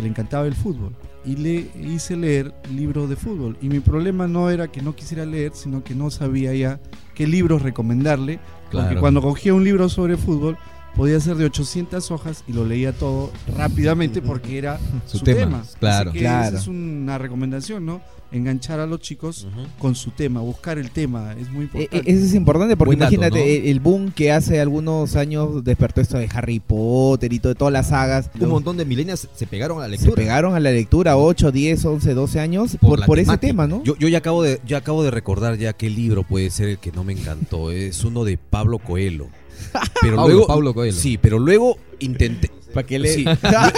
que 0.00 0.04
le 0.04 0.08
encantaba 0.08 0.46
el 0.46 0.54
fútbol. 0.54 0.92
Y 1.24 1.36
le 1.36 1.70
hice 1.86 2.16
leer 2.16 2.54
libros 2.74 3.08
de 3.10 3.16
fútbol. 3.16 3.56
Y 3.60 3.68
mi 3.68 3.80
problema 3.80 4.26
no 4.26 4.48
era 4.48 4.68
que 4.68 4.80
no 4.80 4.94
quisiera 4.96 5.26
leer, 5.26 5.52
sino 5.54 5.84
que 5.84 5.94
no 5.94 6.10
sabía 6.10 6.54
ya 6.54 6.80
qué 7.14 7.26
libros 7.26 7.62
recomendarle. 7.62 8.40
Porque 8.70 8.86
Claro. 8.86 9.00
cuando 9.00 9.20
cogía 9.20 9.52
un 9.52 9.64
libro 9.64 9.88
sobre 9.88 10.16
fútbol, 10.16 10.56
podía 10.96 11.18
ser 11.20 11.36
de 11.36 11.44
800 11.46 12.10
hojas 12.10 12.44
y 12.48 12.52
lo 12.52 12.64
leía 12.64 12.92
todo 12.92 13.30
rápidamente 13.56 14.20
porque 14.22 14.58
era 14.58 14.78
Su 15.06 15.18
su, 15.18 15.24
tema, 15.24 15.40
tema. 15.40 15.62
claro. 15.78 16.10
Así 16.10 16.18
que 16.18 16.24
Claro. 16.24 16.48
esa 16.48 16.58
es 16.58 16.66
una 16.68 17.18
recomendación, 17.18 17.86
¿no? 17.86 18.00
Enganchar 18.32 18.78
a 18.78 18.86
los 18.86 19.00
chicos 19.00 19.48
con 19.80 19.96
su 19.96 20.12
tema, 20.12 20.40
buscar 20.40 20.78
el 20.78 20.92
tema, 20.92 21.32
es 21.32 21.50
muy 21.50 21.64
Eh, 21.64 21.68
importante. 21.82 21.96
eh, 21.98 22.14
Eso 22.14 22.24
es 22.26 22.34
importante 22.34 22.76
porque 22.76 22.90
Buen 22.90 22.98
dato, 23.00 23.12
imagínate 23.12 23.40
¿no? 23.60 23.68
el, 23.70 23.80
boom 23.80 24.12
que 24.12 24.30
hace 24.30 24.60
algunos 24.60 25.16
años 25.16 25.64
despertó 25.64 26.00
esto 26.00 26.16
de 26.16 26.28
Harry 26.32 26.60
Potter 26.60 27.32
y 27.32 27.40
todo, 27.40 27.56
todas 27.56 27.72
las 27.72 27.88
sagas. 27.88 28.30
Un 28.40 28.48
montón 28.50 28.76
de 28.76 28.84
milenias 28.84 29.26
se 29.34 29.46
pegaron 29.48 29.78
a 29.78 29.88
la 29.88 29.96
se 29.96 30.02
lectura. 30.04 30.14
pegaron 30.14 30.54
a 30.54 30.60
la 30.60 30.70
lectura 30.70 31.16
8, 31.16 31.50
10, 31.50 31.84
11, 31.84 32.14
12 32.14 32.38
años 32.38 32.76
Por 32.80 32.98
por, 33.00 33.06
por 33.06 33.18
ese 33.18 33.36
tema, 33.36 33.66
¿no? 33.66 33.82
Yo, 33.82 33.96
yo 33.96 34.06
ya 34.06 34.18
acabo 34.18 34.44
de, 34.44 34.60
ya 34.64 34.76
acabo 34.78 35.02
de 35.02 35.10
recordar 35.10 35.58
ya 35.58 35.72
qué 35.72 35.90
libro 35.90 36.22
puede 36.22 36.50
ser 36.50 36.68
el 36.68 36.78
que 36.78 36.92
no 36.92 37.02
me 37.02 37.14
encantó. 37.14 37.72
Es 37.72 38.04
uno 38.04 38.22
de 38.24 38.38
Pablo 38.38 38.78
Coelho. 38.78 39.26
Pero 40.00 40.16
Pablo- 40.16 40.28
luego, 40.34 40.46
Pablo 40.46 40.74
Coelho. 40.74 40.96
Sí, 40.96 41.18
pero 41.18 41.38
luego 41.38 41.78
intenté. 41.98 42.50
¿Para 42.74 42.86
qué 42.86 42.98
le- 43.00 43.12
Sí. 43.12 43.24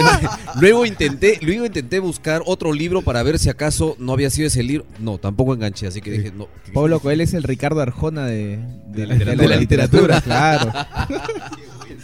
luego 0.60 0.84
intenté, 0.84 1.38
luego 1.40 1.64
intenté 1.64 1.98
buscar 1.98 2.42
otro 2.44 2.72
libro 2.74 3.00
para 3.02 3.22
ver 3.22 3.38
si 3.38 3.48
acaso 3.48 3.96
no 3.98 4.12
había 4.12 4.28
sido 4.28 4.48
ese 4.48 4.62
libro. 4.62 4.84
No, 4.98 5.16
tampoco 5.18 5.54
enganché, 5.54 5.86
así 5.86 6.00
que 6.02 6.10
dije, 6.10 6.32
no. 6.36 6.46
Pablo 6.74 7.00
Coelho 7.00 7.24
es 7.24 7.32
el 7.34 7.42
Ricardo 7.42 7.80
Arjona 7.80 8.26
de, 8.26 8.58
de 8.88 9.06
la, 9.06 9.14
de 9.16 9.48
la 9.48 9.56
literatura, 9.56 10.20
claro. 10.20 10.70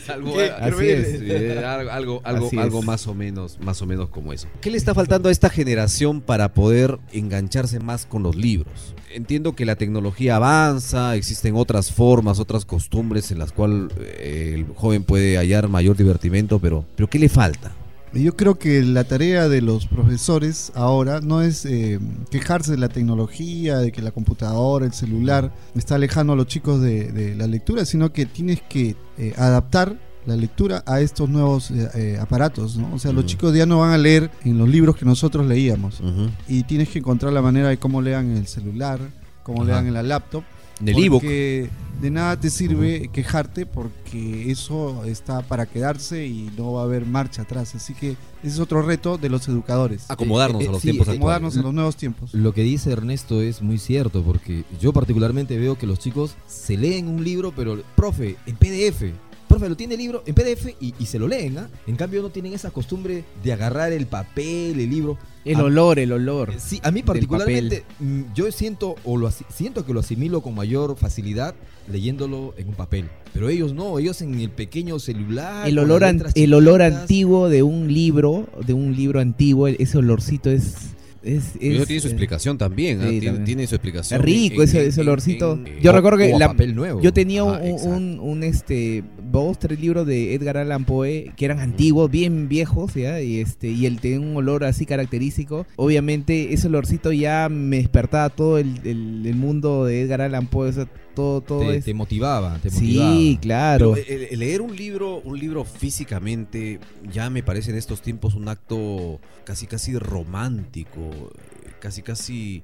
algo- 0.12 0.34
algo, 0.38 0.78
algo, 1.92 2.20
algo, 2.24 2.46
Así 2.46 2.58
algo 2.58 2.80
es. 2.80 2.84
más 2.84 3.06
o 3.06 3.14
menos, 3.14 3.58
más 3.60 3.80
o 3.82 3.86
menos 3.86 4.08
como 4.08 4.32
eso. 4.32 4.48
¿Qué 4.60 4.70
le 4.70 4.76
está 4.76 4.94
faltando 4.94 5.28
a 5.28 5.32
esta 5.32 5.50
generación 5.50 6.20
para 6.20 6.52
poder 6.54 6.98
engancharse 7.12 7.80
más 7.80 8.06
con 8.06 8.22
los 8.22 8.36
libros? 8.36 8.94
Entiendo 9.10 9.54
que 9.56 9.64
la 9.64 9.76
tecnología 9.76 10.36
avanza, 10.36 11.16
existen 11.16 11.54
otras 11.56 11.90
formas, 11.90 12.38
otras 12.40 12.64
costumbres 12.64 13.30
en 13.30 13.38
las 13.38 13.52
cuales 13.52 13.90
eh, 14.00 14.52
el 14.54 14.66
joven 14.74 15.02
puede 15.04 15.36
hallar 15.38 15.68
mayor 15.68 15.96
divertimento, 15.96 16.58
pero, 16.58 16.84
pero 16.94 17.08
¿qué 17.08 17.18
le 17.18 17.28
falta? 17.30 17.72
Yo 18.12 18.36
creo 18.36 18.58
que 18.58 18.82
la 18.82 19.04
tarea 19.04 19.48
de 19.48 19.60
los 19.60 19.86
profesores 19.86 20.72
ahora 20.74 21.20
no 21.20 21.42
es 21.42 21.64
eh, 21.64 21.98
quejarse 22.30 22.72
de 22.72 22.78
la 22.78 22.88
tecnología, 22.88 23.78
de 23.78 23.92
que 23.92 24.02
la 24.02 24.10
computadora, 24.10 24.86
el 24.86 24.92
celular 24.92 25.52
está 25.74 25.96
alejando 25.96 26.32
a 26.32 26.36
los 26.36 26.46
chicos 26.46 26.80
de, 26.80 27.12
de 27.12 27.34
la 27.34 27.46
lectura, 27.46 27.84
sino 27.84 28.12
que 28.12 28.26
tienes 28.26 28.62
que 28.62 28.96
eh, 29.18 29.34
adaptar 29.36 29.98
la 30.28 30.36
lectura 30.36 30.82
a 30.86 31.00
estos 31.00 31.28
nuevos 31.28 31.70
eh, 31.70 31.88
eh, 31.94 32.18
aparatos, 32.20 32.76
¿no? 32.76 32.92
O 32.94 32.98
sea, 32.98 33.12
los 33.12 33.24
chicos 33.24 33.54
ya 33.54 33.64
no 33.64 33.78
van 33.78 33.92
a 33.92 33.98
leer 33.98 34.30
en 34.44 34.58
los 34.58 34.68
libros 34.68 34.94
que 34.94 35.06
nosotros 35.06 35.46
leíamos 35.46 36.02
y 36.46 36.64
tienes 36.64 36.90
que 36.90 36.98
encontrar 36.98 37.32
la 37.32 37.40
manera 37.40 37.68
de 37.68 37.78
cómo 37.78 38.02
lean 38.02 38.30
en 38.32 38.36
el 38.36 38.46
celular, 38.46 39.00
cómo 39.42 39.64
lean 39.64 39.86
en 39.86 39.94
la 39.94 40.02
laptop. 40.02 40.44
En 40.80 40.88
el 40.88 41.04
ebook. 41.04 41.20
Porque 41.22 41.68
de 42.00 42.10
nada 42.10 42.38
te 42.38 42.48
sirve 42.50 43.08
quejarte 43.12 43.66
porque 43.66 44.50
eso 44.52 45.04
está 45.04 45.42
para 45.42 45.66
quedarse 45.66 46.26
y 46.26 46.50
no 46.56 46.74
va 46.74 46.82
a 46.82 46.84
haber 46.84 47.04
marcha 47.06 47.42
atrás. 47.42 47.74
Así 47.74 47.92
que 47.94 48.10
ese 48.10 48.18
es 48.54 48.60
otro 48.60 48.82
reto 48.82 49.18
de 49.18 49.28
los 49.28 49.48
educadores. 49.48 50.04
Acomodarnos 50.08 50.62
Eh, 50.62 50.66
eh, 50.66 50.68
a 50.68 50.72
los 50.72 50.80
sí, 50.82 50.88
tiempos 50.90 51.08
eh, 51.08 51.12
Acomodarnos 51.12 51.48
actuales. 51.54 51.64
a 51.64 51.66
los 51.68 51.74
nuevos 51.74 51.96
tiempos. 51.96 52.34
Lo 52.34 52.54
que 52.54 52.62
dice 52.62 52.92
Ernesto 52.92 53.42
es 53.42 53.62
muy 53.62 53.78
cierto, 53.78 54.22
porque 54.22 54.64
yo 54.80 54.92
particularmente 54.92 55.58
veo 55.58 55.76
que 55.76 55.86
los 55.88 55.98
chicos 55.98 56.36
se 56.46 56.76
leen 56.76 57.08
un 57.08 57.24
libro, 57.24 57.52
pero, 57.54 57.82
profe, 57.96 58.36
en 58.46 58.56
PDF. 58.56 59.12
Profe, 59.48 59.68
lo 59.68 59.76
tiene 59.76 59.94
el 59.94 60.00
libro 60.00 60.22
en 60.26 60.34
PDF 60.34 60.66
y, 60.80 60.94
y 60.98 61.06
se 61.06 61.18
lo 61.18 61.26
leen, 61.26 61.58
¿ah? 61.58 61.68
En 61.86 61.96
cambio 61.96 62.20
no 62.22 62.28
tienen 62.28 62.52
esa 62.52 62.70
costumbre 62.70 63.24
de 63.42 63.52
agarrar 63.52 63.92
el 63.92 64.06
papel, 64.06 64.78
el 64.78 64.90
libro. 64.90 65.16
El 65.44 65.60
olor, 65.60 65.98
el 65.98 66.12
olor. 66.12 66.52
Sí, 66.58 66.78
a 66.82 66.90
mí 66.90 67.02
particularmente, 67.02 67.84
mm, 68.00 68.34
yo 68.34 68.52
siento 68.52 68.96
o 69.04 69.16
lo 69.16 69.30
siento 69.30 69.86
que 69.86 69.94
lo 69.94 70.00
asimilo 70.00 70.42
con 70.42 70.54
mayor 70.54 70.96
facilidad 70.98 71.54
leyéndolo 71.90 72.52
en 72.58 72.68
un 72.68 72.74
papel. 72.74 73.08
Pero 73.32 73.48
ellos 73.48 73.72
no, 73.72 73.98
ellos 73.98 74.20
en 74.20 74.38
el 74.38 74.50
pequeño 74.50 74.98
celular. 74.98 75.66
El 75.66 75.78
olor, 75.78 76.04
an- 76.04 76.22
el 76.34 76.52
olor 76.54 76.82
antiguo 76.82 77.48
de 77.48 77.62
un 77.62 77.92
libro, 77.92 78.46
de 78.66 78.74
un 78.74 78.94
libro 78.94 79.20
antiguo, 79.20 79.68
ese 79.68 79.96
olorcito 79.98 80.50
es... 80.50 80.74
es, 81.22 81.56
Eso 81.60 81.82
es, 81.82 81.86
tiene 81.86 82.00
su 82.00 82.08
eh, 82.08 82.10
explicación 82.10 82.58
también, 82.58 83.00
¿ah? 83.00 83.04
sí, 83.04 83.10
tiene, 83.10 83.26
también. 83.26 83.44
tiene 83.44 83.66
su 83.66 83.74
explicación. 83.74 84.20
Es 84.20 84.24
rico 84.24 84.62
en- 84.62 84.68
ese, 84.68 84.82
en- 84.82 84.88
ese 84.88 85.00
en- 85.00 85.08
olorcito. 85.08 85.52
en- 85.54 85.80
yo 85.80 85.92
recuerdo 85.92 86.18
que 86.18 86.38
la- 86.38 86.48
papel 86.48 86.74
nuevo. 86.74 87.00
yo 87.00 87.12
tenía 87.12 87.44
un, 87.44 87.54
Ah, 87.54 87.60
un, 87.84 88.18
un, 88.20 88.42
este 88.42 89.02
dos 89.30 89.58
tres 89.58 89.78
libros 89.80 90.06
de 90.06 90.34
Edgar 90.34 90.56
Allan 90.56 90.84
Poe 90.84 91.32
que 91.36 91.44
eran 91.44 91.58
antiguos, 91.60 92.10
bien 92.10 92.48
viejos, 92.48 92.94
¿ya? 92.94 93.20
y 93.20 93.40
este 93.40 93.68
y 93.68 93.86
él 93.86 94.00
tenía 94.00 94.20
un 94.20 94.36
olor 94.36 94.64
así 94.64 94.86
característico. 94.86 95.66
Obviamente 95.76 96.54
ese 96.54 96.66
olorcito 96.68 97.12
ya 97.12 97.48
me 97.50 97.76
despertaba 97.78 98.28
todo 98.30 98.58
el, 98.58 98.78
el- 98.84 99.22
el 99.26 99.34
mundo 99.36 99.84
de 99.84 100.00
Edgar 100.02 100.20
Allan 100.22 100.46
Poe, 100.46 100.68
o 100.68 100.72
sea, 100.72 100.88
todo 101.18 101.40
todo 101.40 101.60
Te, 101.60 101.76
es- 101.78 101.84
te 101.84 101.94
motivaba, 101.94 102.58
te 102.62 102.70
motivaba. 102.70 103.12
Sí, 103.16 103.38
claro. 103.42 103.92
Pero 103.94 104.06
el- 104.08 104.28
el 104.30 104.38
leer 104.38 104.60
un 104.62 104.74
libro, 104.76 105.16
un 105.24 105.38
libro 105.38 105.64
físicamente, 105.64 106.78
ya 107.12 107.28
me 107.30 107.42
parece 107.42 107.70
en 107.72 107.76
estos 107.76 108.00
tiempos 108.02 108.34
un 108.34 108.48
acto 108.48 109.20
casi 109.44 109.66
casi 109.66 109.98
romántico, 109.98 111.00
eh, 111.10 111.70
casi 111.80 112.02
casi 112.02 112.62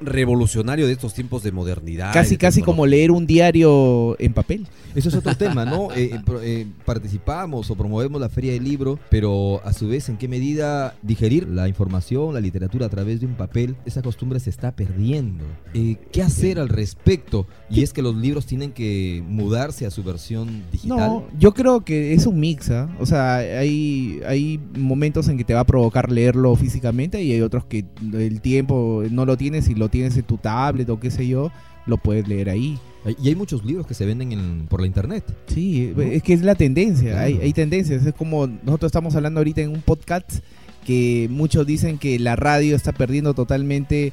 revolucionario 0.00 0.86
de 0.86 0.92
estos 0.92 1.14
tiempos 1.14 1.42
de 1.42 1.52
modernidad. 1.52 2.12
Casi 2.12 2.30
de 2.30 2.38
casi 2.38 2.62
como 2.62 2.86
leer 2.86 3.10
un 3.10 3.26
diario 3.26 4.16
en 4.20 4.32
papel. 4.32 4.66
Eso 4.94 5.08
es 5.08 5.14
otro 5.16 5.36
tema, 5.36 5.64
¿no? 5.64 5.90
Eh, 5.92 6.10
eh, 6.14 6.20
eh, 6.42 6.66
participamos 6.84 7.70
o 7.70 7.74
promovemos 7.74 8.20
la 8.20 8.28
feria 8.28 8.52
del 8.52 8.64
libro, 8.64 8.98
pero 9.10 9.60
a 9.64 9.72
su 9.72 9.88
vez, 9.88 10.08
¿en 10.08 10.16
qué 10.16 10.28
medida 10.28 10.94
digerir 11.02 11.48
la 11.48 11.68
información, 11.68 12.32
la 12.32 12.40
literatura 12.40 12.86
a 12.86 12.88
través 12.88 13.20
de 13.20 13.26
un 13.26 13.34
papel? 13.34 13.76
Esa 13.84 14.02
costumbre 14.02 14.38
se 14.38 14.50
está 14.50 14.72
perdiendo. 14.72 15.44
Eh, 15.74 15.96
¿Qué 16.12 16.22
hacer 16.22 16.60
al 16.60 16.68
respecto? 16.68 17.46
Y 17.68 17.82
es 17.82 17.92
que 17.92 18.02
los 18.02 18.14
libros 18.14 18.46
tienen 18.46 18.70
que 18.72 19.22
mudarse 19.26 19.84
a 19.84 19.90
su 19.90 20.04
versión 20.04 20.62
digital. 20.70 20.98
No, 20.98 21.26
yo 21.38 21.54
creo 21.54 21.84
que 21.84 22.14
es 22.14 22.26
un 22.26 22.38
mix, 22.38 22.70
¿ah? 22.70 22.88
O 23.00 23.06
sea, 23.06 23.36
hay, 23.36 24.20
hay 24.26 24.60
momentos 24.78 25.28
en 25.28 25.38
que 25.38 25.44
te 25.44 25.54
va 25.54 25.60
a 25.60 25.66
provocar 25.66 26.12
leerlo 26.12 26.54
físicamente 26.54 27.22
y 27.22 27.32
hay 27.32 27.40
otros 27.40 27.64
que 27.64 27.84
el 28.12 28.40
tiempo 28.40 29.02
no 29.10 29.26
lo 29.26 29.36
tienes 29.36 29.68
y 29.68 29.74
lo 29.74 29.83
tienes 29.88 30.16
en 30.16 30.24
tu 30.24 30.36
tablet 30.38 30.88
o 30.90 30.98
qué 31.00 31.10
sé 31.10 31.26
yo, 31.26 31.50
lo 31.86 31.96
puedes 31.98 32.26
leer 32.28 32.48
ahí. 32.50 32.78
Y 33.22 33.28
hay 33.28 33.34
muchos 33.34 33.64
libros 33.64 33.86
que 33.86 33.92
se 33.94 34.06
venden 34.06 34.32
en- 34.32 34.66
por 34.68 34.80
la 34.80 34.86
internet. 34.86 35.24
Sí, 35.46 35.92
¿No? 35.94 36.02
es 36.02 36.22
que 36.22 36.32
es 36.32 36.42
la 36.42 36.54
tendencia, 36.54 37.10
Claro. 37.10 37.26
hay, 37.26 37.38
hay 37.42 37.52
tendencias. 37.52 38.04
Es 38.06 38.14
como 38.14 38.46
nosotros 38.46 38.88
estamos 38.88 39.14
hablando 39.14 39.40
ahorita 39.40 39.60
en 39.60 39.70
un 39.70 39.82
podcast 39.82 40.40
que 40.86 41.28
muchos 41.30 41.66
dicen 41.66 41.98
que 41.98 42.18
la 42.18 42.36
radio 42.36 42.76
está 42.76 42.92
perdiendo 42.92 43.34
totalmente 43.34 44.12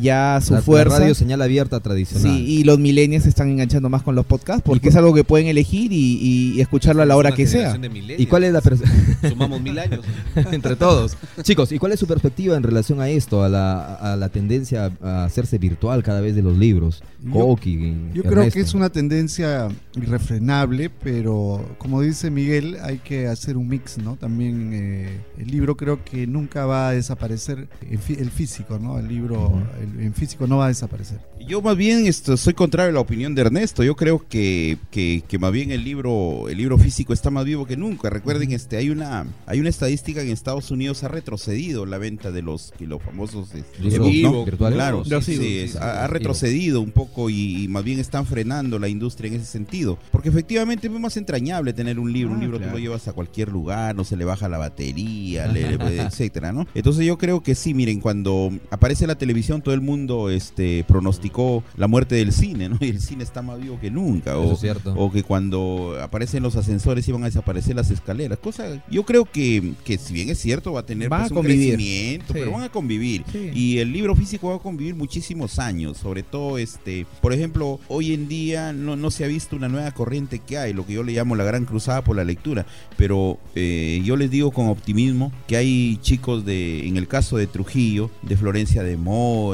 ya 0.00 0.40
su 0.42 0.52
La- 0.52 0.58
la 0.58 0.62
fuerza. 0.64 0.98
radio 0.98 1.14
señal 1.14 1.42
abierta 1.42 1.80
tradicional. 1.80 2.22
Sí, 2.36 2.44
y 2.46 2.64
los 2.64 2.78
millennials 2.78 3.24
se 3.24 3.28
están 3.28 3.48
enganchando 3.48 3.88
más 3.88 4.02
con 4.02 4.14
los 4.14 4.24
podcasts 4.26 4.62
porque 4.64 4.88
es 4.88 4.96
algo 4.96 5.14
que 5.14 5.24
pueden 5.24 5.46
elegir 5.46 5.92
y, 5.92 5.96
y- 6.20 6.52
y 6.56 6.60
escucharlo 6.60 7.02
a 7.02 7.06
la 7.06 7.16
hora 7.16 7.32
que 7.32 7.46
sea. 7.46 7.78
¿Y 8.18 8.26
cuál 8.26 8.44
es 8.44 8.52
la 8.52 8.60
Sumamos 9.28 9.60
mil 9.60 9.78
años. 9.78 10.00
entre 10.52 10.76
todos? 10.76 11.16
Chicos, 11.42 11.70
¿y 11.72 11.78
cuál 11.78 11.92
es 11.92 12.00
su 12.00 12.06
perspectiva 12.06 12.56
en 12.56 12.62
relación 12.62 13.00
a 13.00 13.08
esto, 13.08 13.42
a 13.42 13.48
la, 13.48 13.94
a 13.94 14.16
la 14.16 14.28
tendencia 14.28 14.92
a 15.02 15.24
hacerse 15.24 15.58
virtual 15.58 16.02
cada 16.02 16.20
vez 16.20 16.34
de 16.34 16.42
los 16.42 16.56
libros? 16.58 17.02
Yo- 17.22 17.32
Koki, 17.32 17.94
Yo 18.12 18.22
creo 18.22 18.50
que 18.50 18.60
es 18.60 18.74
una 18.74 18.90
tendencia 18.90 19.68
irrefrenable, 19.96 20.90
pero 20.90 21.64
como 21.78 22.00
dice 22.02 22.30
Miguel, 22.30 22.76
hay 22.82 22.98
que 22.98 23.26
hacer 23.26 23.56
un 23.56 23.68
mix, 23.68 23.98
¿no? 23.98 24.16
También 24.16 24.70
eh, 24.74 25.20
el 25.38 25.48
libro 25.50 25.76
creo 25.76 26.04
que 26.04 26.26
nunca 26.26 26.66
va 26.66 26.88
a 26.88 26.92
desaparecer, 26.92 27.68
el, 27.90 27.98
fí- 27.98 28.18
el 28.18 28.30
físico, 28.30 28.78
¿no? 28.78 28.98
El 28.98 29.08
libro 29.08 29.52
el- 29.84 30.00
en 30.00 30.14
físico 30.14 30.46
no 30.46 30.58
va 30.58 30.66
a 30.66 30.68
desaparecer. 30.68 31.18
Yo 31.46 31.60
más 31.62 31.76
bien 31.76 32.06
esto, 32.06 32.36
soy 32.36 32.54
contrario 32.54 32.90
a 32.90 32.94
la 32.94 33.00
opinión 33.00 33.34
de 33.34 33.42
Ernesto. 33.42 33.82
Yo 33.84 33.94
creo 33.96 34.26
que, 34.28 34.78
que, 34.90 35.22
que 35.28 35.38
más 35.38 35.52
bien 35.52 35.70
el 35.70 35.84
libro, 35.84 36.48
el 36.48 36.56
libro 36.58 36.78
físico 36.78 37.12
está 37.12 37.30
más 37.30 37.44
vivo 37.44 37.66
que 37.66 37.76
nunca. 37.76 38.08
Recuerden, 38.10 38.52
este, 38.52 38.76
hay 38.78 38.90
una, 38.90 39.26
hay 39.46 39.60
una 39.60 39.68
estadística 39.68 40.20
que 40.22 40.26
en 40.28 40.32
Estados 40.32 40.70
Unidos 40.70 41.04
ha 41.04 41.08
retrocedido 41.08 41.84
la 41.86 41.98
venta 41.98 42.30
de 42.32 42.42
los, 42.42 42.72
que 42.78 42.86
los 42.86 43.02
famosos 43.02 43.54
este, 43.54 43.82
Libros, 43.82 44.32
¿no? 44.32 44.44
virtuales. 44.44 44.76
Claro, 44.76 45.04
sí, 45.04 45.36
sí, 45.36 45.68
sí, 45.68 45.78
ha, 45.78 46.04
ha 46.04 46.06
retrocedido 46.06 46.80
un 46.80 46.90
poco 46.92 47.28
y, 47.30 47.64
y 47.64 47.68
más 47.68 47.84
bien 47.84 47.98
están 48.00 48.24
frenando 48.26 48.78
la 48.78 48.88
industria 48.88 49.28
en 49.28 49.34
ese 49.36 49.46
sentido. 49.46 49.98
Porque 50.12 50.30
efectivamente 50.30 50.86
es 50.86 50.92
más 50.92 51.16
entrañable 51.18 51.72
tener 51.74 51.98
un 51.98 52.12
libro. 52.12 52.32
un 52.32 52.38
Ah, 52.38 52.42
libro 52.42 52.56
claro. 52.58 52.72
tú 52.72 52.78
lo 52.78 52.82
llevas 52.82 53.06
a 53.08 53.12
cualquier 53.12 53.50
lugar, 53.50 53.94
no 53.94 54.04
se 54.04 54.16
le 54.16 54.24
baja 54.24 54.48
la 54.48 54.58
batería, 54.58 55.46
le- 55.46 55.76
le- 55.76 56.00
etcétera, 56.02 56.52
¿no? 56.52 56.66
Entonces 56.74 57.04
yo 57.06 57.18
creo 57.18 57.42
que 57.42 57.54
sí, 57.54 57.74
miren, 57.74 58.00
cuando 58.00 58.50
aparece 58.70 59.06
la 59.06 59.14
televisión 59.16 59.62
todo 59.64 59.74
el 59.74 59.80
mundo 59.80 60.30
este 60.30 60.84
pronosticó 60.86 61.64
la 61.76 61.88
muerte 61.88 62.14
del 62.14 62.32
cine, 62.32 62.68
¿no? 62.68 62.78
Y 62.84 62.90
el 62.90 63.00
cine 63.00 63.24
está 63.24 63.42
más 63.42 63.60
vivo 63.60 63.78
que 63.80 63.90
nunca. 63.90 64.30
Eso 64.32 64.40
O, 64.42 64.52
es 64.52 64.60
cierto. 64.60 64.94
o 64.96 65.10
que 65.10 65.22
cuando 65.22 65.96
aparecen 66.00 66.42
los 66.42 66.54
ascensores 66.56 67.08
iban 67.08 67.22
a 67.22 67.26
desaparecer 67.26 67.74
las 67.74 67.90
escaleras. 67.90 68.38
Cosa, 68.38 68.82
yo 68.90 69.04
creo 69.04 69.24
que, 69.24 69.72
que 69.84 69.98
si 69.98 70.12
bien 70.12 70.28
es 70.30 70.38
cierto, 70.38 70.72
va 70.72 70.80
a 70.80 70.86
tener 70.86 71.08
Van 71.08 71.22
pues, 71.22 71.32
a 71.32 71.34
un 71.34 71.42
crecimiento, 71.46 72.26
Sí. 72.28 72.32
pero 72.34 72.52
van 72.52 72.62
a 72.64 72.68
convivir. 72.68 73.24
Sí. 73.32 73.50
Y 73.54 73.78
el 73.78 73.92
libro 73.92 74.14
físico 74.14 74.50
va 74.50 74.56
a 74.56 74.58
convivir 74.58 74.94
muchísimos 74.94 75.58
años. 75.58 75.96
Sobre 75.98 76.22
todo, 76.22 76.58
este, 76.58 77.06
por 77.22 77.32
ejemplo, 77.32 77.80
hoy 77.88 78.12
en 78.12 78.28
día 78.28 78.72
no, 78.72 78.96
no 78.96 79.10
se 79.10 79.24
ha 79.24 79.28
visto 79.28 79.56
una 79.56 79.68
nueva 79.68 79.90
corriente 79.92 80.38
que 80.40 80.58
hay, 80.58 80.72
lo 80.72 80.84
que 80.86 80.92
yo 80.92 81.02
le 81.02 81.12
llamo 81.12 81.34
la 81.36 81.44
gran 81.44 81.64
cruzada 81.64 82.04
por 82.04 82.16
la 82.16 82.24
lectura. 82.24 82.66
Pero 82.96 83.38
eh, 83.54 84.02
yo 84.04 84.16
les 84.16 84.30
digo 84.30 84.50
con 84.50 84.68
optimismo 84.68 85.32
que 85.46 85.56
hay 85.56 85.98
chicos 86.02 86.44
de, 86.44 86.86
en 86.86 86.96
el 86.96 87.08
caso 87.08 87.36
de 87.36 87.46
Trujillo, 87.46 88.10
de 88.22 88.36
Florencia 88.36 88.82
de 88.82 88.96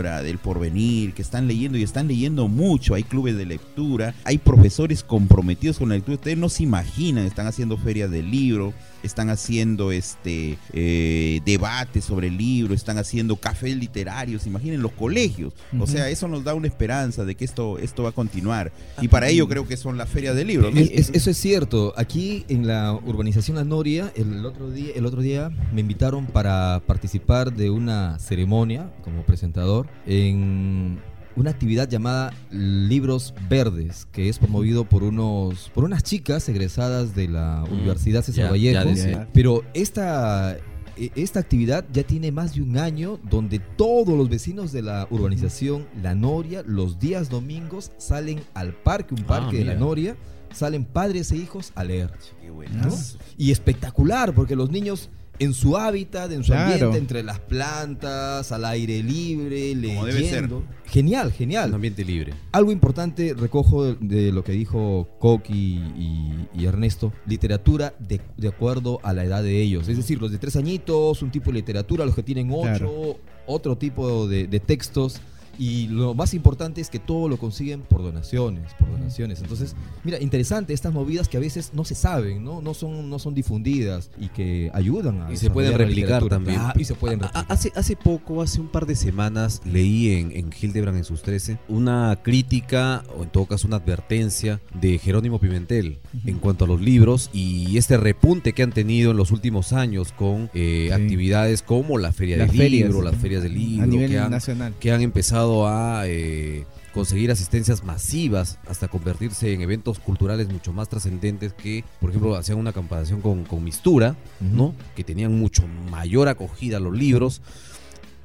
Del 0.01 0.39
Porvenir, 0.39 1.13
que 1.13 1.21
están 1.21 1.47
leyendo 1.47 1.77
y 1.77 1.83
están 1.83 2.09
leyendo 2.09 2.49
mucho. 2.49 2.95
Hay 2.95 3.03
clubes 3.03 3.37
de 3.37 3.45
lectura, 3.45 4.15
hay 4.25 4.39
profesores 4.39 5.05
comprometidos 5.05 5.79
con 5.79 5.91
la 5.91 5.97
lectura. 5.97 6.15
Ustedes 6.15 6.39
no 6.39 6.49
se 6.49 6.63
imaginan, 6.63 7.27
están 7.27 7.47
haciendo 7.47 7.77
ferias 7.77 8.11
de 8.11 8.23
libro, 8.23 8.73
están 9.03 9.31
haciendo 9.31 9.93
este 9.93 10.59
eh, 10.73 11.41
debates 11.45 12.05
sobre 12.05 12.29
el 12.29 12.37
libro, 12.37 12.75
están 12.75 12.99
haciendo 12.99 13.37
cafés 13.37 13.77
literarios, 13.77 14.47
imaginen 14.47 14.83
los 14.83 14.93
colegios. 14.93 15.53
O 15.79 15.87
sea, 15.87 16.09
eso 16.09 16.29
nos 16.29 16.45
da 16.45 16.55
una 16.55 16.67
esperanza 16.67 17.25
de 17.25 17.35
que 17.35 17.45
esto, 17.45 17.79
esto 17.79 18.03
va 18.03 18.11
a 18.11 18.13
continuar. 18.13 18.73
Y 19.01 19.09
para 19.09 19.29
ello 19.29 19.49
creo 19.49 19.67
que 19.67 19.77
son 19.77 19.97
las 19.99 20.09
ferias 20.09 20.35
de 20.37 20.45
libros. 20.45 20.73
¿no? 20.75 20.81
Es- 20.81 21.11
eso 21.13 21.31
es 21.31 21.37
cierto. 21.37 21.93
Aquí 21.97 22.45
en 22.49 22.67
la 22.67 22.93
urbanización 22.93 23.57
La 23.57 23.65
Noria, 23.65 24.13
el 24.17 24.45
otro 24.45 24.71
día, 24.71 24.93
el 24.95 25.07
otro 25.07 25.23
día 25.23 25.51
me 25.73 25.81
invitaron 25.81 26.27
para 26.27 26.83
participar 26.87 27.53
de 27.53 27.71
una 27.71 28.19
ceremonia 28.19 28.91
como 29.03 29.23
presentador 29.23 29.87
en 30.07 30.99
una 31.37 31.51
actividad 31.51 31.89
llamada 31.89 32.33
Libros 32.51 33.35
Verdes, 33.49 34.07
que 34.13 34.29
es 34.29 34.39
promovido 34.39 34.85
por 34.85 35.03
unos 35.03 35.71
por 35.75 35.85
unas 35.85 36.03
chicas 36.03 36.49
egresadas 36.49 37.15
de 37.15 37.29
la 37.29 37.65
Mm, 37.69 37.73
Universidad 37.73 38.23
César 38.23 38.45
ya, 38.47 38.51
Vallejo. 38.51 38.93
ya. 38.95 39.29
Pero 39.33 39.63
esta 39.75 40.57
e- 40.97 41.11
esta 41.15 41.41
actividad 41.41 41.85
ya 41.93 42.03
tiene 42.03 42.31
más 42.33 42.55
de 42.55 42.63
un 42.63 42.77
año 42.77 43.19
donde 43.31 43.59
todos 43.59 44.17
los 44.19 44.29
vecinos 44.29 44.71
de 44.73 44.83
la 44.83 45.07
urbanización 45.11 45.87
La 46.03 46.15
Noria 46.15 46.63
los 46.67 46.99
días 46.99 47.31
domingos 47.31 47.93
salen 47.97 48.41
al 48.55 48.75
parque, 48.75 49.15
un 49.15 49.23
Ah, 49.23 49.27
parque 49.27 49.59
de 49.59 49.65
La. 49.65 49.75
Noria, 49.77 50.17
salen 50.53 50.85
padres 50.85 51.31
e 51.33 51.37
hijos 51.37 51.73
a 51.77 51.85
leer. 51.85 52.11
Qué 52.43 52.51
buenas. 52.51 53.17
Y 53.39 53.51
espectacular, 53.53 54.35
porque 54.35 54.57
los 54.57 54.71
niños 54.71 55.09
en 55.41 55.55
su 55.55 55.77
hábitat, 55.77 56.31
en 56.31 56.45
su 56.45 56.53
Claro. 56.53 56.73
ambiente, 56.75 56.99
entre 56.99 57.23
las 57.25 57.41
plantas, 57.41 58.53
al 58.53 58.65
aire 58.67 59.03
libre, 59.03 59.73
Como 59.95 60.07
debe 60.07 60.21
ser. 60.21 60.33
leyendo. 60.43 60.63
Genial, 60.87 61.29
Un 61.29 61.33
genial. 61.33 61.75
ambiente 61.75 62.05
libre. 62.05 62.35
Algo 62.53 62.71
importante 62.73 63.35
recojo 63.35 63.85
de, 63.85 63.97
de 64.01 64.33
lo 64.33 64.45
que 64.45 64.53
dijo 64.53 65.09
Coqui 65.19 65.81
y, 65.97 66.47
y 66.55 66.67
Ernesto, 66.67 67.13
literatura 67.27 67.95
de, 67.99 68.21
de 68.37 68.49
acuerdo 68.49 69.01
a 69.03 69.13
la 69.13 69.25
edad 69.25 69.43
de 69.43 69.61
ellos. 69.63 69.89
Es 69.89 69.97
decir, 69.97 70.21
los 70.21 70.31
de 70.31 70.39
tres 70.39 70.57
añitos, 70.57 71.23
un 71.23 71.31
tipo 71.31 71.47
de 71.47 71.55
literatura, 71.55 72.05
los 72.05 72.15
que 72.15 72.23
tienen 72.23 72.51
ocho, 72.53 72.63
Claro. 72.63 73.17
otro 73.47 73.77
tipo 73.79 74.29
de, 74.29 74.47
de 74.47 74.61
textos. 74.61 75.21
Y 75.61 75.89
lo 75.89 76.15
más 76.15 76.33
importante 76.33 76.81
es 76.81 76.89
que 76.89 76.99
todo 76.99 77.29
lo 77.29 77.37
consiguen 77.37 77.83
por 77.83 78.03
donaciones, 78.03 78.73
por 78.79 78.91
donaciones. 78.91 79.41
Entonces, 79.43 79.77
mira, 80.05 80.19
interesante 80.21 80.73
estas 80.73 80.95
movidas 80.95 81.29
que 81.29 81.37
a 81.37 81.41
veces 81.41 81.73
no 81.75 81.85
se 81.85 81.95
saben, 81.95 82.43
¿no? 82.43 82.63
No 82.63 82.73
son, 82.73 83.11
no 83.11 83.19
son 83.19 83.35
difundidas 83.35 84.11
y 84.19 84.29
que 84.29 84.71
ayudan 84.73 85.21
a 85.21 85.31
Y 85.33 85.37
se 85.37 85.51
pueden 85.51 85.77
replicar 85.77 86.27
también. 86.29 86.59
Ah, 86.61 86.73
y 86.79 86.85
se 86.85 86.95
pueden 86.95 87.23
A- 87.23 87.27
a- 87.27 87.29
replicar. 87.29 87.47
Hace, 87.53 87.73
hace 87.77 87.95
poco, 87.97 88.41
hace 88.41 88.59
un 88.59 88.69
par 88.69 88.87
de 88.87 88.97
semanas, 88.97 89.61
leí 89.67 90.13
en, 90.15 90.33
en 90.33 90.51
Hildebrand 90.59 90.97
en 90.97 91.05
sus 91.05 91.21
13 91.23 91.59
una 91.69 92.19
crítica, 92.23 93.05
o 93.19 93.23
en 93.25 93.29
todo 93.29 93.45
caso 93.45 93.67
una 93.67 93.77
advertencia 93.77 94.61
de 94.81 94.99
Jerónimo 94.99 95.39
Pimentel 95.41 95.99
en 96.25 96.39
cuanto 96.39 96.65
a 96.65 96.69
los 96.69 96.81
libros 96.81 97.29
y 97.35 97.77
este 97.77 97.99
repunte 97.99 98.55
que 98.55 98.63
han 98.63 98.73
tenido 98.73 99.11
en 99.11 99.19
los 99.19 99.31
últimos 99.31 99.75
años 99.75 100.13
con 100.13 100.49
eh, 100.55 100.87
Sí. 100.87 100.91
actividades 100.93 101.61
como 101.63 101.99
la 101.99 102.13
Feria 102.13 102.39
Las 102.39 102.49
del 102.49 102.57
ferias, 102.57 102.89
Libro, 102.89 103.03
las 103.03 103.17
ferias 103.17 103.43
del 103.43 103.53
a 103.53 103.57
libro, 103.57 103.87
nivel 103.89 104.11
que 104.11 104.19
han, 104.19 104.31
nacional. 104.31 104.75
que 104.81 104.93
han 104.93 105.03
empezado 105.03 105.50
a 105.67 106.03
eh, 106.07 106.67
conseguir 106.93 107.31
asistencias 107.31 107.85
masivas 107.85 108.59
hasta 108.69 108.89
convertirse 108.89 109.53
en 109.53 109.61
eventos 109.61 109.99
culturales 109.99 110.49
mucho 110.49 110.73
más 110.73 110.89
trascendentes 110.89 111.53
que, 111.53 111.85
por 112.01 112.11
ejemplo, 112.11 112.35
hacían 112.37 112.59
una 112.59 112.73
comparación 112.73 113.21
con, 113.21 113.45
con 113.45 113.63
Mistura, 113.63 114.17
¿no? 114.41 114.75
Que 114.97 115.05
tenían 115.05 115.39
mucho 115.39 115.63
mayor 115.91 116.29
acogida 116.29 116.79
a 116.79 116.81
los 116.81 116.97
libros. 116.97 117.43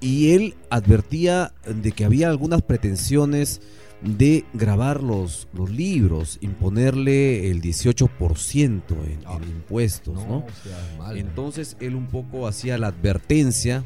Y 0.01 0.31
él 0.31 0.55
advertía 0.69 1.53
de 1.65 1.91
que 1.91 2.05
había 2.05 2.29
algunas 2.29 2.61
pretensiones 2.61 3.61
de 4.01 4.45
grabar 4.53 5.01
los, 5.01 5.47
los 5.53 5.69
libros, 5.69 6.37
imponerle 6.41 7.49
el 7.49 7.61
18% 7.61 8.81
en, 8.89 9.19
Ah, 9.25 9.39
en 9.41 9.49
impuestos, 9.49 10.15
¿no? 10.15 10.37
o 10.37 10.45
sea, 10.63 10.95
mal. 10.97 11.17
Entonces 11.17 11.77
él 11.79 11.95
un 11.95 12.07
poco 12.07 12.47
hacía 12.47 12.77
la 12.77 12.87
advertencia 12.87 13.83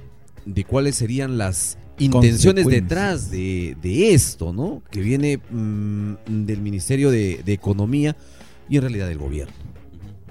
de 0.54 0.64
cuáles 0.64 0.96
serían 0.96 1.38
las 1.38 1.78
intenciones 1.98 2.66
detrás 2.68 3.30
de, 3.30 3.76
de 3.82 4.14
esto, 4.14 4.54
¿no? 4.54 4.82
Que 4.90 5.02
viene 5.02 5.38
mm, 5.38 6.14
del 6.46 6.62
Ministerio 6.62 7.12
de, 7.12 7.42
de 7.44 7.54
Economía 7.54 8.16
y 8.70 8.78
en 8.78 8.82
realidad 8.84 9.08
del 9.08 9.18
gobierno. 9.18 9.54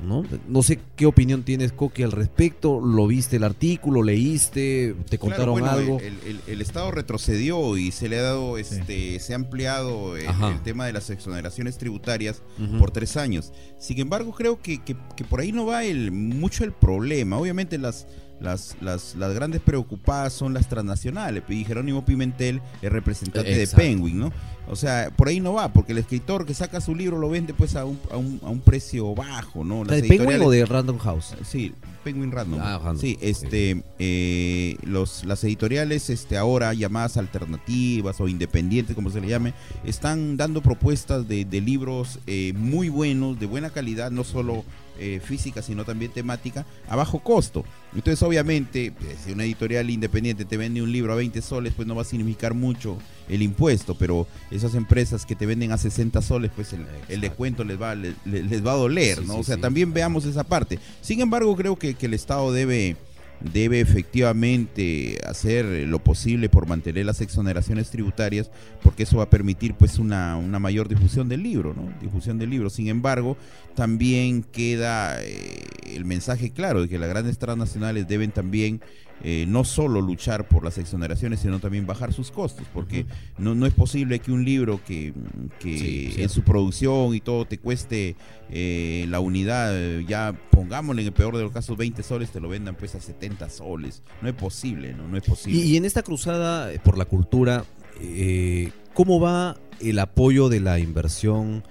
¿no? 0.00 0.22
no 0.48 0.62
sé 0.62 0.78
qué 0.94 1.06
opinión 1.06 1.42
tienes, 1.42 1.72
Coqui, 1.72 2.04
al 2.04 2.12
respecto. 2.12 2.80
¿Lo 2.80 3.08
viste 3.08 3.34
el 3.34 3.42
artículo? 3.42 4.04
¿Leíste? 4.04 4.94
¿Te 5.10 5.18
Claro, 5.18 5.20
contaron 5.20 5.52
bueno, 5.54 5.70
algo? 5.70 5.98
El, 5.98 6.14
el- 6.24 6.40
el 6.46 6.60
Estado 6.60 6.92
retrocedió 6.92 7.76
y 7.76 7.90
se 7.90 8.08
le 8.08 8.18
ha 8.20 8.22
dado, 8.22 8.58
este, 8.58 9.18
se 9.18 9.32
ha 9.32 9.36
ampliado 9.36 10.16
el, 10.16 10.28
Ajá. 10.28 10.52
el 10.52 10.60
tema 10.62 10.86
de 10.86 10.92
las 10.92 11.10
exoneraciones 11.10 11.78
tributarias 11.78 12.42
por 12.78 12.92
tres 12.92 13.16
años. 13.16 13.52
Sin 13.80 13.98
embargo, 13.98 14.32
creo 14.32 14.62
que, 14.62 14.78
que- 14.84 14.96
que 15.16 15.24
por 15.24 15.40
ahí 15.40 15.50
no 15.50 15.66
va 15.66 15.84
el, 15.84 16.12
mucho 16.12 16.62
el 16.62 16.70
problema. 16.72 17.36
Obviamente 17.36 17.76
las, 17.76 18.06
las, 18.40 18.76
las, 18.80 19.14
las 19.16 19.34
grandes 19.34 19.60
preocupadas 19.60 20.32
son 20.32 20.54
las 20.54 20.68
transnacionales. 20.68 21.42
Y 21.48 21.64
Jerónimo 21.64 22.04
Pimentel 22.04 22.60
es 22.82 22.92
representante 22.92 23.54
de. 23.54 23.66
Penguin, 23.68 24.18
¿no? 24.18 24.32
O 24.70 24.76
sea, 24.76 25.10
por 25.16 25.28
ahí 25.28 25.40
no 25.40 25.54
va, 25.54 25.72
porque 25.72 25.92
el 25.92 25.98
escritor 25.98 26.44
que 26.44 26.52
saca 26.52 26.80
su 26.82 26.94
libro 26.94 27.16
lo 27.18 27.30
vende 27.30 27.54
pues 27.54 27.74
a 27.74 27.86
un, 27.86 27.98
a 28.10 28.18
un, 28.18 28.38
a 28.44 28.50
un 28.50 28.60
precio 28.60 29.14
bajo, 29.14 29.64
¿no? 29.64 29.82
¿La 29.84 29.92
Las 29.92 30.02
¿De 30.02 30.08
Penguin 30.08 30.28
editoriales- 30.30 30.46
o 30.46 30.50
de 30.50 30.66
Random 30.66 30.98
House? 30.98 31.34
Sí, 31.42 31.72
Penguin 32.04 32.30
Random. 32.30 32.60
Ah, 32.62 32.76
Random. 32.78 32.98
Sí, 33.00 33.16
este, 33.22 33.82
eh, 33.98 34.76
los, 34.82 35.24
las 35.24 35.42
editoriales 35.44 36.10
este, 36.10 36.36
ahora 36.36 36.74
llamadas 36.74 37.16
alternativas 37.16 38.20
o 38.20 38.28
independientes, 38.28 38.94
como 38.94 39.10
se 39.10 39.22
le 39.22 39.28
llame, 39.28 39.54
están 39.84 40.36
dando 40.36 40.60
propuestas 40.60 41.26
de, 41.28 41.46
de 41.46 41.60
libros 41.62 42.18
eh, 42.26 42.52
muy 42.54 42.90
buenos, 42.90 43.40
de 43.40 43.46
buena 43.46 43.70
calidad, 43.70 44.10
no 44.10 44.22
solo 44.22 44.64
eh, 44.98 45.20
física, 45.24 45.62
sino 45.62 45.84
también 45.84 46.12
temática, 46.12 46.66
a 46.88 46.96
bajo 46.96 47.20
costo. 47.20 47.64
Entonces, 47.94 48.22
obviamente, 48.22 48.92
pues, 48.98 49.16
si 49.24 49.32
una 49.32 49.44
editorial 49.44 49.88
independiente 49.90 50.44
te 50.44 50.56
vende 50.56 50.82
un 50.82 50.92
libro 50.92 51.12
a 51.12 51.16
20 51.16 51.40
soles, 51.42 51.72
pues 51.74 51.86
no 51.88 51.94
va 51.94 52.02
a 52.02 52.04
significar 52.04 52.54
mucho 52.54 52.98
el 53.28 53.42
impuesto, 53.42 53.94
pero 53.94 54.26
esas 54.50 54.74
empresas 54.74 55.24
que 55.26 55.34
te 55.36 55.46
venden 55.46 55.72
a 55.72 55.78
60 55.78 56.20
soles, 56.22 56.50
pues 56.54 56.74
el, 57.08 57.20
descuento 57.20 57.64
les 57.64 57.80
va, 57.80 57.94
les, 57.94 58.14
les 58.24 58.66
va 58.66 58.72
a 58.72 58.76
doler, 58.76 59.18
Sí, 59.18 59.24
¿no? 59.26 59.34
sí, 59.34 59.40
o 59.40 59.44
sea, 59.44 59.56
sí. 59.56 59.60
también 59.60 59.92
veamos 59.92 60.24
esa 60.24 60.44
parte. 60.44 60.78
Sin 61.00 61.20
embargo, 61.20 61.54
creo 61.56 61.76
que, 61.76 61.94
que 61.94 62.06
el 62.06 62.14
Estado 62.14 62.52
debe 62.52 62.96
debe 63.40 63.80
efectivamente 63.80 65.18
hacer 65.26 65.64
lo 65.88 65.98
posible 66.00 66.48
por 66.48 66.66
mantener 66.66 67.06
las 67.06 67.20
exoneraciones 67.20 67.90
tributarias, 67.90 68.50
porque 68.82 69.04
eso 69.04 69.18
va 69.18 69.24
a 69.24 69.30
permitir 69.30 69.74
pues 69.74 69.98
una, 69.98 70.36
una 70.36 70.58
mayor 70.58 70.88
difusión 70.88 71.28
del 71.28 71.42
libro, 71.42 71.74
¿no? 71.74 71.92
Difusión 72.00 72.38
del 72.38 72.50
libro. 72.50 72.70
Sin 72.70 72.88
embargo, 72.88 73.36
también 73.74 74.42
queda 74.42 75.22
eh, 75.22 75.64
el 75.86 76.04
mensaje 76.04 76.50
claro 76.50 76.82
de 76.82 76.88
que 76.88 76.98
las 76.98 77.08
grandes 77.08 77.38
transnacionales 77.38 78.08
deben 78.08 78.30
también 78.30 78.80
eh, 79.24 79.46
no 79.48 79.64
solo 79.64 80.00
luchar 80.00 80.46
por 80.46 80.64
las 80.64 80.78
exoneraciones, 80.78 81.40
sino 81.40 81.58
también 81.58 81.86
bajar 81.86 82.12
sus 82.12 82.30
costos, 82.30 82.66
porque 82.72 83.04
no, 83.36 83.54
no 83.54 83.66
es 83.66 83.74
posible 83.74 84.20
que 84.20 84.30
un 84.30 84.44
libro 84.44 84.80
que, 84.84 85.12
que 85.58 85.78
Sí, 85.78 86.14
en 86.18 86.28
su 86.28 86.42
producción 86.42 87.14
y 87.14 87.20
todo 87.20 87.44
te 87.44 87.58
cueste 87.58 88.16
eh, 88.50 89.06
la 89.08 89.18
unidad, 89.20 90.00
ya 90.00 90.38
pongámosle 90.50 91.02
en 91.02 91.08
el 91.08 91.14
peor 91.14 91.36
de 91.36 91.42
los 91.42 91.52
casos 91.52 91.76
20 91.76 92.02
soles, 92.02 92.30
te 92.30 92.40
lo 92.40 92.48
vendan 92.48 92.76
pues 92.76 92.94
a 92.94 93.00
70 93.00 93.48
soles. 93.48 94.02
No 94.22 94.28
es 94.28 94.34
posible, 94.34 94.94
no, 94.94 95.08
no 95.08 95.16
es 95.16 95.24
posible. 95.24 95.58
Y, 95.58 95.72
y 95.72 95.76
en 95.76 95.84
esta 95.84 96.02
cruzada 96.02 96.72
eh, 96.72 96.78
por 96.78 96.96
la 96.96 97.04
cultura, 97.04 97.64
eh, 98.00 98.70
¿cómo 98.94 99.18
va 99.18 99.56
el 99.80 99.98
apoyo 99.98 100.48
de 100.48 100.60
la 100.60 100.78
inversión 100.78 101.64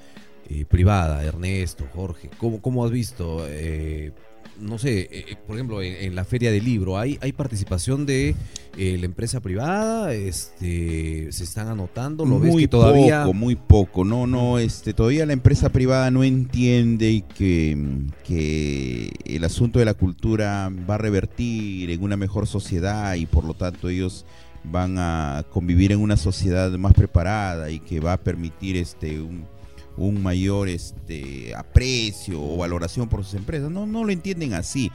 privada, 0.70 1.24
Ernesto, 1.26 1.86
Jorge? 1.94 2.30
¿Cómo, 2.38 2.62
cómo 2.62 2.86
has 2.86 2.92
visto? 2.92 3.46
No 4.60 4.78
sé, 4.78 5.00
eh, 5.00 5.10
eh, 5.12 5.36
por 5.46 5.56
ejemplo, 5.56 5.82
en, 5.82 5.94
en 5.96 6.16
la 6.16 6.26
feria 6.26 6.52
del 6.52 6.66
libro, 6.66 6.98
¿hay, 6.98 7.18
hay 7.22 7.32
participación 7.32 8.06
de 8.06 8.36
eh, 8.78 8.98
la 9.00 9.06
empresa 9.06 9.40
privada? 9.40 10.14
Este, 10.14 11.32
¿Se 11.32 11.44
están 11.44 11.68
anotando? 11.68 12.26
¿Lo 12.26 12.40
ves 12.40 12.52
muy 12.52 12.64
que 12.64 12.68
todavía...? 12.68 13.24
poco, 13.24 13.34
muy 13.34 13.56
poco. 13.56 14.06
No, 14.06 14.28
no, 14.28 14.60
este, 14.60 14.94
todavía 14.94 15.26
la 15.26 15.34
empresa 15.34 15.70
privada 15.70 16.12
no 16.12 16.24
entiende 16.24 17.24
que, 17.36 17.78
que 18.26 19.12
el 19.26 19.44
asunto 19.44 19.80
de 19.80 19.86
la 19.86 19.94
cultura 19.94 20.72
va 20.90 20.96
a 20.96 21.00
revertir 21.00 21.90
en 21.92 22.04
una 22.04 22.18
mejor 22.18 22.48
sociedad 22.48 23.16
y 23.16 23.26
por 23.26 23.44
lo 23.44 23.54
tanto 23.54 23.90
ellos 23.90 24.26
van 24.64 24.98
a 24.98 25.46
convivir 25.50 25.92
en 25.92 26.00
una 26.00 26.18
sociedad 26.18 26.72
más 26.72 26.94
preparada 26.94 27.72
y 27.72 27.80
que 27.80 28.00
va 28.00 28.14
a 28.14 28.18
permitir 28.18 28.76
este 28.78 29.22
un, 29.22 29.46
un 29.98 30.22
mayor 30.22 30.70
este 30.70 31.54
aprecio 31.56 32.42
o 32.42 32.58
valoración 32.58 33.10
por 33.10 33.24
sus 33.24 33.34
empresas. 33.34 33.70
No, 33.72 33.86
no 33.86 34.04
lo 34.04 34.12
entienden 34.12 34.54
así. 34.54 34.92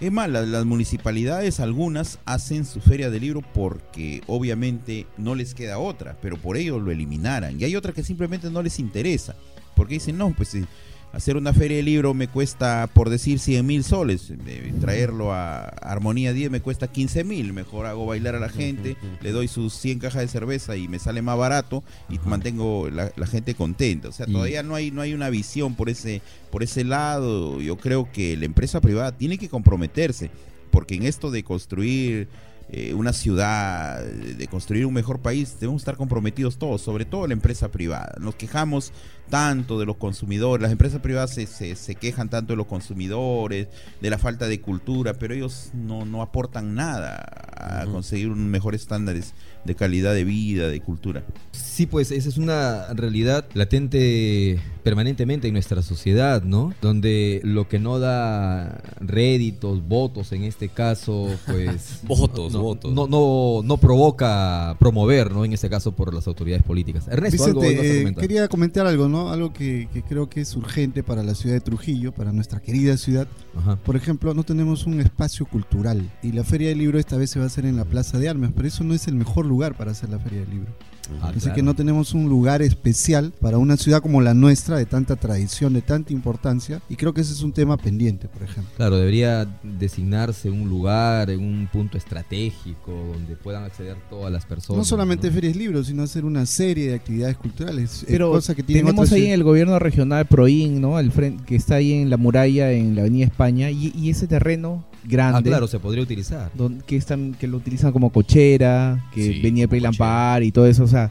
Es 0.00 0.12
más, 0.12 0.30
las, 0.30 0.64
municipalidades, 0.64 1.58
algunas, 1.58 2.20
hacen 2.24 2.64
su 2.64 2.80
feria 2.80 3.10
de 3.10 3.18
libro 3.18 3.42
porque 3.52 4.22
obviamente 4.28 5.06
no 5.16 5.34
les 5.34 5.54
queda 5.54 5.78
otra, 5.78 6.16
pero 6.22 6.36
por 6.36 6.56
ello 6.56 6.78
lo 6.78 6.92
eliminaran. 6.92 7.60
Y 7.60 7.64
hay 7.64 7.74
otras 7.74 7.96
que 7.96 8.04
simplemente 8.04 8.48
no 8.48 8.62
les 8.62 8.78
interesa, 8.78 9.34
porque 9.74 9.94
dicen, 9.94 10.16
no, 10.16 10.32
pues 10.36 10.54
eh, 10.54 10.66
hacer 11.12 11.36
una 11.36 11.52
feria 11.52 11.78
de 11.78 11.82
libro 11.82 12.14
me 12.14 12.28
cuesta, 12.28 12.88
por 12.92 13.10
decir, 13.10 13.38
100 13.38 13.66
mil 13.66 13.84
soles, 13.84 14.30
eh, 14.46 14.72
traerlo 14.80 15.32
a 15.32 15.64
Armonía 15.64 16.32
10 16.32 16.50
me 16.50 16.60
cuesta 16.60 16.88
15 16.88 17.24
mil, 17.24 17.52
mejor 17.52 17.86
hago 17.86 18.06
bailar 18.06 18.34
a 18.34 18.40
la 18.40 18.48
gente, 18.48 18.96
le 19.20 19.32
doy 19.32 19.48
sus 19.48 19.72
100 19.74 20.00
cajas 20.00 20.22
de 20.22 20.28
cerveza 20.28 20.76
y 20.76 20.88
me 20.88 20.98
sale 20.98 21.22
más 21.22 21.38
barato 21.38 21.82
y 22.08 22.18
mantengo 22.24 22.90
la, 22.90 23.12
la 23.16 23.26
gente 23.26 23.54
contenta. 23.54 24.08
O 24.08 24.12
sea, 24.12 24.26
todavía 24.26 24.62
no 24.62 24.74
hay, 24.74 24.90
no 24.90 25.00
hay 25.00 25.14
una 25.14 25.30
visión 25.30 25.74
por 25.74 25.88
ese, 25.88 26.22
por 26.50 26.62
ese 26.62 26.84
lado. 26.84 27.60
Yo 27.60 27.76
creo 27.76 28.10
que 28.12 28.36
la 28.36 28.44
empresa 28.44 28.80
privada 28.80 29.12
tiene 29.12 29.38
que 29.38 29.48
comprometerse, 29.48 30.30
porque 30.70 30.94
en 30.94 31.04
esto 31.04 31.30
de 31.30 31.42
construir 31.42 32.28
eh, 32.70 32.92
una 32.92 33.14
ciudad, 33.14 34.04
de 34.04 34.46
construir 34.46 34.84
un 34.84 34.92
mejor 34.92 35.20
país, 35.20 35.56
debemos 35.58 35.80
estar 35.80 35.96
comprometidos 35.96 36.58
todos, 36.58 36.82
sobre 36.82 37.06
todo 37.06 37.26
la 37.26 37.32
empresa 37.32 37.68
privada. 37.70 38.14
Nos 38.20 38.34
quejamos 38.34 38.92
tanto 39.28 39.78
de 39.78 39.86
los 39.86 39.96
consumidores, 39.96 40.62
las 40.62 40.72
empresas 40.72 41.00
privadas 41.00 41.30
se, 41.34 41.46
se- 41.46 41.76
se 41.76 41.94
quejan 41.94 42.28
tanto 42.28 42.52
de 42.52 42.56
los 42.56 42.66
consumidores, 42.66 43.68
de 44.00 44.10
la 44.10 44.18
falta 44.18 44.46
de 44.48 44.60
cultura, 44.60 45.14
pero 45.14 45.34
ellos 45.34 45.70
no, 45.74 46.04
no 46.04 46.22
aportan 46.22 46.74
nada 46.74 47.16
a 47.56 47.84
conseguir 47.86 48.28
un 48.28 48.48
mejor 48.50 48.74
estándares 48.74 49.34
de 49.64 49.74
calidad 49.74 50.14
de 50.14 50.24
vida, 50.24 50.68
de 50.68 50.80
cultura. 50.80 51.22
Sí, 51.52 51.86
pues 51.86 52.10
esa 52.10 52.28
es 52.28 52.38
una 52.38 52.86
realidad 52.94 53.44
latente 53.54 54.58
permanentemente 54.82 55.48
en 55.48 55.52
nuestra 55.54 55.82
sociedad, 55.82 56.42
¿no? 56.42 56.72
Donde 56.80 57.40
lo 57.44 57.68
que 57.68 57.78
no 57.78 57.98
da 57.98 58.80
réditos, 59.00 59.86
votos 59.86 60.32
en 60.32 60.44
este 60.44 60.68
caso, 60.68 61.28
pues... 61.46 62.00
Votos, 62.08 62.52
no, 62.52 62.62
votos. 62.62 62.92
No, 62.94 63.06
no, 63.06 63.60
no 63.62 63.76
provoca 63.76 64.76
promover, 64.78 65.30
¿no? 65.32 65.44
En 65.44 65.52
este 65.52 65.68
caso 65.68 65.92
por 65.92 66.14
las 66.14 66.26
autoridades 66.26 66.62
políticas. 66.62 67.06
Ernesto, 67.08 67.44
algo 67.44 67.60
Vicente, 67.60 68.08
eh, 68.10 68.14
quería 68.14 68.48
comentar 68.48 68.86
algo, 68.86 69.08
¿no? 69.08 69.17
Algo 69.26 69.52
que, 69.52 69.88
que 69.92 70.02
creo 70.02 70.28
que 70.30 70.40
es 70.40 70.54
urgente 70.56 71.02
para 71.02 71.22
la 71.22 71.34
ciudad 71.34 71.56
de 71.56 71.60
Trujillo, 71.60 72.12
para 72.12 72.32
nuestra 72.32 72.60
querida 72.60 72.96
ciudad. 72.96 73.26
Ajá. 73.56 73.76
Por 73.76 73.96
ejemplo, 73.96 74.32
no 74.34 74.44
tenemos 74.44 74.86
un 74.86 75.00
espacio 75.00 75.46
cultural 75.46 76.10
y 76.22 76.32
la 76.32 76.44
Feria 76.44 76.68
del 76.68 76.78
Libro 76.78 76.98
esta 76.98 77.16
vez 77.16 77.30
se 77.30 77.38
va 77.38 77.46
a 77.46 77.48
hacer 77.48 77.66
en 77.66 77.76
la 77.76 77.84
Plaza 77.84 78.18
de 78.18 78.28
Armas, 78.28 78.52
pero 78.54 78.68
eso 78.68 78.84
no 78.84 78.94
es 78.94 79.08
el 79.08 79.14
mejor 79.14 79.46
lugar 79.46 79.76
para 79.76 79.90
hacer 79.90 80.08
la 80.10 80.18
Feria 80.18 80.40
del 80.40 80.50
Libro. 80.50 80.72
Ah, 81.20 81.28
Así 81.28 81.40
claro. 81.40 81.54
que 81.54 81.62
no 81.62 81.74
tenemos 81.74 82.14
un 82.14 82.28
lugar 82.28 82.62
especial 82.62 83.32
para 83.40 83.58
una 83.58 83.76
ciudad 83.76 84.00
como 84.00 84.20
la 84.20 84.34
nuestra, 84.34 84.76
de 84.76 84.86
tanta 84.86 85.16
tradición, 85.16 85.72
de 85.72 85.82
tanta 85.82 86.12
importancia, 86.12 86.80
y 86.88 86.96
creo 86.96 87.12
que 87.14 87.20
ese 87.20 87.32
es 87.32 87.42
un 87.42 87.52
tema 87.52 87.76
pendiente, 87.76 88.28
por 88.28 88.42
ejemplo. 88.42 88.72
Claro, 88.76 88.96
debería 88.96 89.46
designarse 89.62 90.50
un 90.50 90.68
lugar, 90.68 91.30
un 91.30 91.68
punto 91.72 91.98
estratégico 91.98 92.92
donde 93.12 93.36
puedan 93.36 93.64
acceder 93.64 93.96
todas 94.10 94.32
las 94.32 94.44
personas. 94.46 94.78
No 94.78 94.84
solamente 94.84 95.28
¿no? 95.28 95.34
ferias 95.34 95.56
libros, 95.56 95.86
sino 95.86 96.02
hacer 96.02 96.24
una 96.24 96.46
serie 96.46 96.88
de 96.88 96.94
actividades 96.94 97.36
culturales, 97.36 98.04
Pero 98.06 98.30
cosa 98.30 98.54
que 98.54 98.62
tienen 98.62 98.86
tenemos 98.86 99.06
otras 99.06 99.16
ahí 99.16 99.26
en 99.26 99.32
el 99.32 99.44
gobierno 99.44 99.78
regional 99.78 100.26
Proin, 100.26 100.80
¿no? 100.80 100.96
Al 100.96 101.10
frente, 101.12 101.44
que 101.44 101.56
está 101.56 101.76
ahí 101.76 101.92
en 101.92 102.10
la 102.10 102.16
muralla, 102.16 102.72
en 102.72 102.94
la 102.94 103.02
Avenida 103.02 103.26
España, 103.26 103.70
y, 103.70 103.92
y 103.94 104.10
ese 104.10 104.26
terreno 104.26 104.84
grande. 105.08 105.38
Ah, 105.38 105.42
claro, 105.42 105.66
se 105.66 105.78
podría 105.80 106.02
utilizar. 106.02 106.50
don- 106.54 106.82
que, 106.86 106.96
están, 106.96 107.34
que 107.34 107.46
lo 107.48 107.56
utilizan 107.56 107.90
como 107.92 108.10
cochera, 108.10 109.04
que 109.14 109.22
Sí, 109.34 109.40
venía 109.40 109.66
cochera. 109.66 109.90
Lampar 109.90 110.42
y 110.42 110.52
todo 110.52 110.66
eso, 110.66 110.84
o 110.84 110.88
sea, 110.88 111.10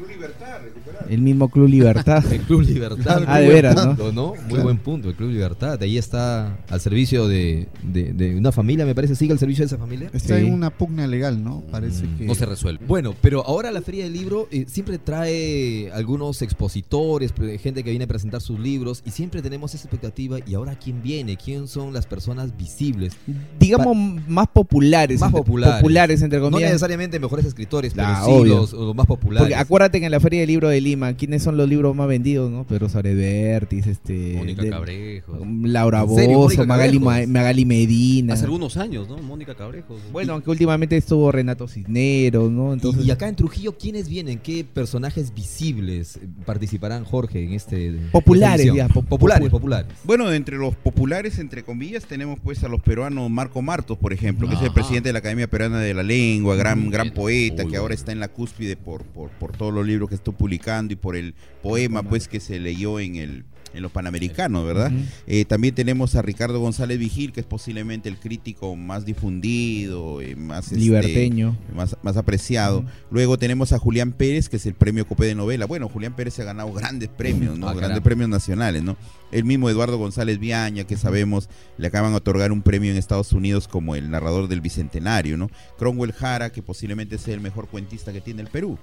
el 1.09 1.21
mismo 1.21 1.49
Club 1.49 1.67
Libertad. 1.69 2.23
El 2.31 2.41
Club 2.41 2.61
Libertad. 2.61 3.23
Ah, 3.27 3.39
de 3.39 3.47
veras, 3.49 3.75
¿no? 3.75 3.87
punto, 3.95 4.11
¿no? 4.11 4.27
Muy 4.35 4.47
Claro. 4.49 4.63
buen 4.63 4.77
punto, 4.77 5.09
el 5.09 5.15
Club 5.15 5.31
Libertad. 5.31 5.81
Ahí 5.81 5.97
está 5.97 6.57
al 6.69 6.81
servicio 6.81 7.27
de, 7.27 7.67
de- 7.83 8.13
de 8.13 8.35
una 8.35 8.51
familia, 8.51 8.85
me 8.85 8.95
parece. 8.95 9.15
¿Sigue 9.15 9.31
al 9.33 9.39
servicio 9.39 9.63
de 9.63 9.67
esa 9.67 9.77
familia? 9.77 10.09
Está 10.13 10.37
Sí. 10.39 10.45
en 10.45 10.53
una 10.53 10.69
pugna 10.69 11.07
legal, 11.07 11.43
¿no? 11.43 11.61
Parece 11.71 12.05
Mm, 12.05 12.17
que... 12.17 12.25
No 12.25 12.35
se 12.35 12.45
resuelve. 12.45 12.85
Bueno, 12.87 13.13
pero 13.21 13.45
ahora 13.45 13.71
la 13.71 13.81
Feria 13.81 14.03
del 14.03 14.13
Libro 14.13 14.47
eh, 14.51 14.65
siempre 14.67 14.97
trae 14.97 15.91
algunos 15.93 16.41
expositores, 16.41 17.33
gente 17.61 17.83
que 17.83 17.89
viene 17.89 18.05
a 18.05 18.07
presentar 18.07 18.41
sus 18.41 18.59
libros 18.59 19.03
y 19.05 19.11
siempre 19.11 19.41
tenemos 19.41 19.73
esa 19.75 19.85
expectativa. 19.87 20.37
¿Y 20.45 20.53
ahora 20.55 20.77
quién 20.77 21.01
viene? 21.03 21.37
¿Quién 21.37 21.67
son 21.67 21.93
las 21.93 22.05
personas 22.05 22.55
visibles? 22.57 23.13
Digamos 23.59 23.95
más 24.27 24.47
populares. 24.47 25.19
Más 25.19 25.29
entre- 25.29 25.43
populares. 25.43 26.21
entre 26.21 26.39
No 26.39 26.45
comillas. 26.45 26.69
necesariamente 26.69 27.19
mejores 27.19 27.45
escritores, 27.45 27.93
pero 27.93 28.07
Ah, 28.07 28.23
sí 28.25 28.45
los, 28.47 28.73
los 28.73 28.95
más 28.95 29.05
populares. 29.05 29.43
Porque 29.43 29.55
acuérdate 29.55 29.99
que 29.99 30.05
en 30.05 30.11
la 30.11 30.19
Feria 30.19 30.39
del 30.41 30.47
Libro 30.49 30.69
de 30.69 30.81
Lima, 30.81 30.96
¿quiénes 31.17 31.43
son 31.43 31.57
los 31.57 31.67
libros 31.69 31.95
más 31.95 32.07
vendidos, 32.07 32.51
no? 32.51 32.65
Pedro 32.65 32.89
Sabrevertis, 32.89 33.87
este... 33.87 34.33
Mónica 34.37 34.63
de- 34.63 34.69
Cabrejos. 34.69 35.39
Laura 35.63 36.01
¿En 36.03 36.15
serio, 36.15 36.37
Bozo, 36.37 36.65
Magali, 36.65 36.99
Cabrejos? 36.99 37.27
Ma- 37.27 37.33
Magali 37.39 37.65
Medina. 37.65 38.33
Hace 38.33 38.45
algunos 38.45 38.77
años, 38.77 39.07
¿no? 39.09 39.17
Mónica 39.17 39.55
Cabrejos. 39.55 39.99
Bueno, 40.11 40.33
aunque 40.33 40.49
últimamente 40.49 40.97
estuvo 40.97 41.31
Renato 41.31 41.67
Cisneros, 41.67 42.51
¿no? 42.51 42.71
Y- 42.71 42.73
Entonces, 42.73 43.05
y, 43.05 43.11
acá 43.11 43.27
en 43.27 43.35
Trujillo, 43.35 43.77
¿quiénes 43.77 44.09
vienen? 44.09 44.39
¿Qué 44.39 44.63
personajes 44.65 45.33
visibles 45.33 46.17
eh, 46.17 46.27
participarán, 46.45 47.03
Jorge, 47.03 47.43
en 47.43 47.53
este 47.53 47.93
Populares, 48.11 48.71
ya, 48.73 48.87
po- 48.87 49.01
populares, 49.01 49.47
popu- 49.47 49.51
populares. 49.51 49.91
Bueno, 50.03 50.31
entre 50.31 50.57
los 50.57 50.75
populares, 50.75 51.39
entre 51.39 51.63
comillas, 51.63 52.05
tenemos 52.05 52.39
pues 52.43 52.63
a 52.63 52.67
los 52.67 52.81
peruanos 52.81 53.29
Marco 53.29 53.61
Martos, 53.61 53.97
por 53.97 54.13
ejemplo, 54.13 54.47
que 54.47 54.55
es 54.55 54.61
el 54.61 54.67
Ajá. 54.67 54.73
presidente 54.75 55.09
de 55.09 55.13
la 55.13 55.19
Academia 55.19 55.47
Peruana 55.47 55.79
de 55.79 55.93
la 55.93 56.03
Lengua, 56.03 56.55
gran, 56.55 56.89
gran 56.89 57.11
poeta, 57.11 57.65
que 57.65 57.77
ahora 57.77 57.93
está 57.93 58.11
en 58.11 58.19
la 58.19 58.27
cúspide 58.27 58.75
por, 58.77 59.03
por, 59.03 59.29
por 59.31 59.55
todos 59.55 59.73
los 59.73 59.85
libros 59.85 60.09
que 60.09 60.15
estoy 60.15 60.33
publicando 60.33 60.86
y 60.93 60.97
por 60.97 61.15
el 61.15 61.35
poema 61.61 62.03
pues 62.03 62.27
que 62.27 62.39
se 62.39 62.59
leyó 62.59 62.99
en 62.99 63.15
el 63.15 63.45
en 63.73 63.83
los 63.83 63.91
Panamericanos, 63.91 64.65
¿verdad? 64.65 64.91
Eh, 65.27 65.45
también 65.45 65.75
tenemos 65.75 66.15
a 66.15 66.21
Ricardo 66.21 66.59
González 66.59 66.97
Vigil, 66.97 67.31
que 67.31 67.41
es 67.41 67.45
posiblemente 67.45 68.09
el 68.09 68.17
crítico 68.17 68.75
más 68.75 69.05
difundido, 69.05 70.21
eh, 70.21 70.35
más 70.35 70.71
este, 70.71 70.77
liberteño. 70.77 71.57
más, 71.75 71.95
más 72.01 72.17
apreciado. 72.17 72.85
Luego 73.11 73.37
tenemos 73.37 73.73
a 73.73 73.79
Julián 73.79 74.11
Pérez, 74.11 74.49
que 74.49 74.57
es 74.57 74.65
el 74.65 74.73
premio 74.73 75.07
Copé 75.07 75.25
de 75.25 75.35
novela. 75.35 75.65
Bueno, 75.65 75.89
Julián 75.89 76.15
Pérez 76.15 76.35
se 76.35 76.41
ha 76.41 76.45
ganado 76.45 76.71
grandes 76.73 77.09
premios, 77.09 77.57
¿no? 77.57 77.69
Ah, 77.69 77.73
grandes 77.73 78.01
premios 78.01 78.29
nacionales, 78.29 78.83
¿no? 78.83 78.97
El 79.31 79.43
mismo 79.43 79.69
Eduardo 79.69 79.97
González 79.97 80.39
Viaña, 80.39 80.85
que 80.85 80.97
sabemos 80.97 81.49
le 81.77 81.87
acaban 81.87 82.11
de 82.11 82.17
otorgar 82.17 82.51
un 82.51 82.61
premio 82.61 82.91
en 82.91 82.97
Estados 82.97 83.33
Unidos 83.33 83.67
como 83.67 83.95
el 83.95 84.09
narrador 84.09 84.47
del 84.47 84.61
Bicentenario, 84.61 85.37
¿no? 85.37 85.49
Cromwell 85.77 86.13
Jara, 86.13 86.51
que 86.51 86.63
posiblemente 86.63 87.17
sea 87.17 87.33
el 87.33 87.41
mejor 87.41 87.67
cuentista 87.67 88.13
que 88.13 88.21
tiene 88.21 88.41
el 88.41 88.47
Perú. 88.47 88.79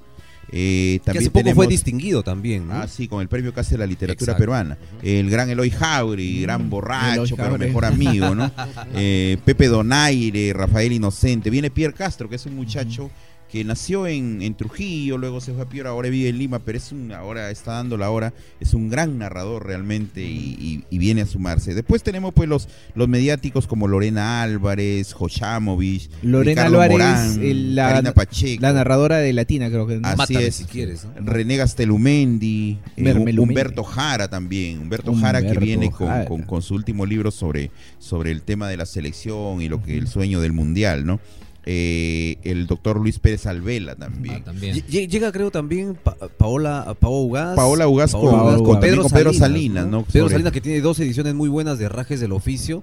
Eh, 0.52 0.98
Que 0.98 1.04
también 1.04 1.22
hace 1.22 1.30
poco 1.30 1.38
tenemos- 1.42 1.56
fue 1.56 1.66
distinguido 1.66 2.22
también, 2.22 2.68
¿no? 2.68 2.74
Ah, 2.74 2.86
sí, 2.88 3.08
con 3.08 3.20
el 3.20 3.28
premio 3.28 3.52
que 3.52 3.60
hace 3.60 3.76
la 3.78 3.86
literatura 3.86 4.32
Exacto. 4.32 4.40
peruana. 4.40 4.78
El 5.02 5.30
gran 5.30 5.50
Eloy 5.50 5.70
Jauri, 5.70 6.42
gran 6.42 6.60
Eloy 6.60 6.70
borracho, 6.70 7.36
pero 7.36 7.58
mejor 7.58 7.84
amigo, 7.84 8.34
¿no? 8.34 8.50
Eh, 8.94 9.38
Pepe 9.44 9.68
Donaire, 9.68 10.52
Rafael 10.52 10.92
Inocente. 10.92 11.50
Viene 11.50 11.70
Pierre 11.70 11.94
Castro, 11.94 12.28
que 12.28 12.36
es 12.36 12.46
un 12.46 12.54
muchacho 12.56 13.10
que 13.54 13.62
nació 13.62 14.08
en, 14.08 14.42
en 14.42 14.54
Trujillo, 14.56 15.16
luego 15.16 15.40
se 15.40 15.52
fue 15.52 15.62
a 15.62 15.68
Piura, 15.68 15.90
ahora 15.90 16.08
vive 16.08 16.28
en 16.28 16.38
Lima, 16.38 16.58
pero 16.58 16.76
es 16.76 16.90
un, 16.90 17.12
ahora 17.12 17.52
está 17.52 17.74
dando 17.74 17.96
la 17.96 18.10
hora, 18.10 18.34
es 18.58 18.74
un 18.74 18.88
gran 18.90 19.16
narrador 19.16 19.64
realmente 19.64 20.22
y, 20.24 20.56
y- 20.58 20.84
y 20.90 20.98
viene 20.98 21.22
a 21.22 21.26
sumarse. 21.26 21.72
Después 21.72 22.02
tenemos 22.02 22.34
pues 22.34 22.48
los, 22.48 22.66
los 22.96 23.06
mediáticos 23.08 23.68
como 23.68 23.86
Lorena 23.86 24.42
Álvarez, 24.42 25.12
Jochamovich, 25.12 26.10
Lorena 26.22 26.62
Ricardo 26.64 26.80
Álvarez, 26.80 26.98
Morán, 26.98 27.44
el- 27.44 27.74
la- 27.76 27.90
Karina 27.92 28.12
Pacheco. 28.12 28.60
La 28.60 28.72
narradora 28.72 29.18
de 29.18 29.32
Latina, 29.32 29.68
creo 29.68 29.86
que. 29.86 30.00
Así 30.02 30.16
Mátame 30.16 30.46
es. 30.46 30.54
si 30.56 30.64
quieres. 30.64 31.04
¿no? 31.04 31.24
René 31.24 31.56
Gastelumendi, 31.56 32.78
eh. 32.96 33.34
Humberto 33.38 33.84
Jara 33.84 34.26
también, 34.26 34.80
Humberto, 34.80 35.14
Jara 35.14 35.40
que 35.42 35.56
viene 35.60 35.92
con- 35.92 36.42
con 36.42 36.60
su 36.60 36.74
último 36.74 37.06
libro 37.06 37.30
sobre, 37.30 37.70
sobre 38.00 38.32
el 38.32 38.42
tema 38.42 38.68
de 38.68 38.78
la 38.78 38.86
selección 38.86 39.62
y 39.62 39.68
lo 39.68 39.80
que 39.80 39.96
el 39.96 40.08
sueño 40.08 40.40
del 40.40 40.50
mundial, 40.52 41.06
¿no? 41.06 41.20
Eh, 41.66 42.36
el 42.44 42.66
doctor 42.66 43.00
Luis 43.00 43.18
Pérez 43.18 43.46
Alvela 43.46 43.94
también. 43.94 44.36
Ah, 44.36 44.44
también. 44.44 44.74
Llega, 44.86 45.32
creo, 45.32 45.50
también 45.50 45.94
Pa- 45.94 46.16
Paola, 46.36 46.94
Paola 47.00 47.18
Ugaz. 47.24 47.56
Paola 47.56 47.88
Ugaz 47.88 48.12
Paola 48.12 48.30
con- 48.30 48.40
Ugaz 48.40 48.62
con- 48.62 48.80
Pedro, 48.80 49.02
con 49.02 49.10
Pedro 49.12 49.32
Salinas, 49.32 49.38
Salinas, 49.38 49.86
¿no? 49.86 50.04
Pedro 50.04 50.28
Salinas 50.28 50.52
que 50.52 50.60
tiene 50.60 50.80
dos 50.80 51.00
ediciones 51.00 51.34
muy 51.34 51.48
buenas 51.48 51.78
de 51.78 51.88
Rajes 51.88 52.20
del 52.20 52.32
Oficio. 52.32 52.82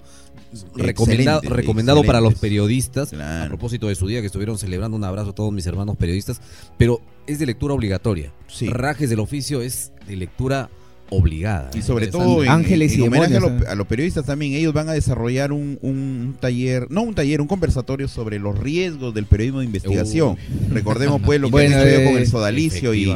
Recomenda- 0.76 1.36
Excelentes, 1.38 1.50
recomendado 1.52 2.04
para 2.04 2.22
los 2.22 2.36
periodistas. 2.36 3.10
Claro. 3.10 3.46
A 3.46 3.48
propósito 3.48 3.88
de 3.88 3.96
su 3.96 4.08
día 4.08 4.20
que 4.22 4.26
estuvieron 4.28 4.58
celebrando 4.58 4.98
un 4.98 5.04
abrazo 5.04 5.30
a 5.30 5.36
todos 5.36 5.54
mis 5.54 5.66
hermanos 5.68 5.96
periodistas. 5.98 6.42
Pero 6.78 7.02
es 7.28 7.40
de 7.40 7.46
lectura 7.46 7.74
obligatoria. 7.74 8.34
Sí. 8.48 8.68
Rajes 8.68 9.10
del 9.10 9.20
Oficio 9.20 9.62
es 9.62 9.92
de 10.08 10.16
lectura 10.16 10.70
obligada. 11.14 11.70
Y 11.76 11.82
sobre 11.82 12.08
todo 12.08 12.44
en, 12.44 12.50
Ángeles 12.50 12.94
en 12.94 13.00
y 13.00 13.02
homenaje 13.04 13.36
a, 13.36 13.40
demonios, 13.40 13.60
lo- 13.62 13.68
¿eh? 13.68 13.70
a 13.72 13.76
los 13.76 13.86
periodistas 13.86 14.26
también, 14.26 14.54
ellos 14.54 14.74
van 14.74 14.88
a 14.90 14.94
desarrollar 14.94 15.52
un, 15.52 15.78
un 15.82 16.36
taller, 16.40 16.88
no 16.90 17.02
un 17.04 17.14
taller, 17.14 17.42
un 17.42 17.48
conversatorio 17.48 18.08
sobre 18.08 18.40
los 18.40 18.58
riesgos 18.58 19.14
del 19.14 19.26
periodismo 19.26 19.60
de 19.60 19.66
investigación. 19.66 20.38
Recordemos 20.72 21.22
pues 21.24 21.40
lo 21.42 21.48
que 21.48 21.52
Bueno, 21.52 21.76
han 21.76 21.88
hecho 21.88 22.00
eh, 22.00 22.04
con 22.06 22.18
el 22.18 22.28
sodalicio 22.28 22.94
y, 22.94 23.04
y- 23.04 23.10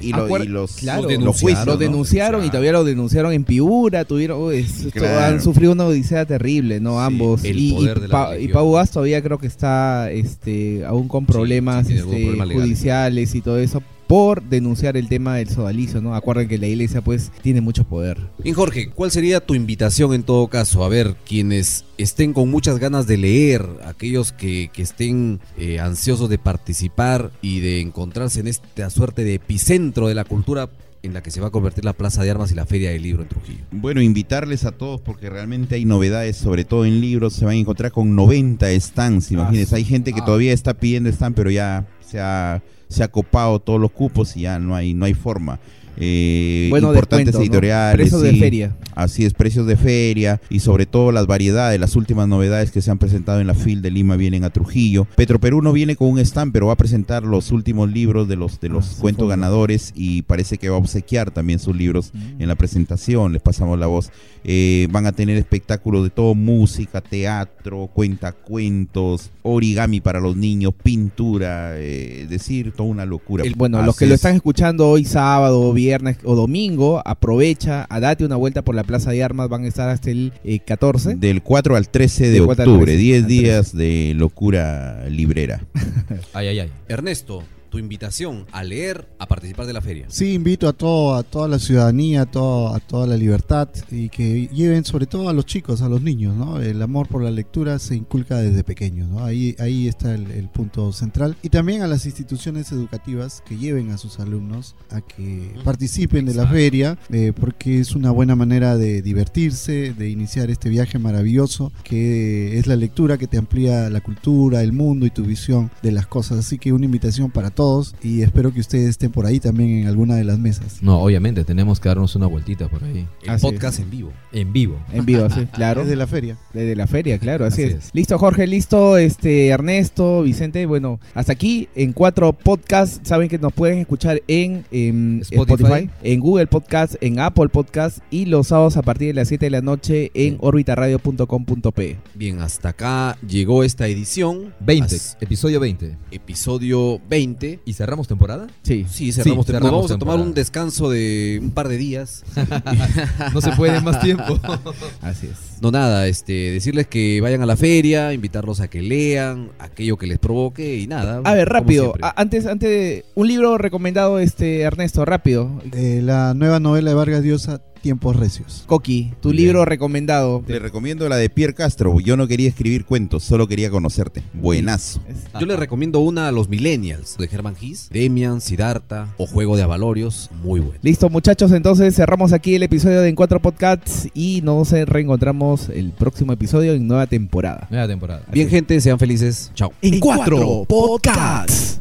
y 0.00 0.12
Ah, 0.12 0.16
lo- 0.16 0.38
y 0.44 0.46
los, 0.48 0.76
claro, 0.76 1.02
los 1.02 1.10
denunciaron, 1.10 1.32
juicios. 1.34 1.66
lo 1.66 1.72
¿no? 1.72 1.78
denunciaron 1.78 2.44
y 2.44 2.48
todavía 2.48 2.72
lo 2.72 2.84
denunciaron 2.84 3.32
en 3.32 3.44
Piura, 3.44 4.04
tuvieron, 4.04 4.50
Claro. 4.92 5.34
han 5.34 5.42
sufrido 5.42 5.72
una 5.72 5.86
odisea 5.86 6.24
terrible, 6.24 6.78
¿no? 6.80 6.92
Sí, 6.98 7.04
Ambos. 7.04 7.44
el 7.44 7.58
y, 7.58 7.70
y 7.70 7.72
poder 7.74 8.00
de 8.00 8.08
la 8.08 8.12
Pa- 8.28 8.38
y. 8.38 8.48
Pau 8.48 8.72
Gas 8.72 8.90
todavía 8.92 9.20
creo 9.22 9.38
que 9.38 9.48
está 9.48 10.10
este, 10.12 10.84
aún 10.84 11.08
con 11.08 11.26
problemas 11.26 11.86
sí, 11.88 11.94
este, 11.94 12.06
problema 12.26 12.46
judiciales 12.54 13.34
y 13.34 13.40
todo 13.40 13.58
eso 13.58 13.82
por 14.12 14.42
denunciar 14.42 14.98
el 14.98 15.08
tema 15.08 15.36
del 15.36 15.48
sodalicio, 15.48 16.02
¿no? 16.02 16.14
Acuerden 16.14 16.46
que 16.46 16.58
la 16.58 16.66
iglesia 16.66 17.00
pues 17.00 17.32
tiene 17.40 17.62
mucho 17.62 17.84
poder. 17.84 18.18
Bien, 18.44 18.54
Jorge, 18.54 18.90
¿cuál 18.90 19.10
sería 19.10 19.40
tu 19.40 19.54
invitación 19.54 20.12
en 20.12 20.22
todo 20.22 20.48
caso? 20.48 20.84
A 20.84 20.90
ver, 20.90 21.16
quienes 21.26 21.86
estén 21.96 22.34
con 22.34 22.50
muchas 22.50 22.78
ganas 22.78 23.06
de 23.06 23.16
leer, 23.16 23.66
aquellos 23.86 24.32
que, 24.32 24.68
que 24.70 24.82
estén 24.82 25.40
eh, 25.56 25.80
ansiosos 25.80 26.28
de 26.28 26.36
participar 26.36 27.30
y 27.40 27.60
de 27.60 27.80
encontrarse 27.80 28.40
en 28.40 28.48
esta 28.48 28.90
suerte 28.90 29.24
de 29.24 29.36
epicentro 29.36 30.08
de 30.08 30.14
la 30.14 30.26
cultura 30.26 30.68
en 31.02 31.14
la 31.14 31.22
que 31.22 31.30
se 31.30 31.40
va 31.40 31.46
a 31.46 31.50
convertir 31.50 31.86
la 31.86 31.94
Plaza 31.94 32.22
de 32.22 32.30
Armas 32.30 32.52
y 32.52 32.54
la 32.54 32.66
Feria 32.66 32.90
del 32.90 33.02
Libro 33.02 33.22
en 33.22 33.30
Trujillo. 33.30 33.64
Bueno, 33.70 34.02
invitarles 34.02 34.66
a 34.66 34.72
todos 34.72 35.00
porque 35.00 35.30
realmente 35.30 35.76
hay 35.76 35.86
novedades, 35.86 36.36
sobre 36.36 36.66
todo 36.66 36.84
en 36.84 37.00
libros. 37.00 37.32
Se 37.32 37.46
van 37.46 37.54
a 37.54 37.58
encontrar 37.58 37.92
con 37.92 38.14
90 38.14 38.78
stands, 38.78 39.32
imagínense. 39.32 39.74
Hay 39.74 39.84
gente 39.84 40.12
que 40.12 40.20
ah. 40.20 40.26
todavía 40.26 40.52
está 40.52 40.74
pidiendo 40.74 41.08
stand, 41.08 41.34
pero 41.34 41.50
ya 41.50 41.86
se 42.06 42.20
ha, 42.20 42.62
se 42.92 43.02
ha 43.02 43.08
copado 43.08 43.58
todos 43.58 43.80
los 43.80 43.90
cupos 43.90 44.36
y 44.36 44.42
ya 44.42 44.58
no 44.58 44.74
hay, 44.74 44.94
no 44.94 45.04
hay 45.04 45.14
forma. 45.14 45.58
Eh, 45.96 46.68
Bueno, 46.70 46.88
importantes 46.88 47.26
descuento, 47.26 47.38
¿no? 47.38 47.42
editoriales. 47.44 47.94
Precios 47.96 48.22
de 48.22 48.34
feria. 48.36 48.76
Así 48.94 49.24
es, 49.24 49.32
precios 49.32 49.66
de 49.66 49.76
feria 49.76 50.40
y 50.50 50.60
sobre 50.60 50.84
todo 50.84 51.12
las 51.12 51.26
variedades, 51.26 51.80
las 51.80 51.96
últimas 51.96 52.28
novedades 52.28 52.70
que 52.70 52.82
se 52.82 52.90
han 52.90 52.98
presentado 52.98 53.40
en 53.40 53.46
la 53.46 53.54
FIL 53.54 53.80
de 53.80 53.90
Lima 53.90 54.16
vienen 54.16 54.44
a 54.44 54.50
Trujillo. 54.50 55.06
Petroperú 55.16 55.62
no 55.62 55.72
viene 55.72 55.96
con 55.96 56.08
un 56.08 56.18
stand, 56.18 56.52
pero 56.52 56.66
va 56.66 56.74
a 56.74 56.76
presentar 56.76 57.22
los 57.22 57.52
últimos 57.52 57.90
libros 57.90 58.28
de 58.28 58.36
los, 58.36 58.60
de 58.60 58.68
los 58.68 58.92
Ah, 58.92 58.96
cuentos 59.00 59.28
ganadores 59.30 59.92
y 59.96 60.22
parece 60.22 60.58
que 60.58 60.68
va 60.68 60.76
a 60.76 60.78
obsequiar 60.78 61.30
también 61.30 61.58
sus 61.58 61.74
libros 61.74 62.12
en 62.38 62.46
la 62.48 62.54
presentación, 62.54 63.32
les 63.32 63.40
pasamos 63.40 63.78
la 63.78 63.86
voz. 63.86 64.10
Eh, 64.44 64.88
van 64.90 65.06
a 65.06 65.12
tener 65.12 65.36
espectáculos 65.38 66.02
de 66.02 66.10
todo, 66.10 66.34
música, 66.34 67.00
teatro, 67.00 67.88
cuentacuentos, 67.94 69.30
origami 69.42 70.00
para 70.00 70.20
los 70.20 70.36
niños, 70.36 70.74
pintura, 70.82 71.72
eh, 71.76 72.26
decir, 72.28 72.72
toda 72.72 72.88
una 72.88 73.06
locura. 73.06 73.44
El- 73.44 73.54
bueno, 73.54 73.78
los 73.82 73.90
Así 73.96 74.00
que 74.00 74.06
lo 74.08 74.14
es. 74.14 74.18
están 74.20 74.34
escuchando 74.34 74.88
hoy 74.88 75.04
sábado, 75.04 75.72
viernes 75.82 76.18
o 76.24 76.34
domingo, 76.34 77.02
aprovecha, 77.04 77.86
a 77.88 78.00
date 78.00 78.24
una 78.24 78.36
vuelta 78.36 78.62
por 78.62 78.74
la 78.74 78.84
Plaza 78.84 79.10
de 79.10 79.22
Armas, 79.22 79.48
van 79.48 79.64
a 79.64 79.68
estar 79.68 79.88
hasta 79.88 80.10
el 80.10 80.32
eh, 80.44 80.60
14. 80.60 81.16
Del 81.16 81.42
4 81.42 81.76
al 81.76 81.88
13 81.88 82.24
de 82.26 82.30
Del 82.32 82.44
4 82.44 82.62
al 82.62 82.68
octubre, 82.68 82.92
13, 82.92 83.02
10 83.02 83.22
al 83.22 83.28
días 83.28 83.76
de 83.76 84.12
locura 84.14 85.08
librera. 85.08 85.64
Ay, 86.34 86.48
ay, 86.48 86.60
ay. 86.60 86.70
Ernesto, 86.88 87.42
tu 87.72 87.78
invitación 87.78 88.44
a 88.52 88.62
leer, 88.62 89.08
a 89.18 89.26
participar 89.26 89.64
de 89.64 89.72
la 89.72 89.80
feria. 89.80 90.04
Sí, 90.08 90.34
invito 90.34 90.68
a 90.68 90.74
todo, 90.74 91.14
a 91.14 91.22
toda 91.22 91.48
la 91.48 91.58
ciudadanía, 91.58 92.22
a, 92.22 92.26
todo, 92.26 92.74
a 92.74 92.80
toda 92.80 93.06
la 93.06 93.16
libertad 93.16 93.70
y 93.90 94.10
que 94.10 94.48
lleven 94.48 94.84
sobre 94.84 95.06
todo 95.06 95.30
a 95.30 95.32
los 95.32 95.46
chicos, 95.46 95.80
a 95.80 95.88
los 95.88 96.02
niños, 96.02 96.36
¿no? 96.36 96.60
El 96.60 96.82
amor 96.82 97.08
por 97.08 97.22
la 97.22 97.30
lectura 97.30 97.78
se 97.78 97.96
inculca 97.96 98.36
desde 98.36 98.62
pequeños, 98.62 99.08
¿no? 99.08 99.24
Ahí, 99.24 99.56
ahí 99.58 99.88
está 99.88 100.14
el, 100.14 100.30
el 100.32 100.50
punto 100.50 100.92
central. 100.92 101.34
Y 101.42 101.48
también 101.48 101.80
a 101.80 101.86
las 101.86 102.04
instituciones 102.04 102.70
educativas 102.72 103.42
que 103.46 103.56
lleven 103.56 103.90
a 103.90 103.96
sus 103.96 104.20
alumnos 104.20 104.76
a 104.90 105.00
que 105.00 105.54
participen 105.64 106.26
de 106.26 106.34
la 106.34 106.46
feria, 106.46 106.98
eh, 107.10 107.32
porque 107.34 107.80
es 107.80 107.94
una 107.94 108.10
buena 108.10 108.36
manera 108.36 108.76
de 108.76 109.00
divertirse, 109.00 109.94
de 109.94 110.10
iniciar 110.10 110.50
este 110.50 110.68
viaje 110.68 110.98
maravilloso 110.98 111.72
que 111.84 112.58
es 112.58 112.66
la 112.66 112.76
lectura 112.76 113.16
que 113.16 113.26
te 113.26 113.38
amplía 113.38 113.88
la 113.88 114.02
cultura, 114.02 114.62
el 114.62 114.72
mundo 114.72 115.06
y 115.06 115.10
tu 115.10 115.24
visión 115.24 115.70
de 115.82 115.92
las 115.92 116.06
cosas. 116.06 116.38
Así 116.38 116.58
que 116.58 116.74
una 116.74 116.84
invitación 116.84 117.30
para 117.30 117.48
todos 117.48 117.61
y 118.02 118.22
espero 118.22 118.52
que 118.52 118.60
ustedes 118.60 118.88
estén 118.88 119.10
por 119.12 119.26
ahí 119.26 119.38
también 119.40 119.70
en 119.82 119.86
alguna 119.86 120.16
de 120.16 120.24
las 120.24 120.38
mesas. 120.38 120.82
No, 120.82 121.00
obviamente, 121.00 121.44
tenemos 121.44 121.78
que 121.80 121.88
darnos 121.88 122.14
una 122.16 122.26
vueltita 122.26 122.68
por 122.68 122.82
ahí. 122.84 123.06
El 123.22 123.30
Así 123.30 123.46
podcast 123.46 123.78
en 123.78 123.90
vivo. 123.90 124.12
En 124.32 124.52
vivo. 124.52 124.76
En 124.92 125.04
vivo, 125.06 125.28
sí, 125.30 125.46
claro. 125.52 125.82
Desde 125.82 125.96
la 125.96 126.06
feria. 126.06 126.36
Desde 126.52 126.74
la 126.76 126.86
feria, 126.86 127.18
claro, 127.18 127.44
así, 127.44 127.62
Así 127.62 127.72
es. 127.74 127.84
es. 127.86 127.90
Listo, 127.94 128.18
Jorge, 128.18 128.46
listo, 128.46 128.96
este 128.96 129.48
Ernesto, 129.48 130.22
Vicente, 130.22 130.66
bueno, 130.66 130.98
hasta 131.14 131.32
aquí 131.32 131.68
en 131.74 131.92
cuatro 131.92 132.32
podcasts. 132.32 133.00
Saben 133.04 133.28
que 133.28 133.38
nos 133.38 133.52
pueden 133.52 133.78
escuchar 133.78 134.22
en, 134.28 134.64
em, 134.70 135.20
Spotify. 135.20 135.62
Spotify. 135.64 135.90
en 136.02 136.20
Google 136.20 136.46
Podcast, 136.46 136.94
en 137.00 137.18
Apple 137.20 137.48
Podcast 137.48 137.98
y 138.10 138.26
los 138.26 138.48
sábados 138.48 138.76
a 138.76 138.82
partir 138.82 139.08
de 139.08 139.14
las 139.14 139.28
7 139.28 139.46
de 139.46 139.50
la 139.50 139.60
noche 139.60 140.10
en 140.14 140.36
orbitaradio.com.p. 140.40 141.98
Bien, 142.14 142.40
hasta 142.40 142.70
acá 142.70 143.16
llegó 143.26 143.64
esta 143.64 143.86
edición. 143.88 144.54
20, 144.60 144.94
As- 144.96 145.16
episodio 145.20 145.60
20. 145.60 145.96
Episodio 146.10 147.00
20. 147.08 147.51
¿Y 147.64 147.72
cerramos 147.74 148.08
temporada? 148.08 148.46
Sí. 148.62 148.86
Sí, 148.90 149.12
cerramos. 149.12 149.32
Sí, 149.32 149.36
Nos 149.36 149.46
cerramos 149.46 149.70
vamos 149.70 149.84
a 149.90 149.98
tomar 149.98 149.98
temporada. 150.14 150.22
un 150.28 150.34
descanso 150.34 150.90
de 150.90 151.38
un 151.42 151.50
par 151.50 151.68
de 151.68 151.76
días. 151.78 152.24
No 153.34 153.40
se 153.40 153.50
puede 153.52 153.80
más 153.80 154.00
tiempo. 154.00 154.38
Así 155.02 155.26
es. 155.28 155.60
No, 155.60 155.70
nada, 155.70 156.06
este, 156.08 156.32
decirles 156.50 156.86
que 156.88 157.20
vayan 157.20 157.40
a 157.42 157.46
la 157.46 157.56
feria, 157.56 158.12
invitarlos 158.12 158.60
a 158.60 158.68
que 158.68 158.82
lean 158.82 159.50
aquello 159.58 159.96
que 159.96 160.06
les 160.06 160.18
provoque 160.18 160.76
y 160.78 160.86
nada. 160.86 161.20
A 161.24 161.34
ver, 161.34 161.46
como 161.48 161.60
rápido, 161.60 161.82
siempre. 161.84 162.06
a- 162.06 162.14
antes, 162.20 162.46
antes, 162.46 163.04
un 163.14 163.28
libro 163.28 163.58
recomendado, 163.58 164.18
este 164.18 164.60
Ernesto, 164.62 165.04
rápido. 165.04 165.50
Eh, 165.72 166.00
la 166.02 166.34
nueva 166.34 166.58
novela 166.60 166.90
de 166.90 166.96
Vargas 166.96 167.22
Llosa, 167.24 167.60
Tiempos 167.82 168.16
Recios. 168.16 168.64
Coqui, 168.66 169.12
tu 169.20 169.30
Bien. 169.30 169.44
libro 169.44 169.64
recomendado. 169.64 170.42
Te 170.46 170.58
recomiendo 170.58 171.08
la 171.08 171.16
de 171.16 171.28
Pierre 171.28 171.54
Castro. 171.54 172.00
Yo 172.00 172.16
no 172.16 172.26
quería 172.26 172.48
escribir 172.48 172.84
cuentos, 172.84 173.24
solo 173.24 173.46
quería 173.48 173.70
conocerte. 173.70 174.22
Buenazo. 174.32 175.00
Yo 175.38 175.46
les 175.46 175.58
recomiendo 175.58 176.00
una 176.00 176.28
a 176.28 176.32
los 176.32 176.48
Millennials 176.48 177.16
de 177.18 177.28
Herman 177.30 177.56
Gis, 177.56 177.88
Demian, 177.90 178.40
Siddhartha 178.40 179.08
o 179.18 179.26
Juego 179.26 179.56
de 179.56 179.62
Avalorios, 179.62 180.30
muy 180.42 180.60
bueno. 180.60 180.78
Listo, 180.82 181.10
muchachos, 181.10 181.52
entonces 181.52 181.94
cerramos 181.94 182.32
aquí 182.32 182.54
el 182.54 182.62
episodio 182.62 183.00
de 183.00 183.08
En 183.08 183.16
Cuatro 183.16 183.40
Podcasts 183.40 184.08
y 184.14 184.40
nos 184.42 184.70
reencontramos 184.70 185.68
el 185.68 185.90
próximo 185.92 186.32
episodio 186.32 186.72
en 186.74 186.86
nueva 186.86 187.06
temporada. 187.06 187.66
Nueva 187.70 187.88
temporada. 187.88 188.22
Bien, 188.32 188.48
gente, 188.48 188.80
sean 188.80 188.98
felices. 188.98 189.50
Chao. 189.54 189.72
En 189.82 189.98
Cuatro 189.98 190.64
Podcasts. 190.68 191.80